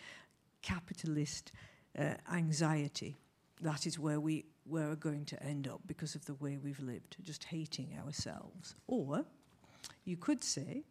capitalist 0.62 1.52
uh, 1.98 2.14
anxiety. 2.32 3.18
That 3.62 3.88
is 3.88 3.98
where 3.98 4.20
we 4.20 4.46
we're 4.70 4.96
going 4.96 5.26
to 5.26 5.44
end 5.44 5.68
up 5.68 5.82
because 5.88 6.16
of 6.16 6.26
the 6.26 6.36
way 6.36 6.58
we've 6.58 6.80
lived, 6.80 7.18
just 7.24 7.44
hating 7.46 7.98
ourselves. 8.06 8.76
Or 8.88 9.26
you 10.06 10.18
could 10.18 10.44
say 10.44 10.84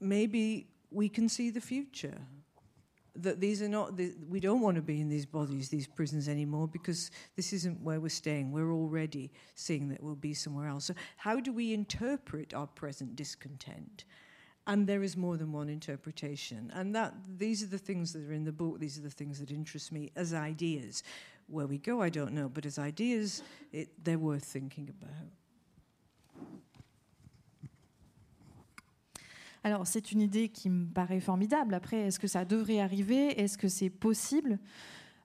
maybe 0.00 0.68
we 0.90 1.08
can 1.08 1.28
see 1.28 1.50
the 1.50 1.60
future. 1.60 2.18
That 3.16 3.40
these 3.40 3.62
are 3.62 3.68
not, 3.68 3.96
the, 3.96 4.14
we 4.28 4.38
don't 4.38 4.60
want 4.60 4.76
to 4.76 4.82
be 4.82 5.00
in 5.00 5.08
these 5.08 5.26
bodies, 5.26 5.68
these 5.68 5.88
prisons 5.88 6.28
anymore, 6.28 6.68
because 6.68 7.10
this 7.34 7.52
isn't 7.52 7.80
where 7.82 7.98
we're 7.98 8.10
staying. 8.10 8.52
We're 8.52 8.72
already 8.72 9.32
seeing 9.56 9.88
that 9.88 10.00
we'll 10.00 10.14
be 10.14 10.34
somewhere 10.34 10.68
else. 10.68 10.84
So, 10.84 10.94
how 11.16 11.40
do 11.40 11.52
we 11.52 11.74
interpret 11.74 12.54
our 12.54 12.68
present 12.68 13.16
discontent? 13.16 14.04
And 14.68 14.86
there 14.86 15.02
is 15.02 15.16
more 15.16 15.36
than 15.36 15.50
one 15.50 15.68
interpretation. 15.68 16.70
And 16.74 16.94
that 16.94 17.14
these 17.38 17.62
are 17.64 17.66
the 17.66 17.78
things 17.78 18.12
that 18.12 18.22
are 18.22 18.32
in 18.32 18.44
the 18.44 18.52
book, 18.52 18.78
these 18.78 18.98
are 18.98 19.02
the 19.02 19.10
things 19.10 19.40
that 19.40 19.50
interest 19.50 19.90
me 19.90 20.12
as 20.14 20.32
ideas. 20.32 21.02
Where 21.48 21.66
we 21.66 21.78
go, 21.78 22.02
I 22.02 22.10
don't 22.10 22.32
know, 22.32 22.48
but 22.48 22.66
as 22.66 22.78
ideas, 22.78 23.42
it, 23.72 23.88
they're 24.02 24.18
worth 24.18 24.44
thinking 24.44 24.90
about. 24.90 25.30
Alors, 29.64 29.86
c'est 29.86 30.12
une 30.12 30.20
idée 30.20 30.48
qui 30.50 30.70
me 30.70 30.86
paraît 30.86 31.20
formidable. 31.20 31.74
Après, 31.74 31.96
est-ce 31.96 32.18
que 32.18 32.28
ça 32.28 32.44
devrait 32.44 32.80
arriver? 32.80 33.40
Est-ce 33.40 33.58
que 33.58 33.68
c'est 33.68 33.90
possible? 33.90 34.58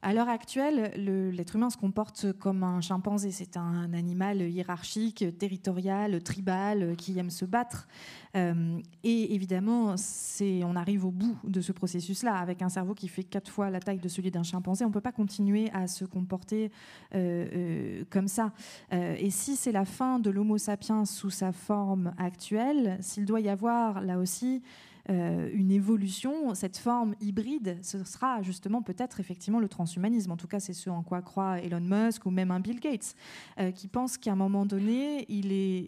À 0.04 0.14
l'heure 0.14 0.30
actuelle, 0.30 0.92
l'être 1.34 1.56
humain 1.56 1.70
se 1.70 1.78
comporte 1.78 2.34
comme 2.34 2.64
un 2.64 2.82
chimpanzé. 2.82 3.32
C'est 3.32 3.56
un 3.56 3.94
animal 3.94 4.42
hiérarchique, 4.42 5.26
territorial, 5.40 6.22
tribal, 6.22 6.96
qui 6.98 7.18
aime 7.18 7.30
se 7.30 7.46
battre. 7.46 7.88
Euh, 8.36 8.80
et 9.04 9.34
évidemment, 9.34 9.96
on 10.42 10.76
arrive 10.76 11.06
au 11.06 11.12
bout 11.12 11.38
de 11.46 11.62
ce 11.62 11.72
processus-là. 11.72 12.36
Avec 12.36 12.62
un 12.62 12.70
cerveau 12.70 12.94
qui 12.94 13.08
fait 13.08 13.24
quatre 13.24 13.50
fois 13.50 13.70
la 13.70 13.80
taille 13.80 14.00
de 14.00 14.10
celui 14.10 14.30
d'un 14.30 14.44
chimpanzé, 14.44 14.84
on 14.84 14.90
ne 14.90 14.94
peut 14.94 15.02
pas 15.02 15.14
continuer 15.14 15.72
à 15.72 15.88
se 15.88 16.04
comporter 16.04 16.70
euh, 17.16 17.48
euh, 17.54 18.04
comme 18.10 18.28
ça. 18.28 18.52
et 18.92 19.30
si 19.30 19.56
c'est 19.56 19.72
la 19.72 19.86
fin 19.86 20.20
de 20.20 20.30
l'Homo 20.30 20.58
sapiens 20.58 21.06
sous 21.06 21.30
sa 21.30 21.54
forme 21.54 22.14
actuelle, 22.18 22.98
s'il 23.00 23.26
doit 23.26 23.40
y 23.40 23.50
avoir 23.50 24.02
là 24.02 24.18
aussi 24.18 24.62
une 25.10 25.72
évolution, 25.72 26.56
cette 26.56 26.78
forme 26.78 27.16
hybride, 27.20 27.78
ce 27.82 28.04
sera 28.06 28.42
justement 28.42 28.82
peut-être 28.82 29.20
effectivement 29.20 29.60
le 29.60 29.68
transhumanisme. 29.68 30.32
En 30.32 30.38
tout 30.38 30.48
cas, 30.48 30.60
c'est 30.60 30.74
ce 30.74 30.90
en 30.90 31.04
quoi 31.04 31.22
croit 31.22 31.60
Elon 31.60 31.82
Musk 31.82 32.26
ou 32.26 32.32
même 32.32 32.52
un 32.52 32.60
Bill 32.60 32.80
Gates, 32.80 33.16
euh, 33.60 33.72
qui 33.72 33.88
pense 33.88 34.18
qu'à 34.18 34.32
un 34.32 34.36
moment 34.36 34.66
donné, 34.66 35.28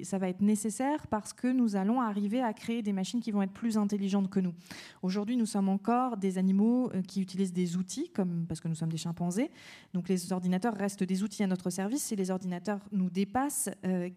ça 0.04 0.18
va 0.18 0.28
être 0.28 0.42
nécessaire 0.42 1.08
parce 1.08 1.32
que 1.34 1.48
nous 1.48 1.76
allons 1.76 2.02
arriver 2.02 2.42
à 2.42 2.54
créer 2.54 2.82
des 2.82 2.94
machines 2.94 3.22
qui 3.22 3.32
vont 3.32 3.42
être 3.42 3.54
plus 3.54 3.78
intelligentes 3.78 4.30
que 4.30 4.40
nous. 4.40 4.54
Aujourd'hui, 5.02 5.38
nous 5.38 5.46
sommes 5.46 5.70
encore 5.70 6.18
des 6.18 6.38
animaux 6.38 6.92
euh, 6.94 7.02
qui 7.02 7.22
utilisent 7.22 7.54
des 7.54 7.78
outils, 7.78 8.10
comme 8.10 8.46
parce 8.48 8.60
que 8.60 8.68
nous 8.68 8.76
sommes 8.76 8.92
des 8.92 8.98
chimpanzés. 8.98 9.50
Donc 9.94 10.10
les 10.10 10.34
ordinateurs 10.34 10.76
restent 10.76 11.04
des 11.04 11.24
outils 11.24 11.44
à 11.44 11.48
notre 11.48 11.70
service. 11.70 12.04
Si 12.04 12.16
les 12.16 12.32
ordinateurs 12.32 12.80
nous 12.92 13.10
dépassent, 13.10 13.70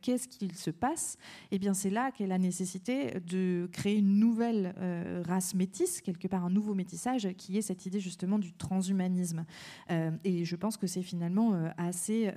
qu'est-ce 0.02 0.26
qu'il 0.28 0.54
se 0.54 0.70
passe? 0.70 1.16
Eh 1.50 1.58
bien, 1.58 1.74
c'est 1.74 1.90
là 1.90 2.10
qu'est 2.10 2.26
la 2.26 2.38
nécessité 2.38 3.20
de 3.20 3.68
créer 3.72 3.96
une 3.96 4.18
nouvelle 4.18 4.74
euh, 4.87 4.87
race 5.26 5.54
métisse, 5.54 6.00
quelque 6.00 6.28
part 6.28 6.44
un 6.44 6.50
nouveau 6.50 6.74
métissage, 6.74 7.28
qui 7.36 7.58
est 7.58 7.62
cette 7.62 7.86
idée 7.86 8.00
justement 8.00 8.38
du 8.38 8.52
transhumanisme. 8.52 9.44
Euh, 9.90 10.10
et 10.24 10.44
je 10.44 10.56
pense 10.56 10.76
que 10.76 10.86
c'est 10.86 11.02
finalement 11.02 11.54
euh, 11.54 11.68
assez 11.76 12.32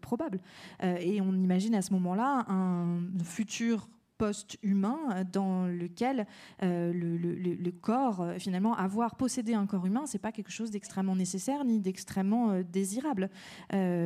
probable. 0.00 0.40
et 0.82 1.20
on 1.20 1.32
imagine 1.34 1.74
à 1.74 1.82
ce 1.82 1.92
moment-là 1.92 2.44
un 2.48 3.02
futur 3.22 3.88
post-humain 4.18 5.24
dans 5.32 5.66
lequel 5.66 6.26
euh, 6.62 6.92
le, 6.92 7.70
corps, 7.70 8.20
euh, 8.20 8.38
finalement, 8.38 8.74
avoir 8.74 9.16
possédé 9.16 9.54
un 9.54 9.66
corps 9.66 9.86
humain, 9.86 10.06
c'est 10.06 10.18
pas 10.18 10.32
quelque 10.32 10.52
chose 10.52 10.70
d'extrêmement 10.70 11.16
nécessaire 11.16 11.64
ni 11.64 11.80
d'extrêmement 11.80 12.50
euh, 12.50 12.62
désirable. 12.62 13.30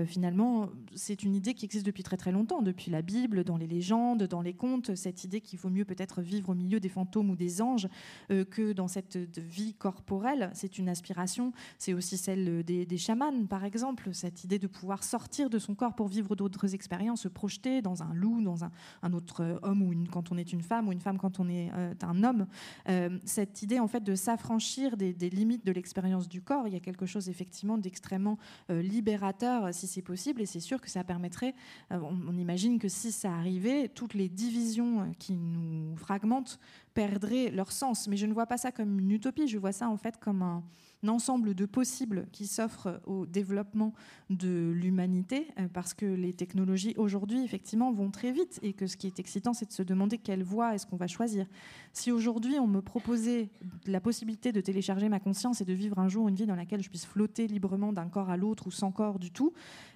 finalement, 0.06 0.68
c'est 0.94 1.22
une 1.22 1.34
idée 1.34 1.54
qui 1.54 1.64
existe 1.64 1.84
depuis 1.84 2.02
très 2.02 2.16
très 2.16 2.32
longtemps, 2.32 2.62
depuis 2.62 2.90
la 2.90 3.02
Bible, 3.02 3.44
dans 3.44 3.56
les 3.56 3.66
légendes, 3.66 4.24
dans 4.24 4.40
les 4.40 4.54
contes, 4.54 4.94
cette 4.94 5.24
idée 5.24 5.40
qu'il 5.40 5.58
vaut 5.58 5.68
mieux 5.68 5.84
peut-être 5.84 6.22
vivre 6.22 6.50
au 6.50 6.54
milieu 6.54 6.80
des 6.80 6.88
fantômes 6.88 7.30
ou 7.30 7.36
des 7.36 7.60
anges 7.60 7.88
que 8.28 8.72
dans 8.72 8.88
cette 8.88 9.16
vie 9.38 9.74
corporelle. 9.74 10.50
C'est 10.54 10.78
une 10.78 10.88
aspiration, 10.88 11.52
c'est 11.78 11.92
aussi 11.92 12.16
celle 12.16 12.64
des, 12.64 12.98
chamans, 12.98 13.46
par 13.46 13.64
exemple, 13.64 14.14
cette 14.14 14.44
idée 14.44 14.58
de 14.58 14.66
pouvoir 14.66 15.04
sortir 15.04 15.50
de 15.50 15.58
son 15.58 15.74
corps 15.74 15.94
pour 15.94 16.08
vivre 16.08 16.34
d'autres 16.34 16.74
expériences, 16.74 17.22
se 17.22 17.28
projeter 17.28 17.82
dans 17.82 18.02
un 18.02 18.12
loup, 18.14 18.40
dans 18.40 18.64
un 18.64 19.12
autre 19.12 19.58
homme 19.62 19.82
ou 19.82 19.92
une 19.92 20.07
quand 20.10 20.32
on 20.32 20.38
est 20.38 20.52
une 20.52 20.62
femme 20.62 20.88
ou 20.88 20.92
une 20.92 21.00
femme 21.00 21.18
quand 21.18 21.40
on 21.40 21.48
est 21.48 21.70
euh, 21.74 21.94
un 22.02 22.24
homme. 22.24 22.46
Euh, 22.88 23.18
cette 23.24 23.62
idée 23.62 23.78
en 23.78 23.88
fait 23.88 24.02
de 24.02 24.14
s'affranchir 24.14 24.96
des, 24.96 25.12
limites 25.30 25.64
de 25.64 25.72
l'expérience 25.72 26.28
du 26.28 26.42
corps, 26.42 26.66
il 26.66 26.72
y 26.72 26.76
a 26.76 26.80
quelque 26.80 27.06
chose 27.06 27.28
effectivement 27.28 27.78
d'extrêmement 27.78 28.38
euh, 28.70 28.82
libérateur 28.82 29.72
si 29.72 29.86
c'est 29.86 30.02
possible 30.02 30.40
et 30.40 30.46
c'est 30.46 30.60
sûr 30.60 30.80
que 30.80 30.90
ça 30.90 31.04
permettrait, 31.04 31.54
on, 31.90 32.36
imagine 32.36 32.78
que 32.78 32.88
si 32.88 33.12
ça 33.12 33.32
arrivait, 33.32 33.88
toutes 33.88 34.14
les 34.14 34.28
divisions 34.28 35.12
qui 35.18 35.34
nous 35.34 35.96
fragmentent 35.96 36.58
perdraient 36.94 37.50
leur 37.50 37.72
sens. 37.72 38.08
Mais 38.08 38.16
je 38.16 38.26
ne 38.26 38.32
vois 38.32 38.46
pas 38.46 38.56
ça 38.56 38.72
comme 38.72 38.98
une 38.98 39.10
utopie, 39.10 39.48
je 39.48 39.58
vois 39.58 39.72
ça 39.72 39.88
en 39.88 39.96
fait 39.96 40.18
comme 40.18 40.42
un 40.42 40.62
ensemble 41.06 41.54
de 41.54 41.66
possibles 41.66 42.26
qui 42.32 42.46
s'offrent 42.46 43.00
au 43.06 43.26
développement 43.26 43.94
de 44.30 44.72
l'humanité, 44.74 45.48
euh, 45.58 45.68
parce 45.72 45.94
que 45.94 46.06
les 46.06 46.32
technologies 46.32 46.94
aujourd'hui, 46.96 47.44
effectivement, 47.44 47.92
vont 47.92 48.10
très 48.10 48.32
vite, 48.32 48.58
et 48.62 48.72
que 48.72 48.86
ce 48.86 48.96
qui 48.96 49.06
est 49.06 49.20
excitant, 49.20 49.52
c'est 49.52 49.66
de 49.66 49.72
se 49.72 49.82
demander 49.82 50.18
quelle 50.18 50.42
voie 50.42 50.74
est-ce 50.74 50.86
qu'on 50.86 50.96
va 50.96 51.06
choisir. 51.06 51.46
Si 51.92 52.10
aujourd'hui, 52.10 52.58
on 52.58 52.66
me 52.66 52.80
proposait 52.80 53.50
la 53.86 54.00
possibilité 54.00 54.52
de 54.52 54.60
télécharger 54.60 55.08
ma 55.08 55.20
conscience 55.20 55.60
et 55.60 55.64
de 55.64 55.72
vivre 55.72 55.98
un 55.98 56.08
jour 56.08 56.28
une 56.28 56.34
vie 56.34 56.46
dans 56.46 56.56
laquelle 56.56 56.82
je 56.82 56.88
puisse 56.88 57.06
flotter 57.06 57.46
librement 57.46 57.92
d'un 57.92 58.08
corps 58.08 58.30
à 58.30 58.36
l'autre 58.36 58.66
ou 58.66 58.70
sans 58.70 58.90
corps 58.90 59.18
du 59.18 59.30
tout, 59.30 59.52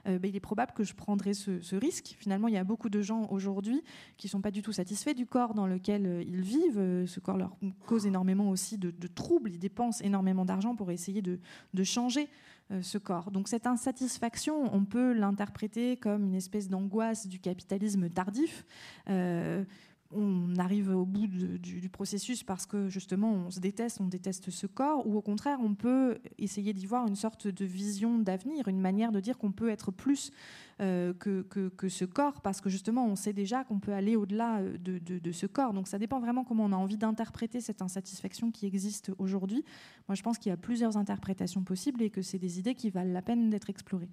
euh, 0.07 0.19
ben, 0.19 0.29
il 0.29 0.37
est 0.37 0.41
probable 0.41 0.73
que 0.73 0.85
je 0.85 0.95
prendrais 0.95 1.35
ce, 1.35 1.77
risque. 1.77 2.17
Finalement, 2.19 2.49
il 2.49 2.55
y 2.55 2.59
a 2.59 2.65
beaucoup 2.65 2.89
de 2.89 3.01
gens 3.03 3.27
aujourd'hui 3.31 3.83
qui 4.17 4.27
ne 4.27 4.31
sont 4.31 4.41
pas 4.41 4.51
du 4.51 4.63
tout 4.63 4.73
satisfaits 4.73 5.15
du 5.15 5.27
corps 5.27 5.55
dans 5.55 5.67
lequel 5.67 6.07
euh, 6.07 6.23
ils 6.23 6.41
vivent. 6.41 7.07
Ce 7.07 7.21
corps 7.21 7.37
leur 7.37 7.57
cause 7.87 8.07
énormément 8.07 8.51
aussi 8.51 8.79
de, 8.79 8.93
troubles. 9.07 9.51
Ils 9.51 9.59
dépensent 9.59 10.03
énormément 10.05 10.45
d'argent 10.45 10.75
pour 10.75 10.91
essayer 10.91 11.23
de, 11.23 11.39
changer 11.85 12.29
euh, 12.71 12.83
ce 12.83 12.99
corps. 12.99 13.31
Donc 13.31 13.49
cette 13.49 13.67
insatisfaction, 13.67 14.75
on 14.75 14.85
peut 14.85 15.13
l'interpréter 15.13 15.97
comme 15.97 16.25
une 16.25 16.35
espèce 16.35 16.69
d'angoisse 16.69 17.27
du 17.27 17.39
capitalisme 17.39 18.09
tardif. 18.09 18.65
Euh, 19.09 19.65
on 20.15 20.57
arrive 20.57 20.91
au 20.91 21.05
bout 21.05 21.27
du, 21.27 21.89
processus 21.89 22.43
parce 22.43 22.67
que 22.67 22.89
justement 22.89 23.33
on 23.33 23.51
se 23.51 23.61
déteste, 23.61 24.01
on 24.01 24.07
déteste 24.07 24.51
ce 24.51 24.67
corps, 24.67 25.07
ou 25.07 25.17
au 25.17 25.23
contraire 25.23 25.59
on 25.63 25.75
peut 25.75 26.19
essayer 26.39 26.73
d'y 26.73 26.87
voir 26.87 27.07
une 27.07 27.17
sorte 27.17 27.47
de 27.47 27.65
vision 27.65 28.19
d'avenir, 28.19 28.69
une 28.69 28.81
manière 28.81 29.13
de 29.13 29.21
dire 29.21 29.39
qu'on 29.39 29.53
peut 29.53 29.69
être 29.69 29.91
plus 29.91 30.31
euh, 30.81 31.13
que, 31.15 31.43
que, 31.43 31.89
ce 31.89 32.05
corps, 32.05 32.41
parce 32.41 32.61
que 32.61 32.71
justement 32.71 33.07
on 33.07 33.17
sait 33.17 33.33
déjà 33.33 33.65
qu'on 33.65 33.79
peut 33.79 33.93
aller 33.93 34.17
au-delà 34.17 34.61
euh, 34.61 34.79
de, 34.79 34.99
de, 34.99 35.33
ce 35.33 35.47
corps. 35.47 35.73
Donc 35.73 35.89
ça 35.89 35.99
dépend 35.99 36.21
vraiment 36.21 36.45
comment 36.45 36.65
on 36.65 36.73
a 36.73 36.77
envie 36.77 36.99
d'interpréter 36.99 37.61
cette 37.61 37.83
insatisfaction 37.83 38.51
qui 38.51 38.67
existe 38.67 39.13
aujourd'hui. 39.19 39.65
Moi 40.09 40.15
je 40.15 40.23
pense 40.23 40.39
qu'il 40.39 40.51
y 40.51 40.53
a 40.53 40.57
plusieurs 40.57 40.97
interprétations 40.97 41.63
possibles 41.63 42.03
et 42.03 42.11
que 42.11 42.23
c'est 42.23 42.39
des 42.39 42.59
idées 42.59 42.75
qui 42.75 42.91
valent 42.91 43.13
la 43.13 43.23
peine 43.23 43.51
d'être 43.51 43.71
explorées 43.71 44.11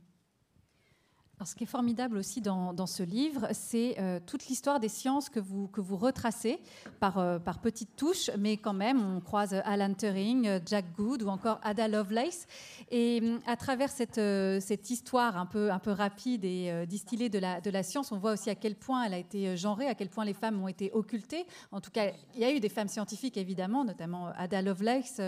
ce 1.45 1.55
qui 1.55 1.63
est 1.63 1.67
formidable 1.67 2.17
aussi 2.17 2.41
dans, 2.41 2.85
ce 2.85 3.01
livre, 3.01 3.47
c'est 3.53 3.95
euh, 3.97 4.19
toute 4.25 4.47
l'histoire 4.47 4.79
des 4.79 4.89
sciences 4.89 5.29
que 5.29 5.39
vous, 5.39 5.67
que 5.67 5.79
vous 5.79 5.95
retracez 5.95 6.59
par, 6.99 7.17
euh, 7.17 7.39
par 7.39 7.59
petites 7.59 7.95
touches, 7.95 8.29
mais 8.37 8.57
quand 8.57 8.73
même, 8.73 9.01
on 9.01 9.21
croise 9.21 9.53
Alan 9.63 9.93
Turing, 9.93 10.59
Jack 10.65 10.85
Good 10.97 11.23
ou 11.23 11.29
encore 11.29 11.59
Ada 11.63 11.87
Lovelace. 11.87 12.45
Et 12.91 13.21
à 13.47 13.55
travers 13.55 13.89
cette, 13.89 14.17
euh, 14.17 14.59
cette 14.59 14.89
histoire 14.89 15.37
un 15.37 15.45
peu, 15.45 15.71
un 15.71 15.79
peu 15.79 15.91
rapide 15.91 16.43
et 16.43 16.85
distillée 16.87 17.29
de 17.29 17.39
la, 17.39 17.61
de 17.61 17.69
la 17.69 17.83
science, 17.83 18.11
on 18.11 18.17
voit 18.17 18.33
aussi 18.33 18.49
à 18.49 18.55
quel 18.55 18.75
point 18.75 19.03
elle 19.03 19.13
a 19.13 19.17
été 19.17 19.55
genrée, 19.55 19.87
à 19.87 19.95
quel 19.95 20.09
point 20.09 20.25
les 20.25 20.33
femmes 20.33 20.61
ont 20.61 20.67
été 20.67 20.91
occultées. 20.91 21.45
En 21.71 21.79
tout 21.79 21.91
cas, 21.91 22.11
il 22.35 22.41
y 22.41 22.43
a 22.43 22.51
eu 22.51 22.59
des 22.59 22.69
femmes 22.69 22.89
scientifiques, 22.89 23.37
évidemment, 23.37 23.85
notamment 23.85 24.27
Ada 24.37 24.61
Lovelace, 24.61 25.21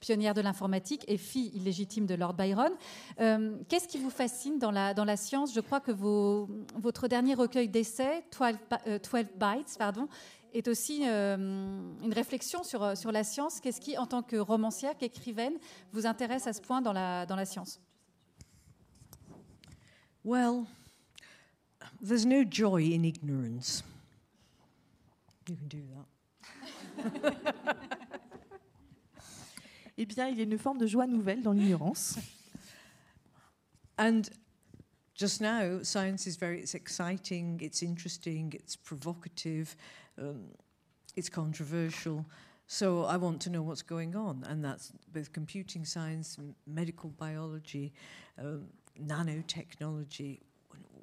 pionnière 0.00 0.34
de 0.34 0.40
l'informatique 0.40 1.04
et 1.06 1.18
fille 1.18 1.52
illégitime 1.54 2.06
de 2.06 2.14
Lord 2.14 2.34
Byron. 2.34 2.72
Qu'est-ce 3.68 3.86
qui 3.86 3.98
vous 3.98 4.10
fascine 4.10 4.58
dans 4.58 4.72
la, 4.72 4.92
dans 4.94 5.04
la 5.04 5.16
science 5.16 5.51
je 5.52 5.60
crois 5.60 5.80
que 5.80 5.92
votre 5.92 7.08
dernier 7.08 7.34
recueil 7.34 7.68
d'essais, 7.68 8.24
12, 8.38 8.58
euh, 8.86 8.98
Bytes, 9.36 9.76
pardon, 9.78 10.08
est 10.52 10.68
aussi 10.68 11.02
euh, 11.06 11.36
une 12.02 12.12
réflexion 12.12 12.62
sur, 12.62 12.96
sur 12.96 13.12
la 13.12 13.24
science. 13.24 13.60
Qu'est-ce 13.60 13.80
qui, 13.80 13.96
en 13.96 14.06
tant 14.06 14.22
que 14.22 14.36
romancière, 14.36 14.96
qu'écrivaine, 14.96 15.54
vous 15.92 16.06
intéresse 16.06 16.46
à 16.46 16.52
ce 16.52 16.60
point 16.60 16.82
dans 16.82 16.92
la, 16.92 17.26
dans 17.26 17.36
la 17.36 17.44
science? 17.44 17.80
Well, 20.24 20.64
there's 22.04 22.26
no 22.26 22.44
joy 22.48 22.94
in 22.94 23.04
ignorance. 23.04 23.82
You 25.48 25.56
can 25.56 25.68
do 25.68 25.78
that. 25.94 26.06
Eh 29.98 30.06
bien, 30.06 30.26
il 30.28 30.38
y 30.38 30.40
a 30.40 30.44
une 30.44 30.58
forme 30.58 30.78
de 30.78 30.86
joie 30.86 31.06
nouvelle 31.06 31.42
dans 31.42 31.52
l'ignorance. 31.52 32.18
And 33.98 34.22
just 35.22 35.40
now, 35.40 35.78
science 35.84 36.26
is 36.26 36.34
very, 36.34 36.58
it's 36.58 36.74
exciting, 36.74 37.60
it's 37.62 37.80
interesting, 37.80 38.52
it's 38.56 38.74
provocative, 38.74 39.76
um, 40.18 40.46
it's 41.14 41.28
controversial. 41.28 42.26
So 42.66 43.04
I 43.04 43.18
want 43.18 43.40
to 43.42 43.50
know 43.50 43.62
what's 43.62 43.82
going 43.82 44.16
on, 44.16 44.42
and 44.48 44.64
that's 44.64 44.90
both 45.12 45.32
computing 45.32 45.84
science, 45.84 46.38
medical 46.66 47.10
biology, 47.10 47.92
um, 48.36 48.66
nanotechnology. 49.00 50.40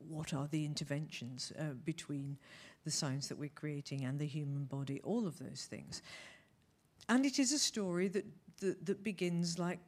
What 0.09 0.33
are 0.33 0.49
the 0.51 0.65
interventions 0.65 1.53
uh, 1.57 1.75
between 1.85 2.37
the 2.83 2.91
science 2.91 3.29
that 3.29 3.37
we're 3.37 3.55
creating 3.55 4.03
and 4.03 4.19
the 4.19 4.27
human 4.27 4.65
body? 4.65 4.99
All 5.05 5.27
of 5.27 5.39
those 5.39 5.65
things. 5.69 6.01
And 7.07 7.25
it 7.25 7.39
is 7.39 7.53
a 7.53 7.59
story 7.59 8.09
that, 8.09 8.25
that, 8.59 8.85
that 8.85 9.01
begins 9.01 9.57
like 9.57 9.79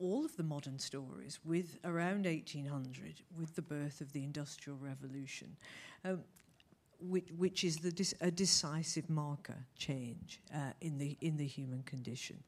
all 0.00 0.24
of 0.24 0.36
the 0.36 0.42
modern 0.42 0.78
stories 0.78 1.38
with 1.44 1.78
around 1.84 2.24
1800 2.24 3.22
with 3.38 3.54
the 3.54 3.62
birth 3.62 4.00
of 4.00 4.12
the 4.12 4.24
industrial 4.24 4.78
revolution 4.78 5.56
um, 6.04 6.24
which, 7.00 7.28
which 7.36 7.64
is 7.64 7.78
the 7.78 7.92
dis- 7.92 8.14
a 8.20 8.30
decisive 8.30 9.08
marker 9.08 9.66
change 9.78 10.40
uh, 10.54 10.72
in 10.80 10.98
the 10.98 11.16
in 11.20 11.36
the 11.36 11.46
human 11.46 11.82
condition. 11.82 12.42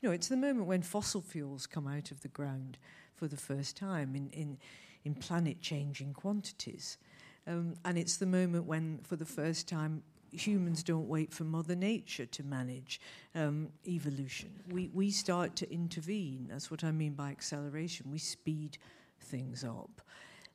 You 0.00 0.08
know 0.08 0.14
it's 0.14 0.28
the 0.28 0.36
moment 0.36 0.66
when 0.66 0.82
fossil 0.82 1.20
fuels 1.20 1.66
come 1.66 1.86
out 1.86 2.10
of 2.10 2.20
the 2.20 2.28
ground 2.28 2.78
for 3.14 3.28
the 3.28 3.36
first 3.36 3.76
time 3.76 4.14
in 4.14 4.30
in, 4.30 4.58
in 5.04 5.14
planet 5.14 5.60
changing 5.60 6.14
quantities. 6.14 6.98
Um, 7.46 7.74
and 7.84 7.96
it's 7.96 8.18
the 8.18 8.26
moment 8.26 8.66
when 8.66 9.00
for 9.04 9.16
the 9.16 9.24
first 9.24 9.68
time 9.68 10.02
humans 10.32 10.82
don't 10.82 11.08
wait 11.08 11.32
for 11.32 11.44
Mother 11.44 11.76
Nature 11.76 12.26
to 12.26 12.42
manage 12.42 13.00
um, 13.34 13.68
evolution. 13.86 14.50
We, 14.70 14.90
we 14.92 15.10
start 15.10 15.56
to 15.56 15.72
intervene. 15.72 16.48
That's 16.50 16.70
what 16.70 16.84
I 16.84 16.90
mean 16.90 17.14
by 17.14 17.30
acceleration. 17.30 18.10
We 18.10 18.18
speed 18.18 18.78
things 19.20 19.64
up. 19.64 20.00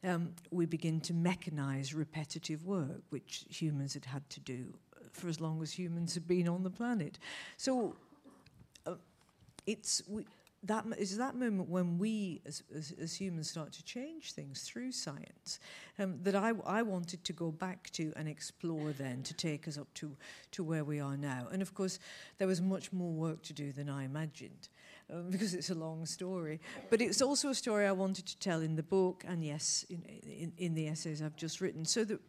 Um, 0.03 0.33
we 0.51 0.65
begin 0.65 0.99
to 1.01 1.13
mechanize 1.13 1.95
repetitive 1.95 2.65
work, 2.65 3.01
which 3.09 3.45
humans 3.49 3.93
had 3.93 4.05
had 4.05 4.29
to 4.31 4.39
do 4.41 4.73
for 5.13 5.29
as 5.29 5.39
long 5.39 5.61
as 5.61 5.71
humans 5.71 6.13
have 6.15 6.27
been 6.27 6.47
on 6.47 6.63
the 6.63 6.69
planet. 6.69 7.19
So 7.57 7.95
uh, 8.85 8.95
it's. 9.65 10.01
We, 10.07 10.25
that 10.63 10.85
is 10.97 11.17
that 11.17 11.35
moment 11.35 11.69
when 11.69 11.97
we 11.97 12.41
as, 12.45 12.63
as, 12.75 12.93
as, 13.01 13.13
humans 13.19 13.49
start 13.49 13.73
to 13.73 13.83
change 13.83 14.31
things 14.31 14.61
through 14.61 14.91
science 14.91 15.59
um, 15.99 16.19
that 16.23 16.35
I, 16.35 16.53
I 16.65 16.81
wanted 16.83 17.23
to 17.25 17.33
go 17.33 17.51
back 17.51 17.89
to 17.91 18.13
and 18.15 18.27
explore 18.27 18.91
then 18.91 19.23
to 19.23 19.33
take 19.33 19.67
us 19.67 19.77
up 19.77 19.93
to, 19.95 20.15
to 20.51 20.63
where 20.63 20.85
we 20.85 20.99
are 20.99 21.17
now. 21.17 21.47
And 21.51 21.61
of 21.61 21.73
course, 21.73 21.99
there 22.37 22.47
was 22.47 22.61
much 22.61 22.93
more 22.93 23.11
work 23.11 23.43
to 23.43 23.53
do 23.53 23.71
than 23.73 23.89
I 23.89 24.05
imagined 24.05 24.69
um, 25.13 25.27
because 25.29 25.53
it's 25.53 25.69
a 25.69 25.75
long 25.75 26.05
story. 26.05 26.61
But 26.89 27.01
it's 27.01 27.21
also 27.21 27.49
a 27.49 27.55
story 27.55 27.85
I 27.85 27.91
wanted 27.91 28.25
to 28.27 28.39
tell 28.39 28.61
in 28.61 28.75
the 28.75 28.83
book 28.83 29.25
and, 29.27 29.43
yes, 29.43 29.85
in, 29.89 30.03
in, 30.23 30.53
in 30.57 30.73
the 30.75 30.87
essays 30.87 31.21
I've 31.21 31.35
just 31.35 31.59
written, 31.59 31.83
so 31.83 32.05
that 32.05 32.19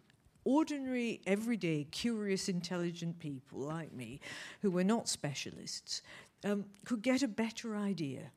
ordinary, 0.45 1.21
everyday, 1.27 1.85
curious, 1.85 2.49
intelligent 2.49 3.19
people 3.19 3.61
like 3.61 3.93
me, 3.93 4.21
who 4.61 4.71
were 4.71 4.85
not 4.85 5.09
specialists, 5.09 6.03
um, 6.45 6.65
could 6.85 7.03
get 7.03 7.23
a 7.23 7.29
better 7.29 7.77
idea 7.77 8.31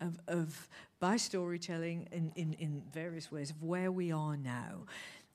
of, 0.00 0.18
of 0.28 0.68
by 1.00 1.16
storytelling 1.16 2.08
in, 2.12 2.32
in, 2.36 2.52
in 2.54 2.82
various 2.92 3.30
ways 3.30 3.50
of 3.50 3.62
where 3.62 3.90
we 3.90 4.12
are 4.12 4.36
now. 4.36 4.84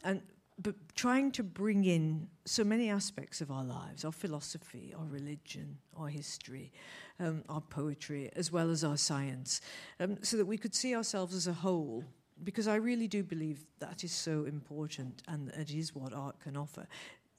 And 0.03 0.21
but 0.59 0.75
trying 0.95 1.31
to 1.33 1.43
bring 1.43 1.85
in 1.85 2.27
so 2.45 2.63
many 2.63 2.89
aspects 2.89 3.41
of 3.41 3.51
our 3.51 3.63
lives, 3.63 4.03
our 4.03 4.11
philosophy, 4.11 4.93
our 4.97 5.05
religion, 5.05 5.77
our 5.95 6.07
history, 6.07 6.71
um, 7.19 7.43
our 7.47 7.61
poetry, 7.61 8.31
as 8.35 8.51
well 8.51 8.71
as 8.71 8.83
our 8.83 8.97
science, 8.97 9.61
um, 9.99 10.17
so 10.23 10.35
that 10.35 10.45
we 10.45 10.57
could 10.57 10.73
see 10.73 10.95
ourselves 10.95 11.35
as 11.35 11.45
a 11.45 11.53
whole. 11.53 12.03
Because 12.43 12.67
I 12.67 12.75
really 12.75 13.07
do 13.07 13.23
believe 13.23 13.65
that 13.79 14.03
is 14.03 14.11
so 14.11 14.45
important 14.45 15.21
and 15.27 15.49
it 15.49 15.71
is 15.71 15.93
what 15.95 16.13
art 16.13 16.39
can 16.39 16.57
offer 16.57 16.87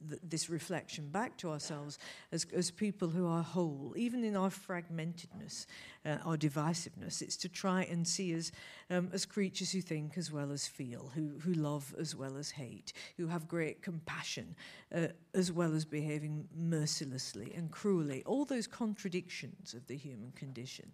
th- 0.07 0.21
this 0.23 0.49
reflection 0.49 1.09
back 1.09 1.37
to 1.37 1.49
ourselves 1.49 1.99
as, 2.31 2.45
as 2.53 2.71
people 2.71 3.09
who 3.09 3.27
are 3.27 3.43
whole, 3.43 3.93
even 3.97 4.23
in 4.23 4.35
our 4.35 4.49
fragmentedness, 4.49 5.65
uh, 6.05 6.17
our 6.25 6.37
divisiveness. 6.37 7.21
It's 7.21 7.37
to 7.37 7.49
try 7.49 7.83
and 7.83 8.07
see 8.07 8.35
us 8.35 8.51
um, 8.89 9.09
as 9.13 9.25
creatures 9.25 9.71
who 9.71 9.81
think 9.81 10.17
as 10.17 10.31
well 10.31 10.51
as 10.51 10.67
feel, 10.67 11.11
who, 11.15 11.39
who 11.39 11.53
love 11.53 11.93
as 11.99 12.15
well 12.15 12.37
as 12.37 12.51
hate, 12.51 12.93
who 13.17 13.27
have 13.27 13.47
great 13.47 13.81
compassion 13.81 14.55
uh, 14.95 15.07
as 15.33 15.51
well 15.51 15.73
as 15.73 15.85
behaving 15.85 16.47
mercilessly 16.55 17.53
and 17.55 17.71
cruelly. 17.71 18.23
All 18.25 18.45
those 18.45 18.67
contradictions 18.67 19.73
of 19.73 19.87
the 19.87 19.95
human 19.95 20.31
condition 20.31 20.91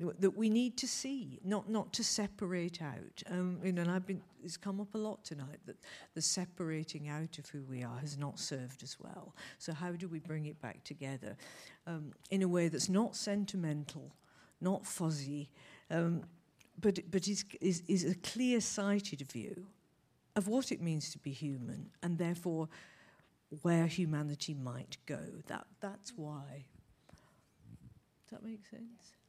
that 0.00 0.36
we 0.36 0.48
need 0.48 0.76
to 0.78 0.88
see, 0.88 1.38
not 1.44 1.68
not 1.68 1.92
to 1.92 2.04
separate 2.04 2.80
out. 2.80 3.22
Um, 3.30 3.60
you 3.62 3.72
know, 3.72 3.82
and 3.82 3.90
I've 3.90 4.06
been 4.06 4.22
it's 4.42 4.56
come 4.56 4.80
up 4.80 4.94
a 4.94 4.98
lot 4.98 5.24
tonight 5.24 5.60
that 5.66 5.76
the 6.14 6.22
separating 6.22 7.08
out 7.08 7.38
of 7.38 7.48
who 7.50 7.62
we 7.62 7.82
are 7.84 7.98
has 7.98 8.16
not 8.16 8.38
served 8.38 8.82
us 8.82 8.96
well. 8.98 9.34
So 9.58 9.74
how 9.74 9.92
do 9.92 10.08
we 10.08 10.18
bring 10.18 10.46
it 10.46 10.60
back 10.62 10.82
together 10.84 11.36
um, 11.86 12.12
in 12.30 12.42
a 12.42 12.48
way 12.48 12.68
that's 12.68 12.88
not 12.88 13.14
sentimental, 13.14 14.14
not 14.60 14.86
fuzzy, 14.86 15.50
um, 15.90 16.22
but 16.80 16.98
but 17.10 17.28
is, 17.28 17.44
is 17.60 17.82
is 17.86 18.04
a 18.04 18.14
clear-sighted 18.14 19.30
view 19.30 19.66
of 20.36 20.48
what 20.48 20.72
it 20.72 20.80
means 20.80 21.10
to 21.10 21.18
be 21.18 21.32
human, 21.32 21.90
and 22.02 22.16
therefore 22.16 22.68
where 23.62 23.86
humanity 23.86 24.54
might 24.54 24.96
go. 25.04 25.20
That 25.46 25.66
that's 25.80 26.12
why. 26.16 26.64
Does 28.22 28.38
that 28.38 28.44
make 28.44 28.64
sense? 28.64 29.19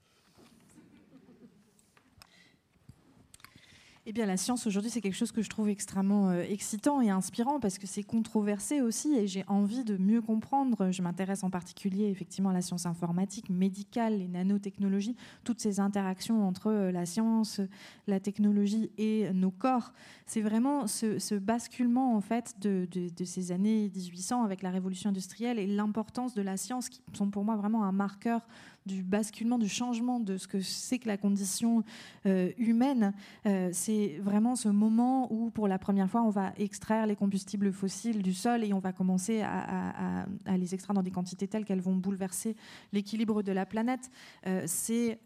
Eh 4.07 4.13
bien, 4.13 4.25
la 4.25 4.35
science 4.35 4.65
aujourd'hui, 4.65 4.89
c'est 4.89 4.99
quelque 4.99 5.15
chose 5.15 5.31
que 5.31 5.43
je 5.43 5.49
trouve 5.49 5.69
extrêmement 5.69 6.31
euh, 6.31 6.41
excitant 6.41 7.01
et 7.01 7.11
inspirant 7.11 7.59
parce 7.59 7.77
que 7.77 7.85
c'est 7.85 8.01
controversé 8.01 8.81
aussi 8.81 9.15
et 9.15 9.27
j'ai 9.27 9.43
envie 9.45 9.83
de 9.83 9.95
mieux 9.95 10.23
comprendre. 10.23 10.89
Je 10.89 11.03
m'intéresse 11.03 11.43
en 11.43 11.51
particulier 11.51 12.05
effectivement 12.05 12.49
à 12.49 12.53
la 12.53 12.63
science 12.63 12.87
informatique, 12.87 13.51
médicale, 13.51 14.17
les 14.17 14.27
nanotechnologies, 14.27 15.15
toutes 15.43 15.59
ces 15.59 15.79
interactions 15.79 16.47
entre 16.47 16.71
euh, 16.71 16.91
la 16.91 17.05
science, 17.05 17.61
la 18.07 18.19
technologie 18.19 18.89
et 18.97 19.31
nos 19.33 19.51
corps. 19.51 19.93
C'est 20.25 20.41
vraiment 20.41 20.87
ce, 20.87 21.35
basculement 21.35 22.15
en 22.15 22.21
fait 22.21 22.55
de, 22.59 22.87
de, 22.91 23.23
ces 23.23 23.51
années 23.51 23.91
1800 23.93 24.43
avec 24.43 24.63
la 24.63 24.71
révolution 24.71 25.11
industrielle 25.11 25.59
et 25.59 25.67
l'importance 25.67 26.33
de 26.33 26.41
la 26.41 26.57
science 26.57 26.89
qui 26.89 27.01
sont 27.13 27.29
pour 27.29 27.43
moi 27.43 27.55
vraiment 27.55 27.83
un 27.83 27.91
marqueur 27.91 28.47
du 28.85 29.03
basculement, 29.03 29.57
du 29.57 29.69
changement 29.69 30.19
de 30.19 30.37
ce 30.37 30.47
que 30.47 30.61
c'est 30.61 30.99
que 30.99 31.07
la 31.07 31.17
condition 31.17 31.83
euh, 32.25 32.51
humaine. 32.57 33.13
Euh, 33.45 33.69
c'est 33.71 34.19
vraiment 34.21 34.55
ce 34.55 34.69
moment 34.69 35.31
où, 35.31 35.49
pour 35.49 35.67
la 35.67 35.77
première 35.77 36.09
fois, 36.09 36.21
on 36.23 36.29
va 36.29 36.53
extraire 36.57 37.05
les 37.05 37.15
combustibles 37.15 37.71
fossiles 37.71 38.21
du 38.21 38.33
sol 38.33 38.63
et 38.63 38.73
on 38.73 38.79
va 38.79 38.91
commencer 38.91 39.41
à, 39.41 40.25
les 40.57 40.73
extraire 40.73 40.93
dans 40.93 41.03
des 41.03 41.11
quantités 41.11 41.47
telles 41.47 41.65
qu'elles 41.65 41.81
vont 41.81 41.95
bouleverser 41.95 42.55
l'équilibre 42.91 43.43
de 43.43 43.51
la 43.51 43.65
planète. 43.65 44.09
Euh, 44.47 44.63
c'est 44.65 45.19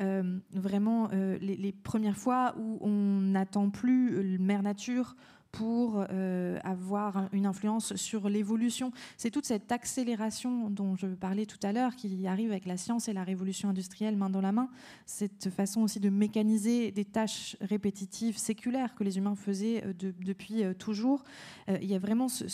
vraiment 0.51 1.09
les, 1.11 1.55
les, 1.55 1.71
premières 1.71 2.17
fois 2.17 2.55
où 2.57 2.77
on 2.81 3.21
n'attend 3.21 3.69
plus 3.69 4.37
mère 4.39 4.63
nature 4.63 5.15
pour 5.55 6.05
euh, 6.11 6.59
avoir 6.63 7.29
une 7.31 7.45
influence 7.45 7.95
sur 7.95 8.27
l'évolution. 8.27 8.91
C'est 9.15 9.31
toute 9.31 9.45
cette 9.45 9.71
accélération 9.71 10.69
dont 10.69 10.95
je 10.97 11.07
parlais 11.07 11.45
tout 11.45 11.59
à 11.63 11.71
l'heure 11.71 11.95
qui 11.95 12.27
arrive 12.27 12.51
avec 12.51 12.65
la 12.65 12.75
science 12.75 13.07
et 13.07 13.13
la 13.13 13.23
révolution 13.23 13.69
industrielle 13.69 14.17
main 14.17 14.29
dans 14.29 14.41
la 14.41 14.51
main. 14.51 14.69
Cette 15.05 15.49
façon 15.49 15.81
aussi 15.81 16.01
de 16.01 16.09
mécaniser 16.09 16.91
des 16.91 17.05
tâches 17.05 17.55
répétitives, 17.61 18.37
séculaires 18.37 18.95
que 18.95 19.05
les 19.05 19.17
humains 19.17 19.35
faisaient 19.35 19.83
euh, 19.85 19.93
depuis 20.19 20.63
euh, 20.63 20.73
toujours. 20.73 21.23
il 21.69 21.89
y 21.89 21.95
a 21.95 21.99
vraiment 21.99 22.27
ce, 22.27 22.45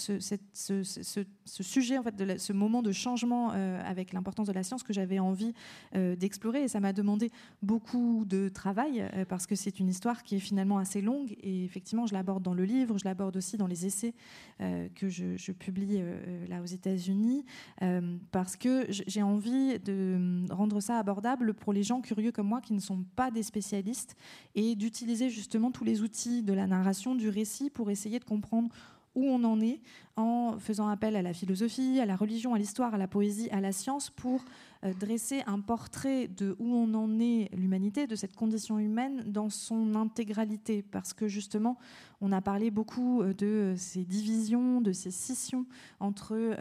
sujet, 1.45 1.97
en 1.97 2.03
fait, 2.03 2.39
ce 2.39 2.53
moment 2.53 2.81
de 2.81 2.91
changement 2.91 3.49
avec 3.49 4.13
l'importance 4.13 4.47
de 4.47 4.53
la 4.53 4.63
science 4.63 4.83
que 4.83 4.93
j'avais 4.93 5.19
envie 5.19 5.53
d'explorer. 5.93 6.63
Et 6.63 6.67
ça 6.67 6.79
m'a 6.79 6.93
demandé 6.93 7.31
beaucoup 7.61 8.25
de 8.25 8.49
travail 8.49 9.03
parce 9.27 9.47
que 9.47 9.55
c'est 9.55 9.79
une 9.79 9.89
histoire 9.89 10.23
qui 10.23 10.35
est 10.35 10.39
finalement 10.39 10.77
assez 10.77 11.01
longue. 11.01 11.35
Et 11.41 11.65
effectivement, 11.65 12.05
je 12.05 12.13
l'aborde 12.13 12.43
dans 12.43 12.53
le 12.53 12.63
livre 12.63 12.90
je 12.97 13.05
l'aborde 13.05 13.37
aussi 13.37 13.57
dans 13.57 13.67
les 13.67 13.85
essais 13.85 14.13
euh, 14.61 14.87
que 14.95 15.09
je, 15.09 15.51
publie 15.51 15.97
euh, 15.99 16.47
là 16.47 16.61
aux 16.61 16.65
États-Unis, 16.65 17.45
euh, 17.81 18.17
parce 18.31 18.55
que 18.55 18.85
j'ai 18.89 19.21
envie 19.21 19.79
de 19.79 20.45
rendre 20.51 20.79
ça 20.79 20.97
abordable 20.97 21.53
pour 21.53 21.73
les 21.73 21.83
gens 21.83 22.01
curieux 22.01 22.31
comme 22.31 22.47
moi 22.47 22.61
qui 22.61 22.73
ne 22.73 22.79
sont 22.79 23.03
pas 23.15 23.31
des 23.31 23.43
spécialistes 23.43 24.15
et 24.55 24.75
d'utiliser 24.75 25.29
justement 25.29 25.71
tous 25.71 25.83
les 25.83 26.01
outils 26.01 26.43
de 26.43 26.53
la 26.53 26.67
narration, 26.67 27.15
du 27.15 27.29
récit 27.29 27.69
pour 27.69 27.91
essayer 27.91 28.19
de 28.19 28.25
comprendre 28.25 28.69
où 29.15 29.25
on 29.25 29.43
en 29.43 29.59
est 29.59 29.81
en 30.21 30.59
faisant 30.59 30.87
appel 30.87 31.15
à 31.15 31.21
la 31.21 31.33
philosophie, 31.33 31.99
à 31.99 32.05
la 32.05 32.15
religion, 32.15 32.53
à 32.53 32.57
l'histoire, 32.57 32.93
à 32.93 32.97
la 32.97 33.07
poésie, 33.07 33.49
à 33.51 33.59
la 33.59 33.71
science 33.71 34.09
pour 34.09 34.43
euh, 34.83 34.93
dresser 34.99 35.43
un 35.47 35.59
portrait 35.59 36.27
de 36.27 36.55
où 36.59 36.73
on 36.75 36.93
en 36.93 37.19
est 37.19 37.49
l'humanité, 37.53 38.07
de 38.07 38.15
cette 38.15 38.35
condition 38.35 38.79
humaine 38.79 39.23
dans 39.27 39.49
son 39.49 39.95
intégralité. 39.95 40.81
Parce 40.81 41.13
que 41.13 41.27
justement, 41.27 41.77
on 42.21 42.31
a 42.31 42.41
parlé 42.41 42.71
beaucoup 42.71 43.21
euh, 43.21 43.33
de 43.33 43.73
ces 43.77 44.05
divisions, 44.05 44.81
de 44.81 44.93
ces 44.93 45.11
scissions 45.11 45.65
entre 45.99 46.55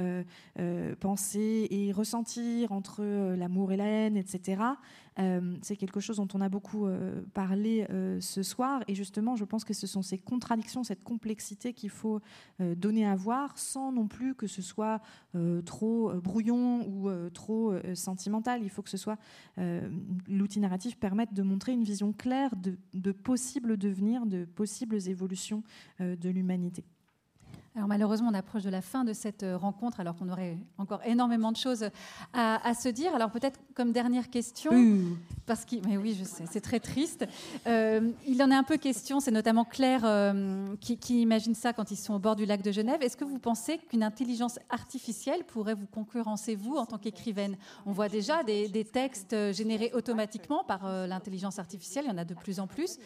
penser 1.01 1.67
et 1.71 1.93
ressentir, 1.93 2.73
entre 2.73 3.03
l'amour 3.35 3.73
et 3.73 3.77
la 3.77 3.87
haine, 3.87 4.17
etc. 4.17 4.59
Euh, 5.21 5.57
c'est 5.63 5.77
quelque 5.77 6.01
chose 6.01 6.17
dont 6.17 6.29
on 6.35 6.41
a 6.41 6.49
beaucoup 6.49 6.87
euh, 6.87 7.23
parlé 7.35 7.87
euh, 7.91 8.21
ce 8.21 8.43
soir. 8.43 8.83
Et 8.89 8.95
justement, 8.95 9.37
je 9.37 9.45
pense 9.45 9.65
que 9.65 9.75
ce 9.75 9.87
sont 9.87 10.03
ces 10.03 10.19
contradictions, 10.19 10.85
cette 10.85 11.05
complexité 11.05 11.73
qu'il 11.73 11.91
faut 11.91 12.21
donner 12.59 13.07
à 13.07 13.15
voir 13.15 13.50
sans 13.59 13.93
non 13.93 14.07
plus 14.07 14.35
que 14.35 14.47
ce 14.47 14.63
soit 14.63 15.01
trop 15.65 16.13
brouillon 16.21 16.87
ou 16.89 17.11
trop 17.31 17.75
sentimental. 17.95 18.63
Il 18.63 18.71
faut 18.71 18.83
que 18.83 18.91
ce 18.91 18.97
soit 18.97 19.19
l'outil 20.29 20.61
narratif 20.61 20.99
permette 20.99 21.35
de 21.35 21.43
montrer 21.43 21.73
une 21.73 21.85
vision 21.85 22.13
claire 22.13 22.57
de, 22.57 22.77
de 22.95 23.13
possibles 23.13 23.77
devenirs, 23.77 24.27
de 24.27 24.45
possibles 24.45 24.97
évolutions 25.09 25.63
de 25.99 26.29
l'humanité. 26.29 26.85
Alors 27.77 27.87
malheureusement, 27.87 28.31
on 28.33 28.35
approche 28.35 28.65
de 28.65 28.71
la 28.71 28.83
fin 28.83 29.05
de 29.05 29.13
cette 29.13 29.45
euh, 29.45 29.57
rencontre, 29.57 30.01
alors 30.01 30.17
qu'on 30.17 30.29
aurait 30.29 30.59
encore 30.77 31.01
énormément 31.05 31.53
de 31.53 31.57
choses 31.57 31.89
à, 32.33 32.75
se 32.75 32.89
dire. 32.89 33.15
Alors 33.15 33.31
peut-être 33.31 33.61
comme 33.75 33.93
dernière 33.93 34.29
question, 34.29 34.73
parce 35.47 35.65
que, 35.65 35.77
mais 35.87 35.97
oui, 35.97 36.17
je 36.19 36.25
sais, 36.25 36.45
c'est 36.51 36.61
très 36.61 36.81
triste. 36.81 37.27
Euh, 37.69 38.11
il 38.27 38.43
en 38.43 38.51
est 38.51 38.57
un 38.57 38.65
peu 38.65 38.77
question, 38.77 39.21
c'est 39.21 39.31
notamment 39.31 39.65
Claire 39.65 40.03
euh, 40.05 40.75
qui, 40.81 41.23
imagine 41.23 41.55
ça 41.55 41.73
quand 41.73 41.93
ils 41.93 41.97
sont 41.97 42.15
au 42.15 42.19
bord 42.19 42.35
du 42.35 42.45
lac 42.45 42.61
de 42.61 42.73
Genève. 42.73 43.03
Est-ce 43.03 43.17
que 43.17 43.25
vous 43.25 43.39
pensez 43.39 43.79
qu'une 43.79 44.03
intelligence 44.03 44.59
artificielle 44.69 45.45
pourrait 45.45 45.75
vous 45.75 45.87
concurrencer, 45.87 46.57
vous, 46.57 46.75
en 46.77 46.87
tant 46.87 46.99
qu'écrivaine? 46.99 47.57
On 47.87 47.93
voit 47.93 48.09
déjà 48.09 48.43
des, 48.43 48.69
des, 48.69 48.85
textes 48.85 49.37
générés 49.53 49.93
automatiquement 49.95 50.65
par 50.65 51.07
l'intelligence 51.07 51.61
artificielle, 51.61 52.07
il 52.07 52.11
y 52.11 52.15
en 52.15 52.19
a 52.19 52.25
de 52.25 52.35
plus 52.35 52.59
en 52.59 52.67
plus. 52.67 52.99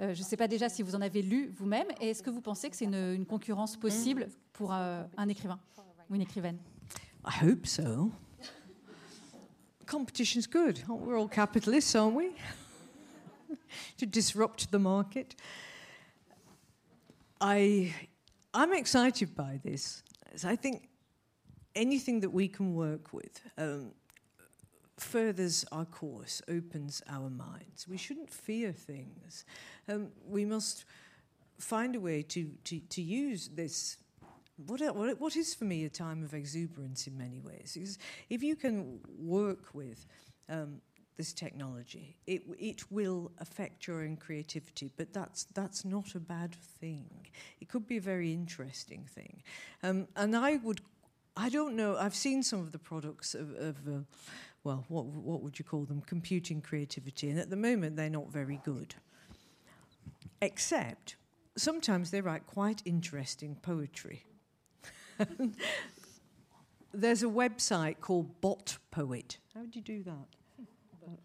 Euh, 0.00 0.14
je 0.14 0.20
ne 0.20 0.24
sais 0.24 0.36
pas 0.36 0.48
déjà 0.48 0.68
si 0.68 0.82
vous 0.82 0.94
en 0.94 1.00
avez 1.00 1.22
lu 1.22 1.52
vous-même. 1.54 1.86
Et 2.00 2.10
est-ce 2.10 2.22
que 2.22 2.30
vous 2.30 2.40
pensez 2.40 2.70
que 2.70 2.76
c'est 2.76 2.84
une, 2.84 3.26
concurrence 3.26 3.76
possible 3.76 4.28
pour 4.52 4.72
euh, 4.72 5.04
un 5.16 5.28
écrivain 5.28 5.58
ou 6.10 6.14
une 6.14 6.22
écrivaine? 6.22 6.58
I 7.24 7.44
hope 7.44 7.66
so. 7.66 8.10
Competition's 9.86 10.46
good. 10.46 10.82
We're 10.88 11.18
all 11.18 11.28
capitalists, 11.28 11.94
aren't 11.94 12.16
we? 12.16 12.30
to 13.98 14.06
disrupt 14.06 14.70
the 14.70 14.78
market. 14.78 15.34
I, 17.40 17.92
I'm 18.54 18.72
excited 18.72 19.34
by 19.34 19.60
this. 19.62 20.02
I 20.44 20.56
think 20.56 20.88
anything 21.74 22.20
that 22.20 22.30
we 22.30 22.48
can 22.48 22.74
work 22.74 23.12
with, 23.12 23.40
um, 23.58 23.92
furthers 24.98 25.64
our 25.72 25.84
course, 25.84 26.42
opens 26.48 27.02
our 27.08 27.30
minds. 27.30 27.88
We 27.88 27.96
shouldn't 27.96 28.30
fear 28.30 28.72
things. 28.72 29.44
Um, 29.88 30.08
we 30.26 30.44
must 30.44 30.84
find 31.58 31.96
a 31.96 32.00
way 32.00 32.22
to, 32.22 32.50
to, 32.64 32.80
to 32.80 33.02
use 33.02 33.48
this. 33.54 33.98
What, 34.66 34.80
what, 34.94 35.20
what 35.20 35.36
is 35.36 35.54
for 35.54 35.64
me 35.64 35.84
a 35.84 35.88
time 35.88 36.22
of 36.22 36.34
exuberance 36.34 37.06
in 37.06 37.16
many 37.16 37.40
ways? 37.40 37.72
Because 37.74 37.98
if 38.28 38.42
you 38.42 38.54
can 38.54 39.00
work 39.18 39.74
with 39.74 40.06
um, 40.48 40.80
this 41.16 41.32
technology, 41.32 42.16
it, 42.26 42.42
it 42.58 42.90
will 42.90 43.32
affect 43.38 43.86
your 43.86 44.02
own 44.02 44.16
creativity, 44.16 44.90
but 44.96 45.12
that's, 45.12 45.44
that's 45.54 45.84
not 45.84 46.14
a 46.14 46.20
bad 46.20 46.54
thing. 46.54 47.26
It 47.60 47.68
could 47.68 47.86
be 47.86 47.96
a 47.96 48.00
very 48.00 48.32
interesting 48.32 49.06
thing. 49.08 49.42
Um, 49.82 50.08
and 50.16 50.36
I 50.36 50.56
would, 50.56 50.80
I 51.36 51.48
don't 51.48 51.76
know, 51.76 51.96
I've 51.96 52.14
seen 52.14 52.42
some 52.42 52.60
of 52.60 52.72
the 52.72 52.78
products 52.78 53.34
of, 53.34 53.52
of 53.54 53.76
uh, 53.88 54.00
well, 54.64 54.84
what, 54.88 55.06
what 55.06 55.42
would 55.42 55.58
you 55.58 55.64
call 55.64 55.84
them? 55.84 56.02
Computing 56.02 56.60
creativity. 56.60 57.30
And 57.30 57.38
at 57.38 57.50
the 57.50 57.56
moment, 57.56 57.96
they're 57.96 58.10
not 58.10 58.30
very 58.30 58.60
good. 58.64 58.94
Except 60.40 61.16
sometimes 61.56 62.10
they 62.10 62.20
write 62.20 62.46
quite 62.46 62.82
interesting 62.84 63.56
poetry. 63.56 64.24
There's 66.94 67.22
a 67.22 67.26
website 67.26 68.00
called 68.00 68.40
Bot 68.40 68.78
Poet. 68.90 69.38
How 69.54 69.60
would 69.62 69.74
you 69.74 69.82
do 69.82 70.02
that? 70.04 70.41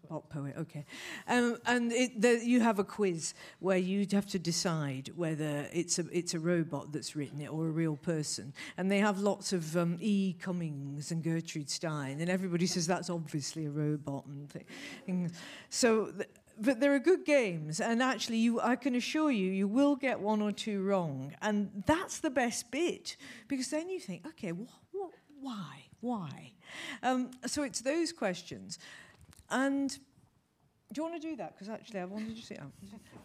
Bot 0.08 0.28
poet, 0.30 0.54
okay. 0.58 0.86
Um, 1.28 1.58
and 1.66 1.92
it, 1.92 2.20
the, 2.20 2.40
you 2.42 2.60
have 2.60 2.78
a 2.78 2.84
quiz 2.84 3.34
where 3.60 3.76
you'd 3.76 4.12
have 4.12 4.26
to 4.28 4.38
decide 4.38 5.10
whether 5.14 5.68
it's 5.72 5.98
a, 5.98 6.06
it's 6.10 6.34
a 6.34 6.38
robot 6.38 6.92
that's 6.92 7.14
written 7.14 7.40
it 7.40 7.52
or 7.52 7.66
a 7.66 7.70
real 7.70 7.96
person. 7.96 8.54
And 8.76 8.90
they 8.90 8.98
have 8.98 9.18
lots 9.18 9.52
of 9.52 9.76
um, 9.76 9.98
E. 10.00 10.34
Cummings 10.40 11.10
and 11.10 11.22
Gertrude 11.22 11.68
Stein, 11.68 12.20
and 12.20 12.30
everybody 12.30 12.66
says 12.66 12.86
that's 12.86 13.10
obviously 13.10 13.66
a 13.66 13.70
robot. 13.70 14.24
And 14.26 14.50
thing. 14.50 15.30
So, 15.68 16.06
th- 16.06 16.30
but 16.58 16.80
there 16.80 16.94
are 16.94 16.98
good 16.98 17.24
games, 17.24 17.80
and 17.80 18.02
actually, 18.02 18.38
you, 18.38 18.60
I 18.60 18.76
can 18.76 18.96
assure 18.96 19.30
you, 19.30 19.50
you 19.50 19.68
will 19.68 19.94
get 19.94 20.18
one 20.18 20.42
or 20.42 20.52
two 20.52 20.82
wrong. 20.82 21.34
And 21.42 21.84
that's 21.86 22.18
the 22.18 22.30
best 22.30 22.70
bit, 22.70 23.16
because 23.46 23.68
then 23.68 23.88
you 23.90 24.00
think, 24.00 24.26
okay, 24.26 24.50
wh- 24.50 24.96
wh- 24.96 25.44
why? 25.44 25.84
Why? 26.00 26.52
Um, 27.02 27.30
so 27.46 27.62
it's 27.62 27.80
those 27.80 28.12
questions. 28.12 28.78
And 29.50 29.90
do 29.90 29.98
you 30.96 31.02
want 31.02 31.20
to 31.20 31.28
do 31.28 31.36
that? 31.36 31.54
Because 31.54 31.68
actually, 31.68 32.00
I 32.00 32.04
wanted 32.04 32.36
to 32.36 32.42
see 32.42 32.54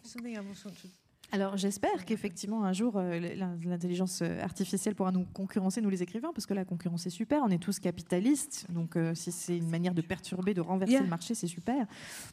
something 0.03 0.37
something 0.37 0.37
was 0.41 0.59
want 0.59 0.75
to 0.81 0.87
Alors 1.33 1.57
j'espère 1.57 2.05
qu'effectivement 2.05 2.63
un 2.63 2.73
jour 2.73 2.93
euh, 2.97 3.19
l'intelligence 3.65 4.21
euh, 4.21 4.39
artificielle 4.39 4.93
pourra 4.93 5.11
nous 5.11 5.25
concurrencer, 5.33 5.81
nous 5.81 5.89
les 5.89 6.03
écrivains, 6.03 6.31
parce 6.31 6.45
que 6.45 6.53
la 6.53 6.63
concurrence 6.63 7.07
est 7.07 7.09
super, 7.09 7.41
on 7.43 7.49
est 7.49 7.57
tous 7.57 7.79
capitalistes, 7.79 8.67
donc 8.69 8.95
euh, 8.95 9.15
si 9.15 9.31
c'est 9.31 9.57
une 9.57 9.67
manière 9.67 9.95
de 9.95 10.03
perturber, 10.03 10.53
de 10.53 10.61
renverser 10.61 10.99
le 10.99 11.07
marché, 11.07 11.33
c'est 11.33 11.47
super. 11.47 11.87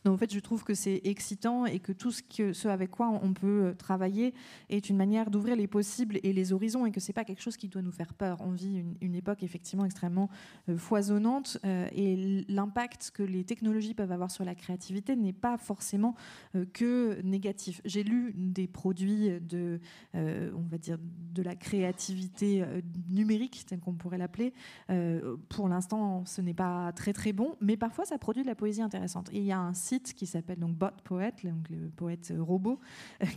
Donc 0.05 0.13
en 0.13 0.19
fait 0.19 0.31
je 0.31 0.39
trouve 0.39 0.65
que 0.65 0.75
c'est 0.75 1.01
excitant 1.05 1.65
et 1.65 1.79
que 1.79 1.93
tout 1.93 2.11
ce, 2.11 2.23
que, 2.23 2.53
ce 2.53 2.69
avec 2.69 2.91
quoi 2.91 3.09
on 3.23 3.33
peut 3.33 3.75
travailler 3.79 4.35
est 4.69 4.91
une 4.91 4.99
manière 4.99 5.31
d'ouvrir 5.31 5.57
les 5.57 5.67
possibles 5.67 6.21
et 6.23 6.35
les 6.35 6.53
horizons 6.53 6.85
et 6.85 6.91
que 6.91 7.01
c'est 7.01 7.15
pas 7.15 7.25
quelque 7.25 7.41
chose 7.41 7.57
qui 7.57 7.69
doit 7.69 7.81
nous 7.81 7.93
faire 7.93 8.13
peur. 8.13 8.37
On 8.41 8.51
vit 8.51 8.85
une, 9.01 9.15
époque 9.15 9.43
effectivement 9.43 9.87
extrêmement 9.87 10.29
foisonnante 10.77 11.59
et 11.65 12.45
l'impact 12.49 13.13
que 13.15 13.23
les 13.23 13.45
technologies 13.45 13.95
peuvent 13.95 14.13
avoir 14.13 14.31
sur 14.31 14.45
la 14.45 14.55
créativité 14.55 15.17
n'est 15.17 15.33
pas 15.33 15.57
forcément 15.57 16.15
que 16.75 17.21
négatif. 17.23 17.81
J'ai 17.85 18.03
lu 18.03 18.35
des 18.37 18.67
projets 18.67 18.90
de, 18.93 19.81
euh, 20.15 20.51
on 20.55 20.69
va 20.69 20.79
dire, 20.79 20.99
de 21.33 21.43
la 21.43 21.55
créativité 21.55 22.63
euh, 22.63 22.81
numérique, 23.09 23.65
tel 23.67 23.81
qu'on 23.81 23.95
pourrait 23.95 24.19
l'appeler. 24.19 24.53
Euh, 24.91 25.37
pour 25.49 25.69
l'instant, 25.69 26.25
ce 26.25 26.41
n'est 26.41 26.55
pas 26.55 26.93
très 26.93 27.13
très 27.13 27.33
bon, 27.33 27.57
mais 27.61 27.77
parfois 27.77 28.05
ça 28.05 28.19
produit 28.19 28.43
de 28.43 28.49
la 28.49 28.55
poésie 28.55 28.83
intéressante. 28.83 29.31
Et 29.33 29.39
il 29.39 29.45
y 29.45 29.53
a 29.53 29.59
un 29.59 29.75
site 29.75 30.15
qui 30.15 30.27
s'appelle 30.27 30.59
donc 30.59 30.75
Bot 30.77 30.89
Poet, 31.05 31.35
donc 31.45 31.69
le 31.71 31.89
poète 31.91 32.33
robot, 32.39 32.81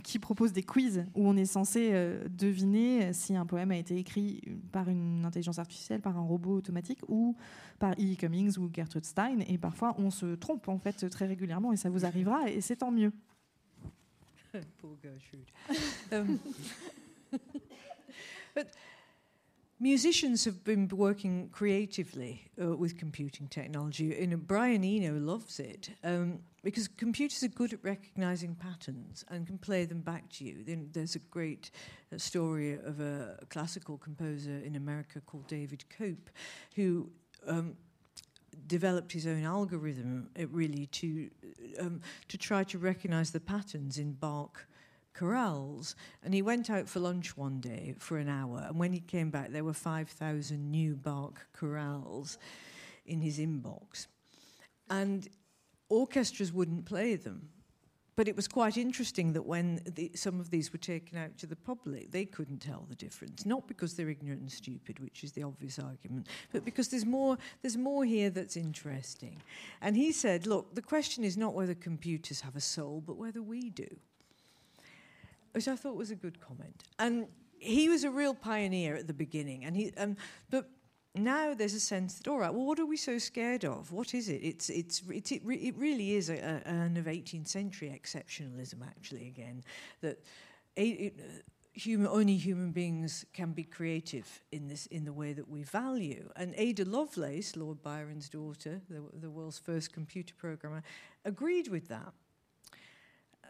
qui 0.02 0.18
propose 0.18 0.52
des 0.52 0.62
quiz 0.62 1.04
où 1.14 1.28
on 1.28 1.36
est 1.36 1.44
censé 1.44 1.92
deviner 2.28 3.12
si 3.12 3.36
un 3.36 3.46
poème 3.46 3.70
a 3.70 3.76
été 3.76 3.96
écrit 3.96 4.42
par 4.72 4.88
une 4.88 5.24
intelligence 5.24 5.58
artificielle, 5.58 6.00
par 6.00 6.16
un 6.16 6.22
robot 6.22 6.56
automatique 6.56 7.00
ou 7.08 7.36
par 7.78 7.92
E. 7.92 8.14
Cummings 8.16 8.58
ou 8.58 8.68
Gertrude 8.72 9.04
Stein. 9.04 9.40
Et 9.46 9.58
parfois, 9.58 9.94
on 9.98 10.10
se 10.10 10.34
trompe 10.34 10.68
en 10.68 10.78
fait 10.78 11.08
très 11.10 11.26
régulièrement 11.26 11.72
et 11.72 11.76
ça 11.76 11.90
vous 11.90 12.04
arrivera 12.04 12.48
et 12.50 12.60
c'est 12.60 12.76
tant 12.76 12.90
mieux. 12.90 13.12
Poor 14.80 14.96
Gertrude. 15.02 15.50
um, 16.12 16.40
but 18.54 18.68
musicians 19.80 20.44
have 20.44 20.62
been 20.62 20.88
working 20.88 21.48
creatively 21.50 22.50
uh, 22.62 22.76
with 22.76 22.96
computing 22.96 23.48
technology. 23.48 24.16
And 24.22 24.46
Brian 24.46 24.84
Eno 24.84 25.18
loves 25.18 25.58
it 25.58 25.90
um, 26.04 26.40
because 26.62 26.88
computers 26.88 27.42
are 27.42 27.48
good 27.48 27.72
at 27.72 27.82
recognizing 27.82 28.54
patterns 28.54 29.24
and 29.28 29.46
can 29.46 29.58
play 29.58 29.84
them 29.84 30.00
back 30.00 30.28
to 30.34 30.44
you. 30.44 30.62
Then 30.64 30.88
there's 30.92 31.16
a 31.16 31.20
great 31.30 31.70
uh, 32.12 32.18
story 32.18 32.74
of 32.74 33.00
a 33.00 33.38
classical 33.50 33.98
composer 33.98 34.58
in 34.58 34.76
America 34.76 35.20
called 35.20 35.48
David 35.48 35.84
Cope, 35.90 36.30
who 36.76 37.10
um, 37.46 37.76
developed 38.66 39.12
his 39.12 39.26
own 39.26 39.44
algorithm 39.44 40.30
really 40.50 40.86
to 40.86 41.30
um, 41.80 42.00
to 42.28 42.38
try 42.38 42.64
to 42.64 42.78
recognize 42.78 43.30
the 43.30 43.40
patterns 43.40 43.98
in 43.98 44.12
Bach 44.12 44.66
chorales. 45.14 45.94
And 46.22 46.34
he 46.34 46.42
went 46.42 46.70
out 46.70 46.88
for 46.88 47.00
lunch 47.00 47.36
one 47.36 47.60
day 47.60 47.94
for 47.98 48.18
an 48.18 48.28
hour, 48.28 48.64
and 48.68 48.78
when 48.78 48.92
he 48.92 49.00
came 49.00 49.30
back, 49.30 49.50
there 49.50 49.64
were 49.64 49.72
5,000 49.72 50.70
new 50.70 50.96
Bach 50.96 51.46
chorales 51.56 52.36
in 53.06 53.20
his 53.20 53.38
inbox. 53.38 54.06
And 54.90 55.28
orchestras 55.88 56.52
wouldn't 56.52 56.84
play 56.86 57.16
them 57.16 57.50
but 58.16 58.28
it 58.28 58.36
was 58.36 58.46
quite 58.46 58.76
interesting 58.76 59.32
that 59.32 59.44
when 59.44 59.80
the, 59.84 60.10
some 60.14 60.38
of 60.40 60.50
these 60.50 60.72
were 60.72 60.78
taken 60.78 61.18
out 61.18 61.36
to 61.38 61.46
the 61.46 61.56
public, 61.56 62.10
they 62.10 62.24
couldn't 62.24 62.58
tell 62.58 62.86
the 62.88 62.94
difference. 62.94 63.44
Not 63.44 63.66
because 63.66 63.94
they're 63.94 64.10
ignorant 64.10 64.40
and 64.42 64.52
stupid, 64.52 64.98
which 65.00 65.24
is 65.24 65.32
the 65.32 65.42
obvious 65.42 65.78
argument, 65.78 66.28
but 66.52 66.64
because 66.64 66.88
there's 66.88 67.06
more, 67.06 67.36
there's 67.62 67.76
more 67.76 68.04
here 68.04 68.30
that's 68.30 68.56
interesting. 68.56 69.42
And 69.80 69.96
he 69.96 70.12
said, 70.12 70.46
look, 70.46 70.74
the 70.74 70.82
question 70.82 71.24
is 71.24 71.36
not 71.36 71.54
whether 71.54 71.74
computers 71.74 72.40
have 72.42 72.56
a 72.56 72.60
soul, 72.60 73.02
but 73.04 73.16
whether 73.16 73.42
we 73.42 73.70
do. 73.70 73.88
Which 75.52 75.68
I 75.68 75.76
thought 75.76 75.96
was 75.96 76.10
a 76.10 76.16
good 76.16 76.40
comment. 76.40 76.84
And 76.98 77.26
he 77.58 77.88
was 77.88 78.04
a 78.04 78.10
real 78.10 78.34
pioneer 78.34 78.94
at 78.94 79.06
the 79.06 79.14
beginning, 79.14 79.64
and 79.64 79.76
he 79.76 79.92
um, 79.96 80.16
but 80.50 80.68
now 81.14 81.54
there's 81.54 81.74
a 81.74 81.80
sense 81.80 82.14
that 82.14 82.28
all 82.28 82.38
right, 82.38 82.52
well, 82.52 82.66
what 82.66 82.80
are 82.80 82.86
we 82.86 82.96
so 82.96 83.18
scared 83.18 83.64
of? 83.64 83.92
What 83.92 84.14
is 84.14 84.28
it? 84.28 84.42
It's 84.42 84.68
it's 84.68 85.02
it 85.08 85.30
it, 85.32 85.42
re- 85.44 85.56
it 85.56 85.76
really 85.76 86.12
is 86.12 86.28
a, 86.28 86.34
a, 86.34 86.68
an 86.68 86.96
of 86.96 87.06
18th 87.06 87.48
century 87.48 87.88
exceptionalism, 87.88 88.86
actually. 88.86 89.28
Again, 89.28 89.62
that 90.00 90.18
a, 90.76 90.86
it, 90.88 91.20
uh, 91.20 91.42
human 91.72 92.08
only 92.08 92.36
human 92.36 92.72
beings 92.72 93.24
can 93.32 93.52
be 93.52 93.62
creative 93.62 94.42
in 94.50 94.68
this 94.68 94.86
in 94.86 95.04
the 95.04 95.12
way 95.12 95.32
that 95.32 95.48
we 95.48 95.62
value. 95.62 96.30
And 96.34 96.52
Ada 96.56 96.84
Lovelace, 96.84 97.56
Lord 97.56 97.82
Byron's 97.82 98.28
daughter, 98.28 98.80
the, 98.88 99.02
the 99.20 99.30
world's 99.30 99.58
first 99.58 99.92
computer 99.92 100.34
programmer, 100.36 100.82
agreed 101.24 101.68
with 101.68 101.88
that. 101.88 102.12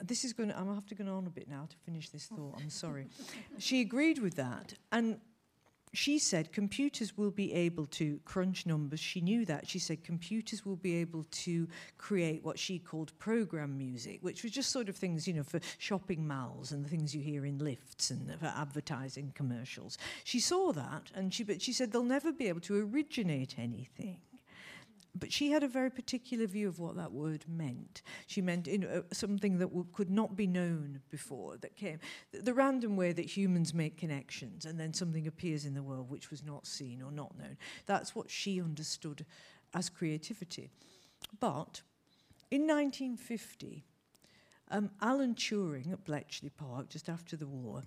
This 0.03 0.25
is 0.25 0.33
going 0.33 0.49
to, 0.49 0.59
I'm 0.59 0.75
have 0.75 0.87
to 0.87 0.95
go 0.97 1.05
on 1.15 1.27
a 1.27 1.31
bit 1.31 1.49
now 1.49 1.67
to 1.69 1.77
finish 1.77 2.09
this 2.09 2.27
thought. 2.27 2.57
I'm 2.61 2.69
sorry. 2.69 3.07
she 3.59 3.81
agreed 3.81 4.19
with 4.19 4.35
that, 4.35 4.75
and 4.91 5.21
she 5.97 6.18
said 6.18 6.53
computers 6.53 7.16
will 7.16 7.30
be 7.30 7.53
able 7.53 7.86
to 7.86 8.20
crunch 8.24 8.66
numbers. 8.66 9.01
She 9.01 9.20
knew 9.20 9.45
that. 9.47 9.68
She 9.68 9.78
said 9.78 10.05
computers 10.05 10.66
will 10.66 10.76
be 10.76 10.97
able 10.97 11.24
to 11.30 11.68
create 11.99 12.45
what 12.45 12.59
she 12.59 12.78
called 12.78 13.16
program 13.18 13.78
music, 13.78 14.18
which 14.22 14.42
was 14.42 14.53
just 14.53 14.70
sort 14.70 14.88
of 14.88 14.97
things, 14.97 15.26
you 15.26 15.34
know, 15.34 15.42
for 15.42 15.61
shopping 15.78 16.26
malls 16.26 16.72
and 16.72 16.84
the 16.84 16.88
things 16.88 17.14
you 17.14 17.22
hear 17.22 17.45
in 17.45 17.59
lifts 17.59 18.11
and 18.11 18.28
for 18.38 18.47
advertising 18.47 19.32
commercials. 19.34 19.99
She 20.24 20.40
saw 20.40 20.72
that, 20.72 21.11
and 21.14 21.32
she, 21.32 21.45
but 21.45 21.62
she 21.62 21.72
said 21.72 21.92
they'll 21.92 22.03
never 22.03 22.32
be 22.32 22.49
able 22.49 22.61
to 22.62 22.88
originate 22.92 23.59
anything 23.59 24.18
but 25.17 25.33
she 25.33 25.51
had 25.51 25.62
a 25.62 25.69
very 25.69 25.91
particular 25.91 26.47
view 26.47 26.69
of 26.69 26.81
what 26.81 26.97
that 26.97 27.12
word 27.12 27.45
meant. 27.49 28.03
She 28.27 28.41
meant 28.41 28.67
you 28.67 28.79
know, 28.79 29.05
something 29.12 29.59
that 29.59 29.71
could 29.93 30.11
not 30.11 30.35
be 30.35 30.47
known 30.47 31.01
before, 31.11 31.57
that 31.59 31.77
came, 31.77 32.01
the, 32.33 32.43
the 32.43 32.55
random 32.55 32.97
way 32.97 33.12
that 33.12 33.25
humans 33.25 33.73
make 33.73 33.97
connections, 33.97 34.65
and 34.65 34.79
then 34.79 34.93
something 34.93 35.27
appears 35.27 35.65
in 35.65 35.75
the 35.75 35.83
world 35.83 36.11
which 36.11 36.31
was 36.31 36.43
not 36.43 36.67
seen 36.67 37.01
or 37.01 37.12
not 37.12 37.39
known. 37.39 37.57
That's 37.87 38.15
what 38.15 38.31
she 38.31 38.61
understood 38.61 39.25
as 39.73 39.89
creativity. 39.89 40.71
But 41.39 41.83
in 42.51 42.62
1950, 42.62 43.85
um, 44.71 44.91
Alan 45.01 45.35
Turing 45.35 45.93
at 45.93 46.05
Bletchley 46.05 46.51
Park, 46.51 46.89
just 46.89 47.09
after 47.09 47.37
the 47.37 47.47
war, 47.47 47.83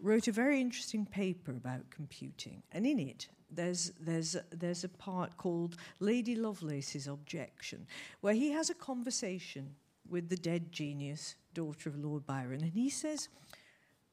wrote 0.00 0.28
a 0.28 0.32
very 0.32 0.60
interesting 0.60 1.06
paper 1.06 1.52
about 1.52 1.90
computing, 1.90 2.62
and 2.72 2.86
in 2.86 2.98
it, 2.98 3.28
there's, 3.50 3.92
there's, 4.00 4.36
there's 4.50 4.84
a 4.84 4.88
part 4.88 5.36
called 5.36 5.76
Lady 6.00 6.34
Lovelace's 6.34 7.06
Objection, 7.06 7.86
where 8.20 8.34
he 8.34 8.50
has 8.52 8.70
a 8.70 8.74
conversation 8.74 9.74
with 10.08 10.28
the 10.28 10.36
dead 10.36 10.72
genius, 10.72 11.36
daughter 11.54 11.88
of 11.88 11.98
Lord 11.98 12.26
Byron, 12.26 12.62
and 12.62 12.72
he 12.72 12.90
says, 12.90 13.28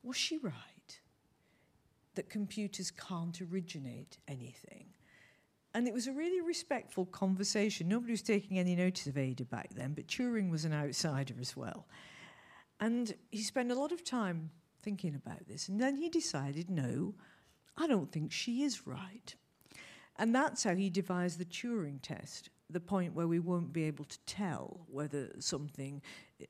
Was 0.03 0.17
she 0.17 0.38
right 0.38 0.53
that 2.15 2.29
computers 2.29 2.91
can't 2.91 3.39
originate 3.41 4.17
anything? 4.27 4.88
And 5.73 5.89
it 5.89 5.93
was 5.93 6.07
a 6.07 6.13
really 6.13 6.39
respectful 6.39 7.05
conversation. 7.05 7.89
Nobody 7.89 8.13
was 8.13 8.21
taking 8.21 8.57
any 8.57 8.77
notice 8.77 9.07
of 9.07 9.17
Ada 9.17 9.43
back 9.43 9.73
then, 9.73 9.93
but 9.93 10.07
Turing 10.07 10.49
was 10.49 10.63
an 10.63 10.73
outsider 10.73 11.36
as 11.39 11.57
well. 11.57 11.86
And 12.79 13.13
he 13.29 13.41
spent 13.41 13.71
a 13.71 13.75
lot 13.75 13.91
of 13.91 14.03
time 14.03 14.51
thinking 14.83 15.15
about 15.15 15.45
this. 15.47 15.67
And 15.67 15.81
then 15.81 15.97
he 15.97 16.07
decided, 16.07 16.69
no, 16.69 17.13
I 17.78 17.88
don't 17.88 18.11
think 18.11 18.32
she 18.32 18.63
is 18.63 18.88
right. 18.88 19.36
And 20.17 20.34
that's 20.34 20.63
how 20.63 20.76
he 20.76 20.89
devised 20.89 21.39
the 21.39 21.45
Turing 21.45 22.01
test, 22.01 22.49
the 22.69 22.80
point 22.80 23.13
where 23.13 23.28
we 23.28 23.39
won't 23.39 23.73
be 23.73 23.84
able 23.84 24.05
to 24.05 24.17
tell 24.26 24.80
whether 24.89 25.30
something, 25.39 26.01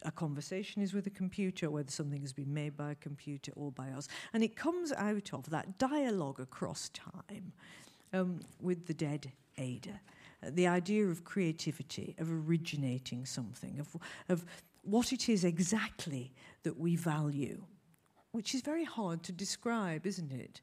a 0.03 0.11
conversation 0.11 0.82
is 0.82 0.93
with 0.93 1.07
a 1.07 1.11
computer, 1.11 1.69
whether 1.71 1.89
something 1.89 2.21
has 2.21 2.34
been 2.34 2.53
made 2.53 2.78
by 2.78 2.91
a 2.91 2.95
computer 2.95 3.51
or 3.55 3.71
by 3.71 3.89
us. 3.89 4.07
And 4.34 4.43
it 4.43 4.55
comes 4.55 4.91
out 4.91 5.34
of 5.34 5.49
that 5.49 5.80
dialogue 5.80 6.39
across 6.39 6.89
time 6.89 7.53
um, 8.13 8.41
with 8.61 8.86
the 8.86 8.93
dead 8.93 9.32
Ada. 9.57 9.99
Uh, 10.43 10.51
the 10.53 10.67
idea 10.67 11.07
of 11.07 11.23
creativity, 11.23 12.15
of 12.19 12.32
originating 12.32 13.26
something, 13.26 13.80
of, 13.80 13.95
of 14.30 14.45
what 14.84 15.11
it 15.11 15.28
is 15.28 15.43
exactly 15.43 16.34
that 16.63 16.78
we 16.80 16.95
value, 16.95 17.63
which 18.32 18.53
is 18.53 18.61
very 18.61 18.84
hard 18.84 19.23
to 19.23 19.32
describe, 19.32 20.05
isn't 20.05 20.32
it? 20.32 20.61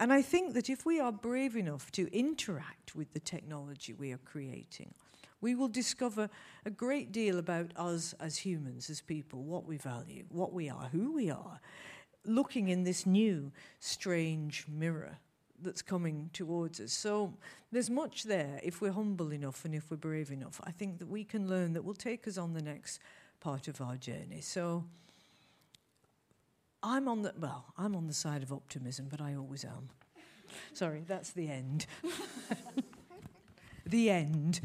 And 0.00 0.12
I 0.12 0.22
think 0.22 0.54
that 0.54 0.70
if 0.70 0.86
we 0.86 1.00
are 1.00 1.10
brave 1.10 1.56
enough 1.56 1.90
to 1.92 2.12
interact 2.16 2.94
with 2.94 3.12
the 3.12 3.20
technology 3.20 3.92
we 3.92 4.12
are 4.12 4.18
creating, 4.18 4.94
we 5.40 5.54
will 5.54 5.68
discover 5.68 6.28
a 6.64 6.70
great 6.70 7.12
deal 7.12 7.38
about 7.38 7.72
us 7.76 8.14
as 8.20 8.38
humans, 8.38 8.90
as 8.90 9.00
people, 9.00 9.42
what 9.42 9.66
we 9.66 9.76
value, 9.76 10.24
what 10.30 10.52
we 10.52 10.68
are, 10.68 10.88
who 10.92 11.12
we 11.12 11.30
are, 11.30 11.60
looking 12.24 12.68
in 12.68 12.84
this 12.84 13.06
new, 13.06 13.52
strange 13.80 14.66
mirror 14.68 15.18
that's 15.60 15.82
coming 15.82 16.30
towards 16.32 16.80
us. 16.80 16.92
So 16.92 17.34
there's 17.72 17.90
much 17.90 18.24
there 18.24 18.60
if 18.62 18.80
we're 18.80 18.92
humble 18.92 19.32
enough 19.32 19.64
and 19.64 19.74
if 19.74 19.90
we're 19.90 19.96
brave 19.96 20.30
enough. 20.30 20.60
I 20.64 20.70
think 20.70 20.98
that 20.98 21.08
we 21.08 21.24
can 21.24 21.48
learn 21.48 21.72
that 21.72 21.84
will 21.84 21.94
take 21.94 22.28
us 22.28 22.38
on 22.38 22.52
the 22.52 22.62
next 22.62 23.00
part 23.40 23.66
of 23.68 23.80
our 23.80 23.96
journey. 23.96 24.40
So 24.40 24.84
I'm 26.82 27.08
on 27.08 27.22
the, 27.22 27.32
well, 27.38 27.66
I'm 27.76 27.96
on 27.96 28.06
the 28.06 28.14
side 28.14 28.42
of 28.42 28.52
optimism, 28.52 29.08
but 29.10 29.20
I 29.20 29.34
always 29.34 29.64
am. 29.64 29.88
Sorry, 30.72 31.02
that's 31.06 31.30
the 31.32 31.48
end. 31.50 31.86
the 33.86 34.10
end. 34.10 34.60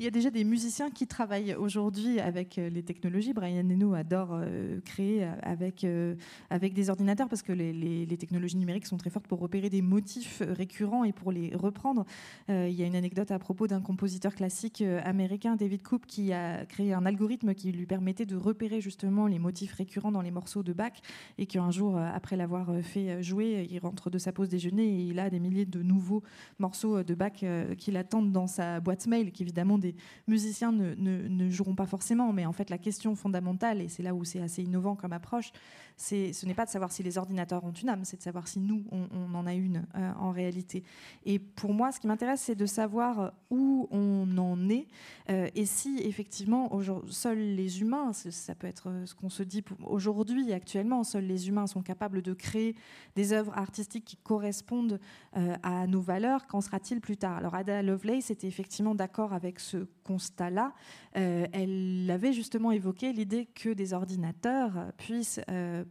Il 0.00 0.04
y 0.04 0.06
a 0.06 0.12
déjà 0.12 0.30
des 0.30 0.44
musiciens 0.44 0.90
qui 0.90 1.08
travaillent 1.08 1.56
aujourd'hui 1.56 2.20
avec 2.20 2.56
euh, 2.56 2.68
les 2.68 2.84
technologies. 2.84 3.32
Brian 3.32 3.68
Eno 3.68 3.94
adore 3.94 4.28
euh, 4.32 4.78
créer 4.84 5.24
avec, 5.42 5.82
euh, 5.82 6.14
avec 6.50 6.72
des 6.72 6.88
ordinateurs 6.88 7.28
parce 7.28 7.42
que 7.42 7.50
les, 7.50 7.72
les, 7.72 8.16
technologies 8.16 8.56
numériques 8.56 8.86
sont 8.86 8.96
très 8.96 9.10
fortes 9.10 9.26
pour 9.26 9.40
repérer 9.40 9.70
des 9.70 9.82
motifs 9.82 10.40
récurrents 10.46 11.02
et 11.02 11.12
pour 11.12 11.32
les 11.32 11.54
reprendre. 11.54 12.04
Il 12.48 12.72
y 12.72 12.82
a 12.82 12.86
une 12.86 12.96
anecdote 12.96 13.30
à 13.30 13.38
propos 13.38 13.68
d'un 13.68 13.80
compositeur 13.80 14.34
classique 14.34 14.82
américain, 15.04 15.54
David 15.54 15.82
Coop, 15.82 16.04
qui 16.06 16.32
a 16.32 16.66
créé 16.66 16.92
un 16.92 17.06
algorithme 17.06 17.54
qui 17.54 17.70
lui 17.70 17.86
permettait 17.86 18.26
de 18.26 18.34
repérer 18.34 18.80
justement 18.80 19.28
les 19.28 19.38
motifs 19.38 19.72
récurrents 19.74 20.10
dans 20.10 20.20
les 20.20 20.32
morceaux 20.32 20.64
de 20.64 20.72
Bach 20.72 20.94
et 21.38 21.46
qu'un 21.46 21.70
jour, 21.70 21.96
après 21.96 22.36
l'avoir 22.36 22.72
fait 22.82 23.22
jouer, 23.22 23.68
il 23.70 23.78
rentre 23.78 24.10
de 24.10 24.18
sa 24.18 24.32
pause 24.32 24.48
déjeuner 24.48 24.84
et 24.84 25.02
il 25.04 25.20
a 25.20 25.30
des 25.30 25.38
milliers 25.38 25.66
de 25.66 25.82
nouveaux 25.82 26.24
morceaux 26.58 27.04
de 27.04 27.14
Bach 27.14 27.44
qui 27.78 27.90
l'attendent 27.92 28.32
dans 28.32 28.48
sa 28.48 28.80
boîte 28.80 29.06
mail, 29.06 29.30
qui 29.30 29.44
évidemment 29.44 29.78
musiciens 30.26 30.72
ne, 30.72 30.94
ne, 30.94 31.28
ne, 31.28 31.50
joueront 31.50 31.74
pas 31.74 31.86
forcément, 31.86 32.32
mais 32.32 32.46
en 32.46 32.52
fait 32.52 32.70
la 32.70 32.78
question 32.78 33.14
fondamentale, 33.14 33.80
et 33.80 33.88
c'est 33.88 34.02
là 34.02 34.14
où 34.14 34.24
c'est 34.24 34.40
assez 34.40 34.62
innovant 34.62 34.94
comme 34.94 35.12
approche, 35.12 35.52
ce 35.98 36.46
n'est 36.46 36.54
pas 36.54 36.64
de 36.64 36.70
savoir 36.70 36.92
si 36.92 37.02
les 37.02 37.18
ordinateurs 37.18 37.64
ont 37.64 37.72
une 37.72 37.88
âme, 37.88 38.04
c'est 38.04 38.16
de 38.16 38.22
savoir 38.22 38.46
si 38.46 38.60
nous, 38.60 38.84
on, 38.92 39.34
en 39.34 39.46
a 39.46 39.54
une 39.54 39.84
euh, 39.96 40.12
en 40.18 40.30
réalité. 40.30 40.84
Et 41.24 41.38
pour 41.38 41.74
moi, 41.74 41.92
ce 41.92 42.00
qui 42.00 42.06
m'intéresse, 42.06 42.40
c'est 42.42 42.54
de 42.54 42.66
savoir 42.66 43.32
où 43.50 43.88
on 43.90 44.38
en 44.38 44.68
est 44.68 44.86
euh, 45.30 45.48
et 45.54 45.66
si 45.66 45.98
effectivement, 46.04 46.70
seuls 47.08 47.38
les 47.38 47.80
humains, 47.80 48.12
ça 48.12 48.54
peut 48.54 48.66
être 48.66 49.02
ce 49.04 49.14
qu'on 49.14 49.28
se 49.28 49.42
dit 49.42 49.64
aujourd'hui, 49.84 50.52
actuellement, 50.52 51.02
seuls 51.04 51.26
les 51.26 51.48
humains 51.48 51.66
sont 51.66 51.82
capables 51.82 52.22
de 52.22 52.32
créer 52.32 52.76
des 53.16 53.32
œuvres 53.32 53.56
artistiques 53.56 54.04
qui 54.04 54.16
correspondent 54.16 55.00
euh, 55.36 55.56
à 55.62 55.86
nos 55.86 56.00
valeurs, 56.00 56.46
qu'en 56.46 56.60
sera-t-il 56.60 57.00
plus 57.00 57.16
tard? 57.16 57.36
Alors 57.36 57.54
Ada 57.54 57.82
Lovelace 57.82 58.30
était 58.30 58.46
effectivement 58.46 58.94
d'accord 58.94 59.32
avec 59.32 59.60
ce 59.60 59.88
constat-là. 60.04 60.72
Euh, 61.18 61.46
elle 61.52 62.08
avait 62.10 62.32
justement 62.32 62.70
évoqué 62.70 63.12
l'idée 63.12 63.46
que 63.46 63.70
des 63.70 63.92
ordinateurs 63.92 64.92
puissent 64.96 65.40
euh, 65.50 65.84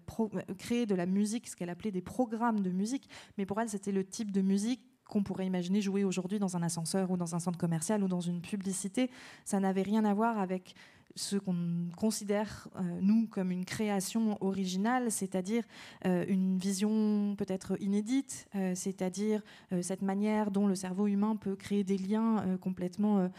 créer 0.57 0.85
de 0.85 0.95
la 0.95 1.05
musique, 1.05 1.47
ce 1.47 1.55
qu'elle 1.55 1.69
appelait 1.69 1.91
des 1.91 2.01
programmes 2.01 2.61
de 2.61 2.71
musique, 2.71 3.09
mais 3.37 3.45
pour 3.45 3.59
elle, 3.59 3.69
c'était 3.69 3.91
le 3.91 4.05
type 4.05 4.31
de 4.31 4.41
musique 4.41 4.81
qu'on 5.07 5.23
pourrait 5.23 5.45
imaginer 5.45 5.81
jouer 5.81 6.03
aujourd'hui 6.03 6.39
dans 6.39 6.57
un 6.57 6.63
ascenseur 6.63 7.11
ou 7.11 7.17
dans 7.17 7.35
un 7.35 7.39
centre 7.39 7.57
commercial 7.57 8.03
ou 8.03 8.07
dans 8.07 8.19
une 8.19 8.41
publicité. 8.41 9.09
Ça 9.45 9.59
n'avait 9.59 9.81
rien 9.81 10.05
à 10.05 10.13
voir 10.13 10.37
avec 10.37 10.75
ce 11.17 11.35
qu'on 11.35 11.89
considère, 11.97 12.69
euh, 12.75 12.99
nous, 13.01 13.27
comme 13.27 13.51
une 13.51 13.65
création 13.65 14.37
originale, 14.39 15.11
c'est-à-dire 15.11 15.63
euh, 16.05 16.23
une 16.27 16.57
vision 16.57 17.35
peut-être 17.35 17.75
inédite, 17.81 18.47
euh, 18.55 18.73
c'est-à-dire 18.75 19.41
cette 19.81 20.03
manière 20.03 20.51
dont 20.51 20.67
le 20.67 20.75
cerveau 20.75 21.07
humain 21.07 21.35
peut 21.35 21.55
créer 21.55 21.83
des 21.83 21.97
liens 21.97 22.57
complètement 22.61 23.29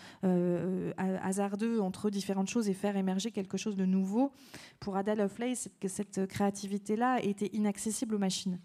hasardeux 1.23 1.81
entre 1.81 2.11
différentes 2.11 2.49
choses 2.49 2.69
et 2.69 2.75
faire 2.75 2.97
émerger 2.97 3.31
quelque 3.31 3.57
chose 3.57 3.77
de 3.77 3.85
nouveau. 3.85 4.33
Pour 4.81 4.97
Ada 4.97 5.15
Lovelace, 5.15 5.69
cette 5.87 6.27
créativité-là 6.27 7.23
était 7.23 7.51
inaccessible 7.53 8.17
aux 8.17 8.19
machines. 8.19 8.59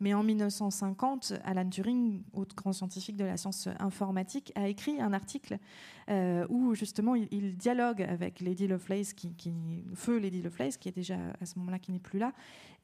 Mais 0.00 0.12
en 0.14 0.22
1950, 0.22 1.34
Alan 1.44 1.68
Turing, 1.68 2.22
autre 2.32 2.54
grand 2.54 2.72
scientifique 2.72 3.16
de 3.16 3.24
la 3.24 3.36
science 3.36 3.68
informatique, 3.78 4.52
a 4.54 4.68
écrit 4.68 5.00
un 5.00 5.12
article 5.12 5.58
euh, 6.10 6.46
où 6.50 6.74
justement 6.74 7.14
il, 7.14 7.56
dialogue 7.56 8.02
avec 8.02 8.40
Lady 8.40 8.66
Lovelace, 8.68 9.14
feu 9.94 10.18
Lady 10.18 10.42
Lovelace, 10.42 10.76
qui 10.76 10.88
est 10.88 10.96
déjà 10.96 11.16
à 11.40 11.46
ce 11.46 11.58
moment-là 11.58 11.78
qui 11.78 11.92
n'est 11.92 11.98
plus 11.98 12.18
là, 12.18 12.32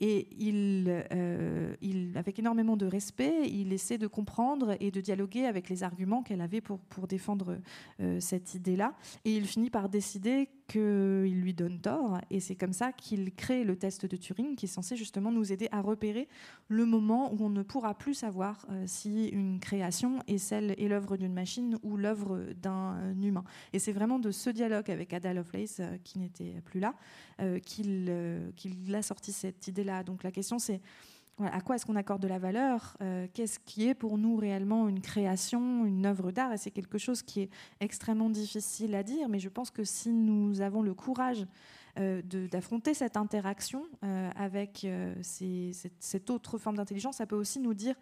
Et 0.05 0.26
il, 0.36 1.05
euh, 1.12 1.74
avec 2.16 2.36
énormément 2.40 2.76
de 2.76 2.86
respect, 2.86 3.48
il 3.48 3.72
essaie 3.72 3.98
de 3.98 4.09
comprendre 4.09 4.76
et 4.80 4.90
de 4.90 5.00
dialoguer 5.00 5.46
avec 5.46 5.68
les 5.68 5.84
arguments 5.84 6.24
qu'elle 6.24 6.40
avait 6.40 6.61
pour, 6.61 6.80
défendre 7.07 7.59
euh, 8.00 8.18
cette 8.18 8.55
idée-là. 8.55 8.94
Et 9.24 9.36
il 9.36 9.46
finit 9.46 9.70
par 9.70 9.88
décider 9.88 10.48
qu'il 10.66 11.40
lui 11.40 11.55
donne 11.55 11.78
tort. 11.80 12.18
Et 12.30 12.40
c'est 12.40 12.57
comme 12.57 12.72
ça 12.72 12.92
qu'il 12.92 13.32
crée 13.32 13.62
le 13.62 13.76
test 13.76 14.07
de 14.07 14.16
Turing, 14.16 14.57
qui 14.57 14.66
est 14.66 14.68
censé 14.68 14.96
justement 14.96 15.30
nous 15.30 15.53
aider 15.53 15.68
à 15.70 15.80
repérer 15.80 16.26
le 16.66 16.84
moment 16.84 17.32
où 17.32 17.44
on 17.44 17.50
ne 17.50 17.62
pourra 17.62 17.94
plus 17.94 18.14
savoir 18.14 18.66
euh, 18.70 18.82
si 18.86 19.28
une 19.28 19.61
création 19.61 20.18
est 20.26 20.38
celle 20.38 20.72
est 20.78 20.88
l'œuvre 20.88 21.16
d'une 21.16 21.32
machine 21.32 21.78
ou 21.84 21.96
l'œuvre 21.96 22.44
d'un 22.61 23.14
humain. 23.20 23.44
Et 23.72 23.78
c'est 23.78 23.92
vraiment 23.92 24.18
de 24.18 24.32
ce 24.32 24.50
dialogue 24.50 24.90
avec 24.90 25.12
Ada 25.12 25.32
Lovelace, 25.32 25.78
euh, 25.78 25.96
qui 26.03 26.18
n'était 26.18 26.61
plus 26.64 26.80
là, 26.80 26.94
qu'il 27.64 28.53
qu'il 28.57 28.94
a 28.94 29.03
sorti 29.03 29.32
cette 29.32 29.66
idée-là. 29.66 29.91
Donc 30.05 30.22
la 30.22 30.30
question 30.30 30.59
c'est 30.59 30.80
à 31.38 31.61
quoi 31.61 31.76
est-ce 31.76 31.86
qu'on 31.86 31.97
accorde 31.97 32.22
de 32.22 32.28
la 32.28 32.38
valeur 32.38 32.97
Qu'est-ce 33.32 33.59
qui 33.59 33.88
est 33.88 33.95
pour 33.95 34.18
nous 34.18 34.36
réellement 34.36 34.86
une 34.86 35.01
création, 35.01 35.84
une 35.86 36.07
œuvre 36.07 36.30
d'art? 36.30 36.53
Et 36.53 36.59
c'est 36.59 36.70
quelque 36.70 36.99
chose 36.99 37.22
qui 37.22 37.40
est 37.40 37.51
extrêmement 37.80 38.30
difficile 38.30 38.95
à 38.95 39.03
dire, 39.03 39.28
mais 39.28 39.38
je 39.38 39.49
pense 39.49 39.70
que 39.70 39.82
si 39.82 40.11
nous 40.11 40.61
avons 40.61 40.82
le 40.82 40.95
courage 40.95 41.47
d'affronter 41.97 42.93
cette 42.95 43.16
interaction 43.16 43.84
avec 44.36 44.86
cette, 45.22 45.93
cette, 45.99 46.30
autre 46.30 46.59
forme 46.59 46.76
d'intelligence, 46.76 47.16
ça 47.16 47.26
peut 47.26 47.36
aussi 47.36 47.61
nous 47.61 47.74
dire 47.74 47.97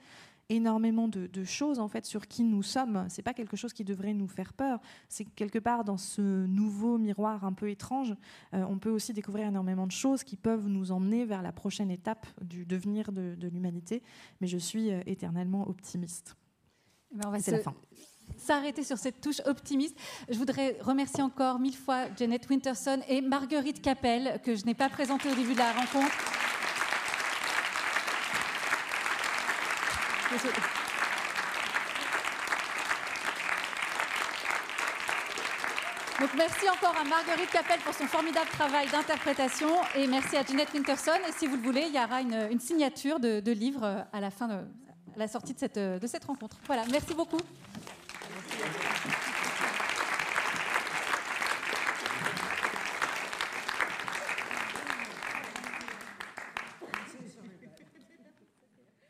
énormément 0.50 1.08
de, 1.08 1.44
choses 1.44 1.78
en 1.78 1.88
fait 1.88 2.04
sur 2.04 2.26
qui 2.26 2.42
nous 2.42 2.62
sommes. 2.62 3.06
C'est 3.08 3.22
pas 3.22 3.32
quelque 3.32 3.56
chose 3.56 3.72
qui 3.72 3.84
devrait 3.84 4.12
nous 4.12 4.28
faire 4.28 4.52
peur. 4.52 4.80
C'est 5.08 5.24
quelque 5.24 5.58
part 5.58 5.84
dans 5.84 5.96
ce 5.96 6.20
nouveau 6.20 6.98
miroir 6.98 7.44
un 7.44 7.52
peu 7.52 7.70
étrange, 7.70 8.14
euh, 8.52 8.64
on 8.68 8.78
peut 8.78 8.90
aussi 8.90 9.12
découvrir 9.12 9.46
énormément 9.46 9.86
de 9.86 9.92
choses 9.92 10.24
qui 10.24 10.36
peuvent 10.36 10.66
nous 10.66 10.92
emmener 10.92 11.24
vers 11.24 11.40
la 11.40 11.52
prochaine 11.52 11.90
étape 11.90 12.26
du 12.42 12.66
devenir 12.66 13.12
de, 13.12 13.48
l'humanité. 13.48 14.02
Mais 14.40 14.46
je 14.46 14.58
suis 14.58 14.90
euh, 14.90 15.00
éternellement 15.06 15.68
optimiste. 15.68 16.36
Eh 17.12 17.16
ben, 17.16 17.28
on 17.28 17.30
va 17.30 17.40
C'est 17.40 17.52
la 17.52 17.60
fin 17.60 17.74
s'arrêter 18.36 18.84
sur 18.84 18.96
cette 18.96 19.20
touche 19.20 19.40
optimiste. 19.44 19.96
Je 20.28 20.38
voudrais 20.38 20.76
remercier 20.80 21.22
encore 21.22 21.58
mille 21.58 21.76
fois 21.76 22.06
Janet 22.16 22.48
Winterson 22.48 23.00
et 23.08 23.20
Marguerite 23.20 23.82
Capel, 23.82 24.40
que 24.44 24.54
je 24.54 24.64
n'ai 24.64 24.74
pas 24.74 24.88
présentée 24.88 25.30
au 25.30 25.34
début 25.34 25.52
de 25.52 25.58
la 25.58 25.72
rencontre. 25.72 26.49
Donc 36.20 36.30
merci 36.36 36.68
encore 36.68 36.94
à 36.96 37.02
Marguerite 37.02 37.50
Capel 37.50 37.80
pour 37.80 37.94
son 37.94 38.06
formidable 38.06 38.48
travail 38.50 38.86
d'interprétation 38.90 39.70
et 39.96 40.06
merci 40.06 40.36
à 40.36 40.44
Jeanette 40.44 40.72
Winterson. 40.72 41.18
Et 41.28 41.32
si 41.32 41.48
vous 41.48 41.56
le 41.56 41.62
voulez, 41.62 41.86
il 41.88 41.94
y 41.94 41.98
aura 41.98 42.20
une, 42.20 42.60
signature 42.60 43.18
de, 43.18 43.50
livre 43.50 44.06
à 44.12 44.20
la 44.20 44.30
fin 44.30 44.46
de 44.46 44.58
la 45.16 45.26
sortie 45.26 45.54
de 45.54 45.58
cette, 45.58 45.78
de 45.78 46.06
cette 46.06 46.24
rencontre. 46.24 46.58
Voilà, 46.66 46.84
merci 46.92 47.12
beaucoup. 47.14 47.40